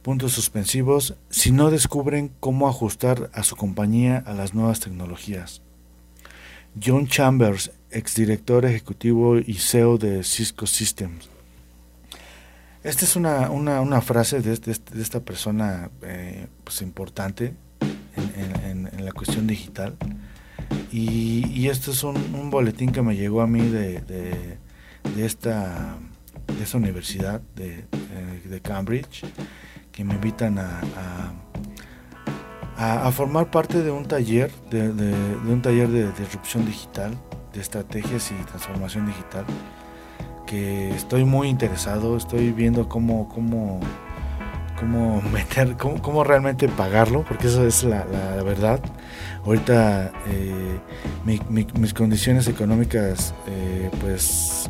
Puntos 0.01 0.33
suspensivos 0.33 1.15
si 1.29 1.51
no 1.51 1.69
descubren 1.69 2.31
cómo 2.39 2.67
ajustar 2.67 3.29
a 3.33 3.43
su 3.43 3.55
compañía 3.55 4.23
a 4.25 4.33
las 4.33 4.53
nuevas 4.53 4.79
tecnologías. 4.79 5.61
John 6.81 7.07
Chambers, 7.07 7.71
exdirector 7.91 8.65
ejecutivo 8.65 9.37
y 9.37 9.55
CEO 9.55 9.97
de 9.97 10.23
Cisco 10.23 10.67
Systems. 10.67 11.29
Esta 12.83 13.05
es 13.05 13.15
una, 13.15 13.49
una, 13.49 14.01
frase 14.01 14.41
de, 14.41 14.55
de, 14.55 14.77
de, 14.93 15.01
esta 15.01 15.19
persona 15.19 15.89
eh, 16.03 16.47
pues 16.63 16.81
importante 16.81 17.53
en, 18.15 19.03
la 19.03 19.11
cuestión 19.11 19.47
digital. 19.47 19.95
Y, 20.91 21.47
y 21.47 21.69
este 21.69 21.91
es 21.91 22.03
un, 22.03 22.49
boletín 22.49 22.91
que 22.91 23.01
me 23.01 23.15
llegó 23.15 23.41
a 23.41 23.47
mí 23.47 23.61
de, 23.61 24.01
de, 24.01 25.25
esta, 25.25 25.97
de 26.47 26.63
esta 26.63 26.77
universidad 26.77 27.41
de, 27.55 27.79
eh, 27.79 28.41
de, 28.45 28.61
Cambridge, 28.61 29.25
que 29.91 30.03
me 30.03 30.15
invitan 30.15 30.57
a, 30.59 30.81
a, 32.77 33.11
formar 33.11 33.51
parte 33.51 33.81
de 33.83 33.91
un 33.91 34.05
taller, 34.05 34.51
de, 34.69 34.89
un 34.89 35.61
taller 35.61 35.89
de 35.89 36.11
disrupción 36.13 36.65
digital, 36.65 37.17
de 37.53 37.61
estrategias 37.61 38.31
y 38.31 38.35
transformación 38.45 39.07
digital 39.07 39.45
que 40.47 40.89
estoy 40.91 41.25
muy 41.25 41.49
interesado, 41.49 42.17
estoy 42.17 42.51
viendo 42.53 42.89
cómo, 42.89 43.27
cómo, 43.29 43.81
cómo 44.77 45.21
meter, 45.33 45.75
cómo, 45.77 46.23
realmente 46.23 46.67
pagarlo, 46.69 47.23
porque 47.27 47.47
eso 47.47 47.65
es 47.65 47.83
la, 47.83 48.05
verdad. 48.43 48.79
Ahorita 49.45 50.11
eh, 50.27 50.79
mis 51.25 51.93
condiciones 51.93 52.47
económicas 52.47 53.33
eh, 53.47 53.89
pues 54.01 54.69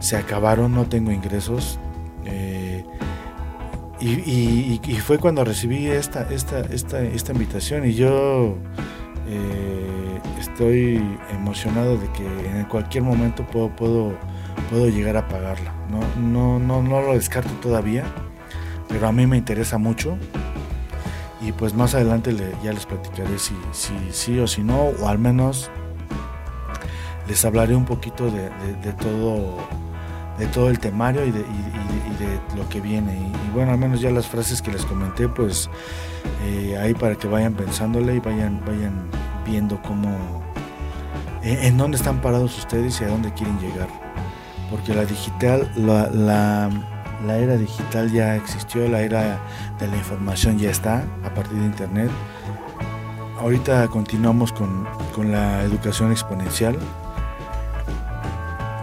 se 0.00 0.16
acabaron, 0.16 0.74
no 0.74 0.86
tengo 0.86 1.10
ingresos. 1.10 1.78
Eh, 2.26 2.84
y, 4.00 4.78
fue 5.00 5.18
cuando 5.18 5.44
recibí 5.44 5.86
esta, 5.86 6.28
esta, 6.30 6.60
esta, 6.60 7.00
esta 7.00 7.32
invitación 7.32 7.86
y 7.86 7.94
yo 7.94 8.58
estoy 10.38 11.02
emocionado 11.32 11.96
de 11.96 12.06
que 12.12 12.26
en 12.50 12.64
cualquier 12.64 13.02
momento 13.02 13.46
puedo, 13.46 13.74
puedo, 13.74 14.18
puedo 14.68 14.88
llegar 14.88 15.16
a 15.16 15.26
pagarla. 15.28 15.72
No, 15.90 16.00
no, 16.20 16.58
no, 16.58 16.82
no 16.82 17.00
lo 17.00 17.14
descarto 17.14 17.50
todavía 17.62 18.04
pero 18.88 19.08
a 19.08 19.12
mí 19.12 19.26
me 19.26 19.36
interesa 19.36 19.78
mucho 19.78 20.16
y 21.40 21.52
pues 21.52 21.74
más 21.74 21.94
adelante 21.94 22.34
ya 22.62 22.72
les 22.72 22.86
platicaré 22.86 23.38
si 23.38 23.54
sí 24.12 24.38
o 24.38 24.46
si 24.46 24.62
no, 24.62 24.92
o 25.00 25.08
al 25.08 25.18
menos 25.18 25.70
les 27.28 27.44
hablaré 27.44 27.74
un 27.74 27.84
poquito 27.84 28.30
de, 28.30 28.50
todo 28.94 29.56
de 30.38 30.46
todo 30.48 30.68
el 30.68 30.78
temario 30.78 31.24
y 31.24 31.30
de, 31.30 31.44
lo 32.56 32.68
que 32.68 32.80
viene. 32.80 33.12
Y, 33.12 33.50
bueno, 33.52 33.72
al 33.72 33.78
menos 33.78 34.00
ya 34.00 34.10
las 34.10 34.26
frases 34.26 34.62
que 34.62 34.70
les 34.70 34.84
comenté, 34.84 35.28
pues 35.28 35.68
eh, 36.44 36.78
ahí 36.80 36.94
para 36.94 37.16
que 37.16 37.26
vayan 37.26 37.54
pensándole 37.54 38.14
y 38.14 38.20
vayan, 38.20 38.60
vayan 38.64 39.08
viendo 39.44 39.80
cómo, 39.82 40.42
en, 41.42 41.76
dónde 41.76 41.96
están 41.96 42.20
parados 42.20 42.56
ustedes 42.58 43.00
y 43.00 43.04
a 43.04 43.08
dónde 43.08 43.32
quieren 43.32 43.58
llegar. 43.58 43.88
Porque 44.70 44.94
la 44.94 45.04
digital, 45.04 45.70
la 45.76 46.70
era 47.32 47.56
digital 47.56 48.12
ya 48.12 48.36
existió, 48.36 48.88
la 48.88 49.00
era 49.00 49.40
de 49.78 49.88
la 49.88 49.96
información 49.96 50.58
ya 50.58 50.70
está 50.70 51.04
a 51.24 51.34
partir 51.34 51.58
de 51.58 51.64
Internet. 51.64 52.10
Ahorita 53.38 53.88
continuamos 53.88 54.52
con, 54.52 54.86
la 55.30 55.62
educación 55.62 56.12
exponencial, 56.12 56.76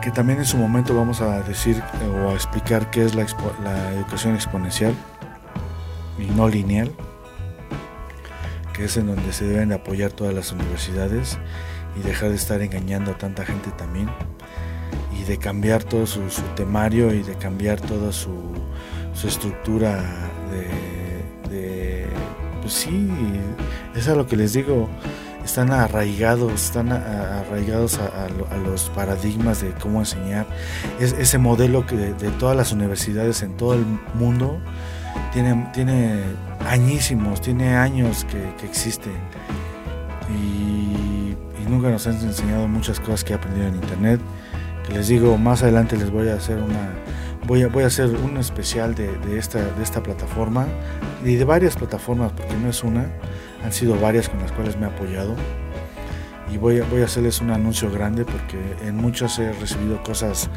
que 0.01 0.11
también 0.11 0.39
en 0.39 0.45
su 0.45 0.57
momento 0.57 0.95
vamos 0.95 1.21
a 1.21 1.41
decir 1.41 1.81
o 2.25 2.29
a 2.29 2.33
explicar 2.33 2.89
qué 2.89 3.05
es 3.05 3.15
la, 3.15 3.25
la 3.63 3.93
educación 3.93 4.35
exponencial 4.35 4.93
y 6.17 6.25
no 6.25 6.47
lineal, 6.47 6.91
que 8.73 8.85
es 8.85 8.97
en 8.97 9.07
donde 9.07 9.33
se 9.33 9.45
deben 9.45 9.71
apoyar 9.71 10.11
todas 10.11 10.33
las 10.33 10.51
universidades 10.51 11.37
y 11.95 12.01
dejar 12.01 12.29
de 12.29 12.35
estar 12.35 12.61
engañando 12.61 13.11
a 13.11 13.17
tanta 13.17 13.45
gente 13.45 13.71
también 13.71 14.09
y 15.21 15.23
de 15.23 15.37
cambiar 15.37 15.83
todo 15.83 16.05
su, 16.05 16.21
temario 16.55 17.13
y 17.13 17.21
de 17.21 17.35
cambiar 17.35 17.79
toda 17.79 18.11
su, 18.11 18.31
estructura 19.23 20.03
de, 21.49 22.07
pues 22.61 22.73
sí, 22.73 23.09
es 23.95 24.07
a 24.07 24.15
lo 24.15 24.25
que 24.25 24.35
les 24.35 24.53
digo, 24.53 24.89
están 25.43 25.71
arraigados, 25.71 26.53
están 26.53 26.91
arraigados 26.91 27.99
a, 27.99 28.57
los 28.65 28.89
paradigmas 28.89 29.61
de 29.61 29.71
cómo 29.73 29.99
enseñar. 29.99 30.47
Es, 30.99 31.13
ese 31.13 31.37
modelo 31.37 31.85
que 31.85 31.95
de, 31.95 32.29
todas 32.31 32.55
las 32.55 32.71
universidades 32.71 33.41
en 33.43 33.57
todo 33.57 33.75
el 33.75 33.85
mundo 34.15 34.59
tiene, 35.33 35.69
tiene 35.73 36.23
añísimos, 36.67 37.41
tiene 37.41 37.75
años 37.75 38.25
que, 38.25 38.65
existen. 38.65 39.13
Y, 40.29 41.35
y, 41.61 41.69
nunca 41.69 41.89
nos 41.89 42.07
han 42.07 42.15
enseñado 42.21 42.67
muchas 42.67 42.99
cosas 42.99 43.23
que 43.23 43.33
he 43.33 43.35
aprendido 43.35 43.67
en 43.67 43.75
internet 43.75 44.21
les 44.93 45.07
digo, 45.07 45.37
más 45.37 45.63
adelante 45.63 45.97
les 45.97 46.09
voy 46.09 46.29
a 46.29 46.35
hacer 46.35 46.57
una 46.57 46.91
voy 47.47 47.63
a, 47.63 47.67
voy 47.67 47.83
a 47.83 47.87
hacer 47.87 48.07
un 48.07 48.37
especial 48.37 48.95
de, 48.95 49.37
esta, 49.37 49.59
de 49.59 49.83
esta 49.83 50.01
plataforma 50.01 50.67
y 51.23 51.35
de 51.35 51.45
varias 51.45 51.75
plataformas, 51.75 52.31
porque 52.31 52.55
no 52.55 52.69
es 52.69 52.83
una, 52.83 53.07
han 53.63 53.71
sido 53.71 53.99
varias 53.99 54.29
con 54.29 54.39
las 54.39 54.51
cuales 54.51 54.77
me 54.77 54.85
he 54.87 54.89
apoyado. 54.89 55.35
Y 56.51 56.57
voy 56.57 56.79
a, 56.79 56.85
voy 56.85 57.01
a 57.01 57.05
hacerles 57.05 57.39
un 57.39 57.51
anuncio 57.51 57.89
grande 57.89 58.25
porque 58.25 58.57
en 58.85 58.97
muchas 58.97 59.39
he 59.39 59.53
recibido 59.53 60.03
cosas 60.03 60.49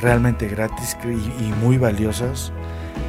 realmente 0.00 0.46
gratis 0.46 0.96
y, 1.04 1.64
muy 1.64 1.78
valiosas. 1.78 2.52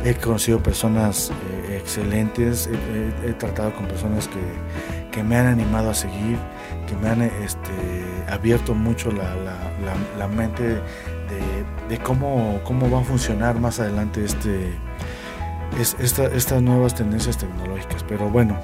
He 0.04 0.16
conocido 0.16 0.62
personas 0.62 1.32
eh, 1.70 1.78
excelentes, 1.78 2.70
he, 3.26 3.34
tratado 3.34 3.74
con 3.74 3.86
personas 3.86 4.28
que, 4.28 5.12
que 5.12 5.24
me 5.24 5.38
han 5.38 5.46
animado 5.46 5.92
a 5.92 5.94
seguir, 5.94 6.38
me 7.02 7.10
han 7.10 7.22
este, 7.22 7.72
abierto 8.30 8.74
mucho 8.74 9.12
la, 9.12 10.28
mente 10.28 10.82
de, 11.90 11.98
cómo, 12.00 12.62
cómo 12.64 12.90
va 12.90 13.00
a 13.00 13.04
funcionar 13.04 13.60
más 13.60 13.80
adelante 13.80 14.24
este, 14.24 14.74
es, 15.80 15.96
estas 16.00 16.62
nuevas 16.62 16.96
tendencias 16.96 17.38
tecnológicas. 17.38 18.04
Pero 18.04 18.30
bueno, 18.30 18.60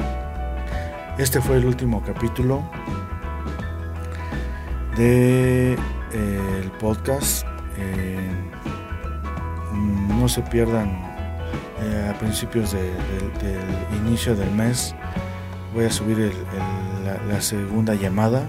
este 1.18 1.42
fue 1.42 1.58
el 1.58 1.66
último 1.66 2.02
capítulo 2.02 2.64
de 4.96 5.74
eh, 5.74 6.60
el 6.62 6.72
podcast. 6.80 7.46
Eh, 7.78 8.30
no 10.18 10.28
se 10.28 10.42
pierdan 10.42 10.90
eh, 11.82 12.12
a 12.14 12.18
principios 12.20 12.74
del 12.74 14.02
inicio 14.06 14.36
del 14.36 14.52
mes 14.52 14.94
voy 15.74 15.86
a 15.86 15.92
subir 15.92 16.34
la, 17.28 17.41
segunda 17.41 17.95
llamada 17.95 18.43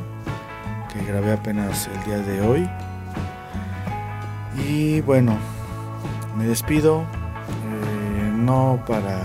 que 0.92 1.04
grabé 1.04 1.32
apenas 1.32 1.88
el 1.88 2.04
día 2.04 2.18
de 2.18 2.40
hoy. 2.40 2.68
Y 4.66 5.00
bueno, 5.02 5.36
me 6.36 6.44
despido, 6.46 7.00
eh, 7.00 8.32
no 8.34 8.82
para, 8.86 9.18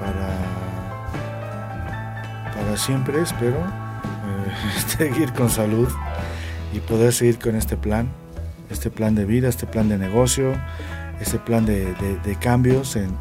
para, 0.00 0.38
para 2.54 2.76
siempre, 2.76 3.20
espero 3.20 3.56
eh, 3.58 4.86
seguir 4.86 5.32
con 5.32 5.50
salud 5.50 5.88
y 6.72 6.80
poder 6.80 7.12
seguir 7.12 7.38
con 7.38 7.56
este 7.56 7.76
plan, 7.76 8.08
este 8.70 8.90
plan 8.90 9.14
de 9.14 9.24
vida, 9.24 9.48
este 9.48 9.66
plan 9.66 9.88
de 9.88 9.98
negocio, 9.98 10.54
este 11.22 11.38
plan 11.38 11.64
de, 11.64 12.36
cambios 12.40 12.96
en, 12.96 13.12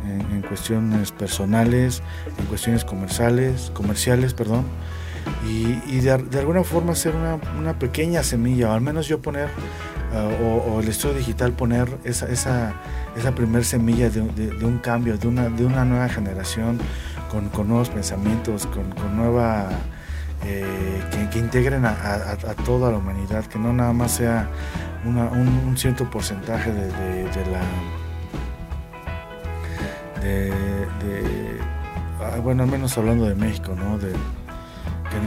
cuestiones 0.47 1.12
personales, 1.12 2.02
en 2.38 2.45
cuestiones 2.45 2.84
comerciales, 2.84 3.72
comerciales 3.74 4.34
perdón, 4.34 4.66
y, 5.47 5.99
de, 5.99 6.12
alguna 6.12 6.64
forma 6.64 6.93
hacer 6.93 7.14
una, 7.16 7.80
pequeña 7.80 8.24
semilla, 8.24 8.70
o 8.70 8.74
al 8.74 8.82
menos 8.82 9.08
yo 9.08 9.22
poner, 9.22 9.49
uh, 10.14 10.72
o, 10.72 10.82
el 10.82 10.88
estudio 10.88 11.16
digital 11.16 11.54
poner 11.54 11.88
esa, 12.04 12.28
esa, 12.28 12.74
esa 13.16 13.36
primer 13.36 13.64
semilla 13.64 14.10
de, 14.10 14.22
un 14.22 14.80
cambio, 14.80 15.18
de 15.18 15.28
una, 15.28 15.49
de 15.49 15.66
una 15.66 15.86
nueva 15.86 16.10
generación, 16.10 16.80
con, 17.30 17.68
nuevos 17.68 17.89
pensamientos, 17.89 18.68
con, 18.68 19.16
nueva... 19.16 19.70
Eh, 20.44 21.04
que, 21.32 21.38
integren 21.38 21.86
a, 21.86 22.36
toda 22.66 22.92
la 22.92 22.98
humanidad, 22.98 23.46
que 23.46 23.60
no 23.60 23.72
nada 23.74 23.94
más 23.94 24.14
sea 24.14 24.50
un, 25.06 25.78
cierto 25.78 26.10
porcentaje 26.10 26.72
de, 26.72 26.89
la 27.52 27.62
de, 30.20 30.52
ah, 32.20 32.39
bueno 32.42 32.64
al 32.64 32.70
menos 32.70 32.98
hablando 32.98 33.26
de 33.26 33.36
México 33.36 33.76
no 33.76 33.98
de 33.98 34.14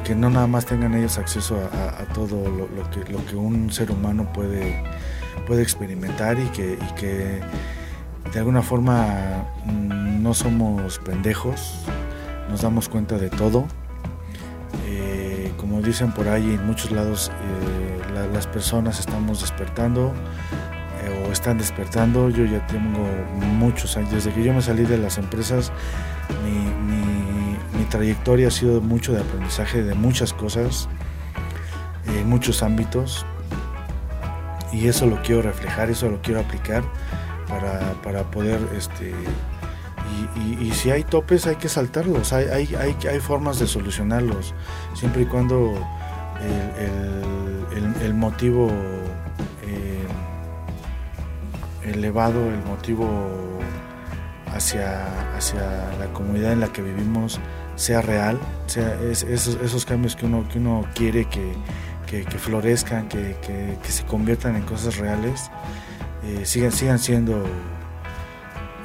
que, 0.04 0.14
no 0.14 0.30
nada 0.30 0.46
más 0.46 0.66
tengan 0.66 0.94
ellos 0.94 1.18
acceso 1.18 1.58
a, 1.72 2.12
todo 2.12 2.48
lo, 2.48 2.90
que 3.26 3.36
un 3.36 3.70
ser 3.72 3.90
humano 3.90 4.32
puede 4.32 4.82
puede 5.46 5.62
experimentar 5.62 6.38
y 6.38 6.48
que, 6.48 7.40
de 8.32 8.38
alguna 8.38 8.62
forma 8.62 9.44
mm, 9.64 10.22
no 10.22 10.34
somos 10.34 10.98
pendejos 10.98 11.84
nos 12.50 12.62
damos 12.62 12.88
cuenta 12.88 13.16
de 13.16 13.30
todo 13.30 13.66
dicen 15.84 16.12
por 16.12 16.28
ahí 16.28 16.54
en 16.54 16.66
muchos 16.66 16.90
lados 16.90 17.30
eh, 17.30 17.94
las 18.32 18.46
personas 18.46 19.00
estamos 19.00 19.40
despertando 19.40 20.12
eh, 21.02 21.26
o 21.26 21.32
están 21.32 21.58
despertando. 21.58 22.30
Yo 22.30 22.44
ya 22.44 22.66
tengo 22.66 23.06
muchos 23.36 23.96
años, 23.96 24.12
desde 24.12 24.32
que 24.32 24.42
yo 24.42 24.52
me 24.52 24.62
salí 24.62 24.84
de 24.84 24.98
las 24.98 25.18
empresas, 25.18 25.72
mi, 26.42 27.84
trayectoria 27.90 28.48
ha 28.48 28.50
sido 28.50 28.80
mucho 28.80 29.12
de 29.12 29.20
aprendizaje 29.20 29.84
de 29.84 29.94
muchas 29.94 30.32
cosas, 30.32 30.88
en 32.08 32.28
muchos 32.28 32.64
ámbitos. 32.64 33.24
Y 34.72 34.88
eso 34.88 35.06
lo 35.06 35.22
quiero 35.22 35.42
reflejar, 35.42 35.90
eso 35.90 36.08
lo 36.08 36.20
quiero 36.20 36.40
aplicar 36.40 36.82
para, 38.02 38.24
poder 38.24 38.58
este, 38.76 39.14
Y, 40.60 40.70
si 40.72 40.90
hay 40.90 41.04
topes 41.04 41.46
hay 41.46 41.56
que 41.56 41.68
saltarlos, 41.68 42.32
hay, 42.32 42.46
hay, 42.46 42.74
hay, 42.74 42.96
hay 43.08 43.20
formas 43.20 43.58
de 43.58 43.66
solucionarlos, 43.66 44.54
siempre 44.94 45.22
y 45.22 45.26
cuando 45.26 45.74
el, 48.02 48.14
motivo 48.14 48.68
eh, 49.66 50.06
elevado, 51.84 52.50
el 52.50 52.62
motivo 52.64 53.08
hacia, 54.52 55.06
hacia 55.36 55.60
la 55.98 56.06
comunidad 56.12 56.52
en 56.52 56.60
la 56.60 56.72
que 56.72 56.82
vivimos 56.82 57.40
sea 57.76 58.02
real, 58.02 58.38
sea 58.66 58.94
esos, 59.02 59.56
esos, 59.56 59.84
cambios 59.84 60.14
que 60.16 60.26
uno, 60.26 60.48
que 60.48 60.58
uno 60.58 60.86
quiere 60.94 61.26
que, 61.26 61.54
florezcan, 62.38 63.08
que, 63.08 63.36
se 63.82 64.04
conviertan 64.04 64.56
en 64.56 64.62
cosas 64.62 64.98
reales, 64.98 65.50
eh, 66.22 66.44
sigan, 66.44 66.72
sigan 66.72 66.98
siendo 66.98 67.44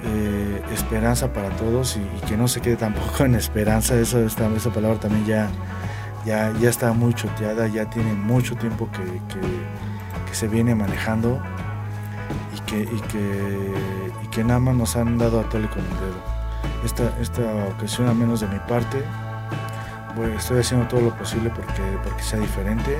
eh, 0.03 0.61
esperanza 0.71 1.33
para 1.33 1.49
todos 1.51 1.97
y, 1.97 2.27
que 2.27 2.37
no 2.37 2.47
se 2.47 2.61
quede 2.61 2.75
tampoco 2.75 3.23
en 3.25 3.35
esperanza, 3.35 3.95
eso, 3.95 4.19
esta, 4.19 4.47
esa 4.55 4.71
palabra 4.71 4.99
también 4.99 5.25
ya, 5.25 5.49
ya, 6.25 6.53
ya 6.59 6.69
está 6.69 6.93
muy 6.93 7.13
choteada, 7.13 7.67
ya 7.67 7.89
tiene 7.89 8.13
mucho 8.13 8.55
tiempo 8.55 8.89
que, 8.91 9.03
que 10.27 10.35
se 10.35 10.47
viene 10.47 10.75
manejando 10.75 11.41
y 12.55 12.59
que, 12.61 12.81
y 12.81 13.01
que, 13.01 13.73
y 14.23 14.27
que 14.27 14.43
nada 14.43 14.59
más 14.59 14.75
nos 14.75 14.95
han 14.95 15.17
dado 15.17 15.39
a 15.39 15.43
tole 15.49 15.67
con 15.69 15.79
el 15.79 15.89
dedo. 15.89 16.39
Esta, 16.85 17.19
esta 17.19 17.41
ocasión, 17.75 18.07
al 18.07 18.15
menos 18.15 18.39
de 18.39 18.47
mi 18.47 18.59
parte, 18.59 19.03
estoy 20.37 20.59
haciendo 20.59 20.87
todo 20.87 21.01
lo 21.01 21.17
posible 21.17 21.49
porque, 21.49 21.81
porque 22.03 22.23
sea 22.23 22.39
diferente. 22.39 22.99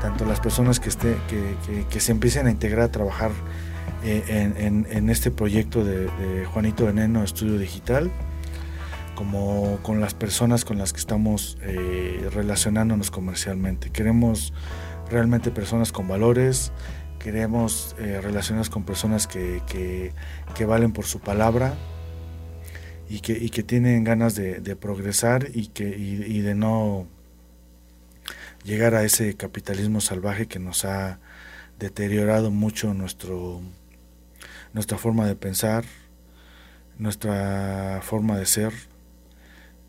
Tanto 0.00 0.24
las 0.24 0.38
personas 0.40 0.78
que, 0.78 0.88
esté, 0.88 1.16
que, 1.28 1.84
que, 1.90 2.00
se 2.00 2.12
empiecen 2.12 2.46
a 2.46 2.50
integrar 2.50 2.84
a 2.84 2.88
trabajar 2.88 3.32
en, 4.08 4.86
en, 4.90 5.10
este 5.10 5.30
proyecto 5.30 5.84
de, 5.84 6.08
Juanito 6.46 6.86
Veneno 6.86 7.22
Estudio 7.22 7.58
Digital, 7.58 8.10
como 9.14 9.78
con 9.82 10.00
las 10.00 10.14
personas 10.14 10.64
con 10.64 10.78
las 10.78 10.92
que 10.92 11.00
estamos 11.00 11.58
eh, 11.62 12.28
relacionándonos 12.32 13.10
comercialmente. 13.10 13.90
Queremos 13.90 14.52
realmente 15.10 15.50
personas 15.50 15.92
con 15.92 16.08
valores, 16.08 16.72
queremos 17.18 17.96
eh, 17.98 18.20
relacionarnos 18.22 18.70
con 18.70 18.84
personas 18.84 19.26
que, 19.26 19.62
que, 19.66 20.64
valen 20.64 20.92
por 20.92 21.04
su 21.04 21.20
palabra 21.20 21.74
y 23.08 23.20
que, 23.20 23.32
y 23.32 23.50
que 23.50 23.62
tienen 23.62 24.04
ganas 24.04 24.34
de, 24.34 24.76
progresar 24.76 25.48
y, 25.52 25.68
que, 25.68 25.88
y, 25.88 26.40
de 26.40 26.54
no 26.54 27.06
llegar 28.64 28.94
a 28.94 29.04
ese 29.04 29.34
capitalismo 29.34 30.00
salvaje 30.00 30.46
que 30.46 30.58
nos 30.58 30.84
ha 30.84 31.20
deteriorado 31.78 32.50
mucho 32.50 32.92
nuestro, 32.92 33.62
nuestra 34.72 34.98
forma 34.98 35.26
de 35.26 35.36
pensar, 35.36 35.84
nuestra 36.98 38.00
forma 38.02 38.36
de 38.36 38.46
ser 38.46 38.72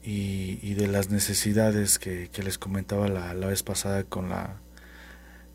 y, 0.04 0.74
de 0.74 0.88
las 0.88 1.10
necesidades 1.10 2.00
que, 2.00 2.30
les 2.44 2.58
comentaba 2.58 3.08
la, 3.08 3.34
la, 3.34 3.48
vez 3.48 3.64
pasada 3.64 4.04
con 4.04 4.30
la, 4.30 4.58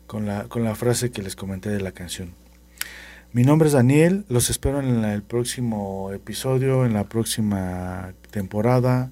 con, 0.07 0.25
la, 0.25 0.45
con 0.45 0.63
la 0.63 0.75
frase 0.75 1.11
que 1.11 1.21
les 1.21 1.35
comenté 1.35 1.69
de 1.69 1.81
la 1.81 1.91
canción. 1.91 2.33
Mi 3.35 3.43
nombre 3.43 3.67
es 3.67 3.73
Daniel, 3.73 4.25
los 4.29 4.49
espero 4.49 4.79
en 4.79 5.03
el 5.03 5.21
próximo 5.21 6.11
episodio, 6.13 6.85
en 6.85 6.93
la 6.93 7.09
próxima 7.09 8.13
temporada. 8.31 9.11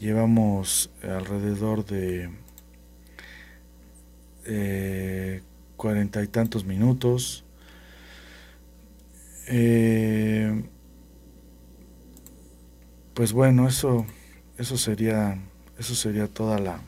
Llevamos 0.00 0.90
alrededor 1.02 1.84
de 1.86 2.28
eh, 4.46 5.42
cuarenta 5.76 6.22
y 6.24 6.26
tantos 6.26 6.64
minutos. 6.64 7.45
Eh, 9.46 10.64
pues 13.14 13.32
bueno, 13.32 13.68
eso, 13.68 14.06
eso 14.58 14.76
sería, 14.76 15.38
eso 15.78 15.94
sería 15.94 16.26
toda 16.26 16.58
la 16.58 16.80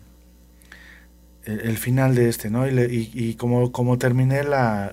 el, 1.45 1.79
final 1.79 2.15
de 2.15 2.29
este, 2.29 2.51
¿no? 2.51 2.69
Y, 2.69 3.35
como, 3.39 3.73
como 3.73 3.97
terminé 3.97 4.43
la 4.43 4.93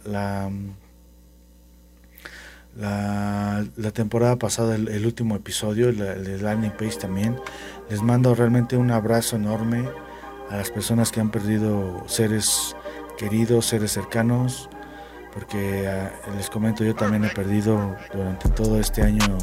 la, 2.75 3.91
temporada 3.93 4.37
pasada, 4.37 4.75
el, 4.75 5.05
último 5.05 5.35
episodio, 5.35 5.89
el 5.89 6.43
landing 6.43 6.71
page 6.71 6.97
también. 6.97 7.35
Les 7.89 8.01
mando 8.01 8.35
realmente 8.35 8.77
un 8.77 8.91
abrazo 8.91 9.35
enorme 9.35 9.89
a 10.49 10.57
las 10.57 10.71
personas 10.71 11.11
que 11.11 11.21
han 11.21 11.31
perdido 11.31 12.03
seres 12.07 12.75
queridos, 13.17 13.65
seres 13.67 13.91
cercanos, 13.91 14.69
porque 15.35 15.85
ah, 15.87 16.11
les 16.35 16.49
comento, 16.49 16.83
yo 16.83 16.95
también 16.95 17.25
he 17.25 17.29
perdido 17.29 17.95
durante 18.13 18.49
todo 18.49 18.79
este 18.79 19.03
año 19.03 19.37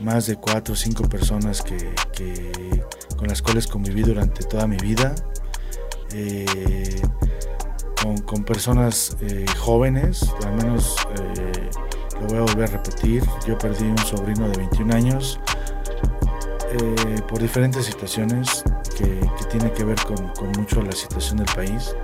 más 0.00 0.26
de 0.26 0.36
cuatro 0.36 0.72
o 0.72 0.76
cinco 0.76 1.06
personas 1.08 1.62
que, 1.62 2.82
con 3.16 3.28
las 3.28 3.42
cuales 3.42 3.66
conviví 3.66 4.02
durante 4.02 4.42
toda 4.44 4.66
mi 4.66 4.78
vida. 4.78 5.14
Eh, 6.14 7.00
con, 8.26 8.44
personas 8.44 9.16
eh, 9.20 9.46
jóvenes, 9.60 10.28
al 10.44 10.54
menos 10.54 10.96
eh, 11.20 11.70
lo 12.20 12.26
voy 12.26 12.38
a 12.38 12.40
volver 12.40 12.68
a 12.70 12.72
repetir, 12.72 13.22
yo 13.46 13.56
perdí 13.56 13.84
un 13.84 13.98
sobrino 13.98 14.48
de 14.48 14.58
21 14.58 14.94
años 14.94 15.38
por 17.28 17.38
diferentes 17.38 17.84
situaciones 17.84 18.64
que, 18.96 19.04
que 19.04 19.44
tiene 19.50 19.70
que 19.72 19.84
ver 19.84 19.98
con, 20.04 20.32
mucho 20.58 20.82
la 20.82 20.92
situación 20.92 21.36
del 21.36 21.54
país 21.54 21.94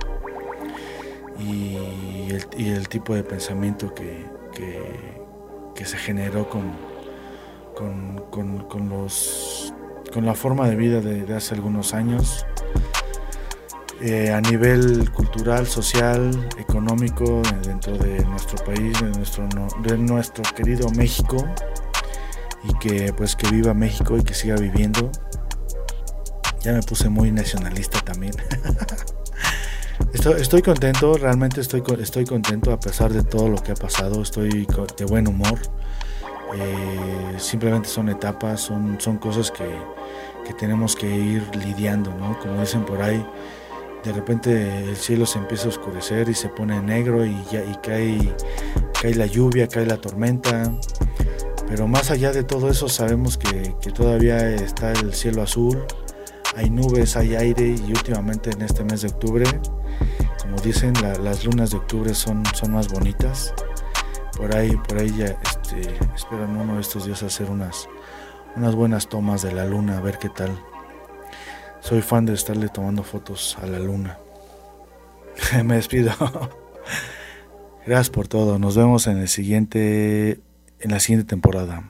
y 1.39 1.77
el, 2.57 2.87
tipo 2.87 3.15
de 3.15 3.23
pensamiento 3.23 3.93
que, 3.93 4.25
que, 5.75 5.85
se 5.85 5.97
generó 5.97 6.49
con, 6.49 6.71
con, 8.29 8.89
los, 8.89 9.73
con 10.13 10.25
la 10.25 10.33
forma 10.33 10.67
de 10.67 10.75
vida 10.75 10.99
de 10.99 11.33
hace 11.33 11.55
algunos 11.55 11.93
años 11.93 12.45
eh, 14.01 14.31
a 14.31 14.39
nivel 14.39 15.11
cultural, 15.11 15.67
social, 15.67 16.31
económico 16.57 17.41
dentro 17.61 17.97
de 17.97 18.23
nuestro 18.23 18.63
país, 18.63 18.97
de 19.01 19.09
nuestro, 19.09 19.45
de 19.83 19.97
nuestro 19.97 20.43
querido 20.55 20.89
México 20.91 21.45
y 22.63 22.73
que 22.75 23.11
pues 23.11 23.35
que 23.35 23.49
viva 23.49 23.73
México 23.73 24.15
y 24.15 24.23
que 24.23 24.33
siga 24.33 24.55
viviendo. 24.55 25.11
Ya 26.61 26.71
me 26.71 26.81
puse 26.81 27.09
muy 27.09 27.29
nacionalista 27.31 27.99
también. 27.99 28.33
estoy, 30.37 30.61
contento, 30.61 31.17
realmente 31.17 31.61
estoy, 31.61 31.83
estoy 31.99 32.25
contento 32.25 32.71
a 32.71 32.79
pesar 32.79 33.13
de 33.13 33.23
todo 33.23 33.49
lo 33.49 33.57
que 33.57 33.71
ha 33.71 33.75
pasado, 33.75 34.21
estoy 34.21 34.67
de 34.97 35.05
buen 35.05 35.27
humor. 35.27 35.59
Eh, 36.55 37.35
simplemente 37.37 37.87
son 37.89 38.09
etapas, 38.09 38.61
son, 38.61 38.99
son 38.99 39.17
cosas 39.17 39.51
que, 39.51 39.69
que 40.45 40.53
tenemos 40.53 40.95
que 40.95 41.07
ir 41.07 41.43
lidiando, 41.55 42.13
¿no? 42.15 42.37
Como 42.39 42.59
dicen 42.59 42.85
por 42.85 43.01
ahí, 43.01 43.23
de 44.03 44.11
repente 44.11 44.89
el 44.89 44.95
cielo 44.95 45.25
se 45.25 45.39
empieza 45.39 45.65
a 45.65 45.69
oscurecer 45.69 46.29
y 46.29 46.33
se 46.33 46.49
pone 46.49 46.81
negro 46.81 47.25
y, 47.25 47.31
y 47.31 47.75
cae, 47.83 48.33
cae 49.01 49.15
la 49.15 49.25
lluvia, 49.25 49.67
cae 49.67 49.85
la 49.85 49.97
tormenta. 49.97 50.73
Pero 51.67 51.87
más 51.87 52.09
allá 52.09 52.31
de 52.31 52.43
todo 52.43 52.69
eso 52.69 52.89
sabemos 52.89 53.37
que, 53.37 53.75
todavía 53.91 54.49
está 54.55 54.91
el 54.93 55.13
cielo 55.13 55.43
azul, 55.43 55.83
hay 56.55 56.69
nubes, 56.69 57.15
hay 57.15 57.35
aire 57.35 57.67
y 57.67 57.91
últimamente 57.91 58.49
en 58.49 58.63
este 58.63 58.83
mes 58.83 59.03
de 59.03 59.09
octubre, 59.09 59.45
como 60.49 60.61
dicen, 60.63 60.93
las 61.23 61.45
lunas 61.45 61.69
de 61.69 61.77
octubre 61.77 62.15
son, 62.15 62.43
son 62.55 62.71
más 62.71 62.87
bonitas. 62.87 63.53
Por 64.35 64.55
ahí, 64.55 64.75
por 64.87 64.97
ahí 64.97 65.15
ya 65.15 65.25
este, 65.25 65.81
espero 66.15 66.45
en 66.45 66.57
uno 66.57 66.75
de 66.75 66.81
estos 66.81 67.05
días 67.05 67.21
hacer 67.21 67.51
unas, 67.51 67.87
unas 68.55 68.73
buenas 68.73 69.07
tomas 69.09 69.43
de 69.43 69.51
la 69.51 69.65
luna, 69.65 69.99
a 69.99 70.01
ver 70.01 70.17
qué 70.17 70.29
tal. 70.29 70.49
Soy 71.81 72.01
fan 72.01 72.25
de 72.25 72.33
estarle 72.33 72.67
tomando 72.69 73.03
fotos 73.03 73.57
a 73.61 73.67
la 73.67 73.77
luna. 73.77 74.17
Me 75.63 75.75
despido. 75.75 76.13
Gracias 77.85 78.09
por 78.09 78.27
todo. 78.27 78.57
Nos 78.57 78.75
vemos 78.75 79.05
en 79.05 79.19
el 79.19 79.27
siguiente 79.27 80.41
en 80.79 80.91
la 80.91 80.99
siguiente 80.99 81.27
temporada. 81.27 81.83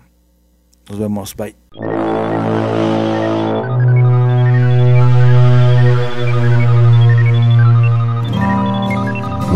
Nos 0.89 0.99
vemos. 0.99 1.33
Bye. 1.33 1.55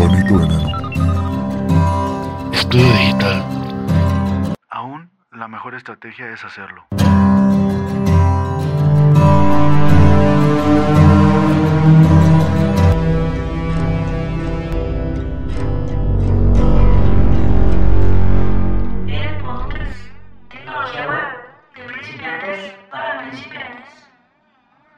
Juanito 0.04 0.36
Veneno. 0.36 0.68
Estudio 2.52 2.92
digital. 2.92 3.42
Aún 4.68 5.10
la 5.32 5.48
mejor 5.48 5.74
estrategia 5.74 6.30
es 6.30 6.44
hacerlo. 6.44 6.84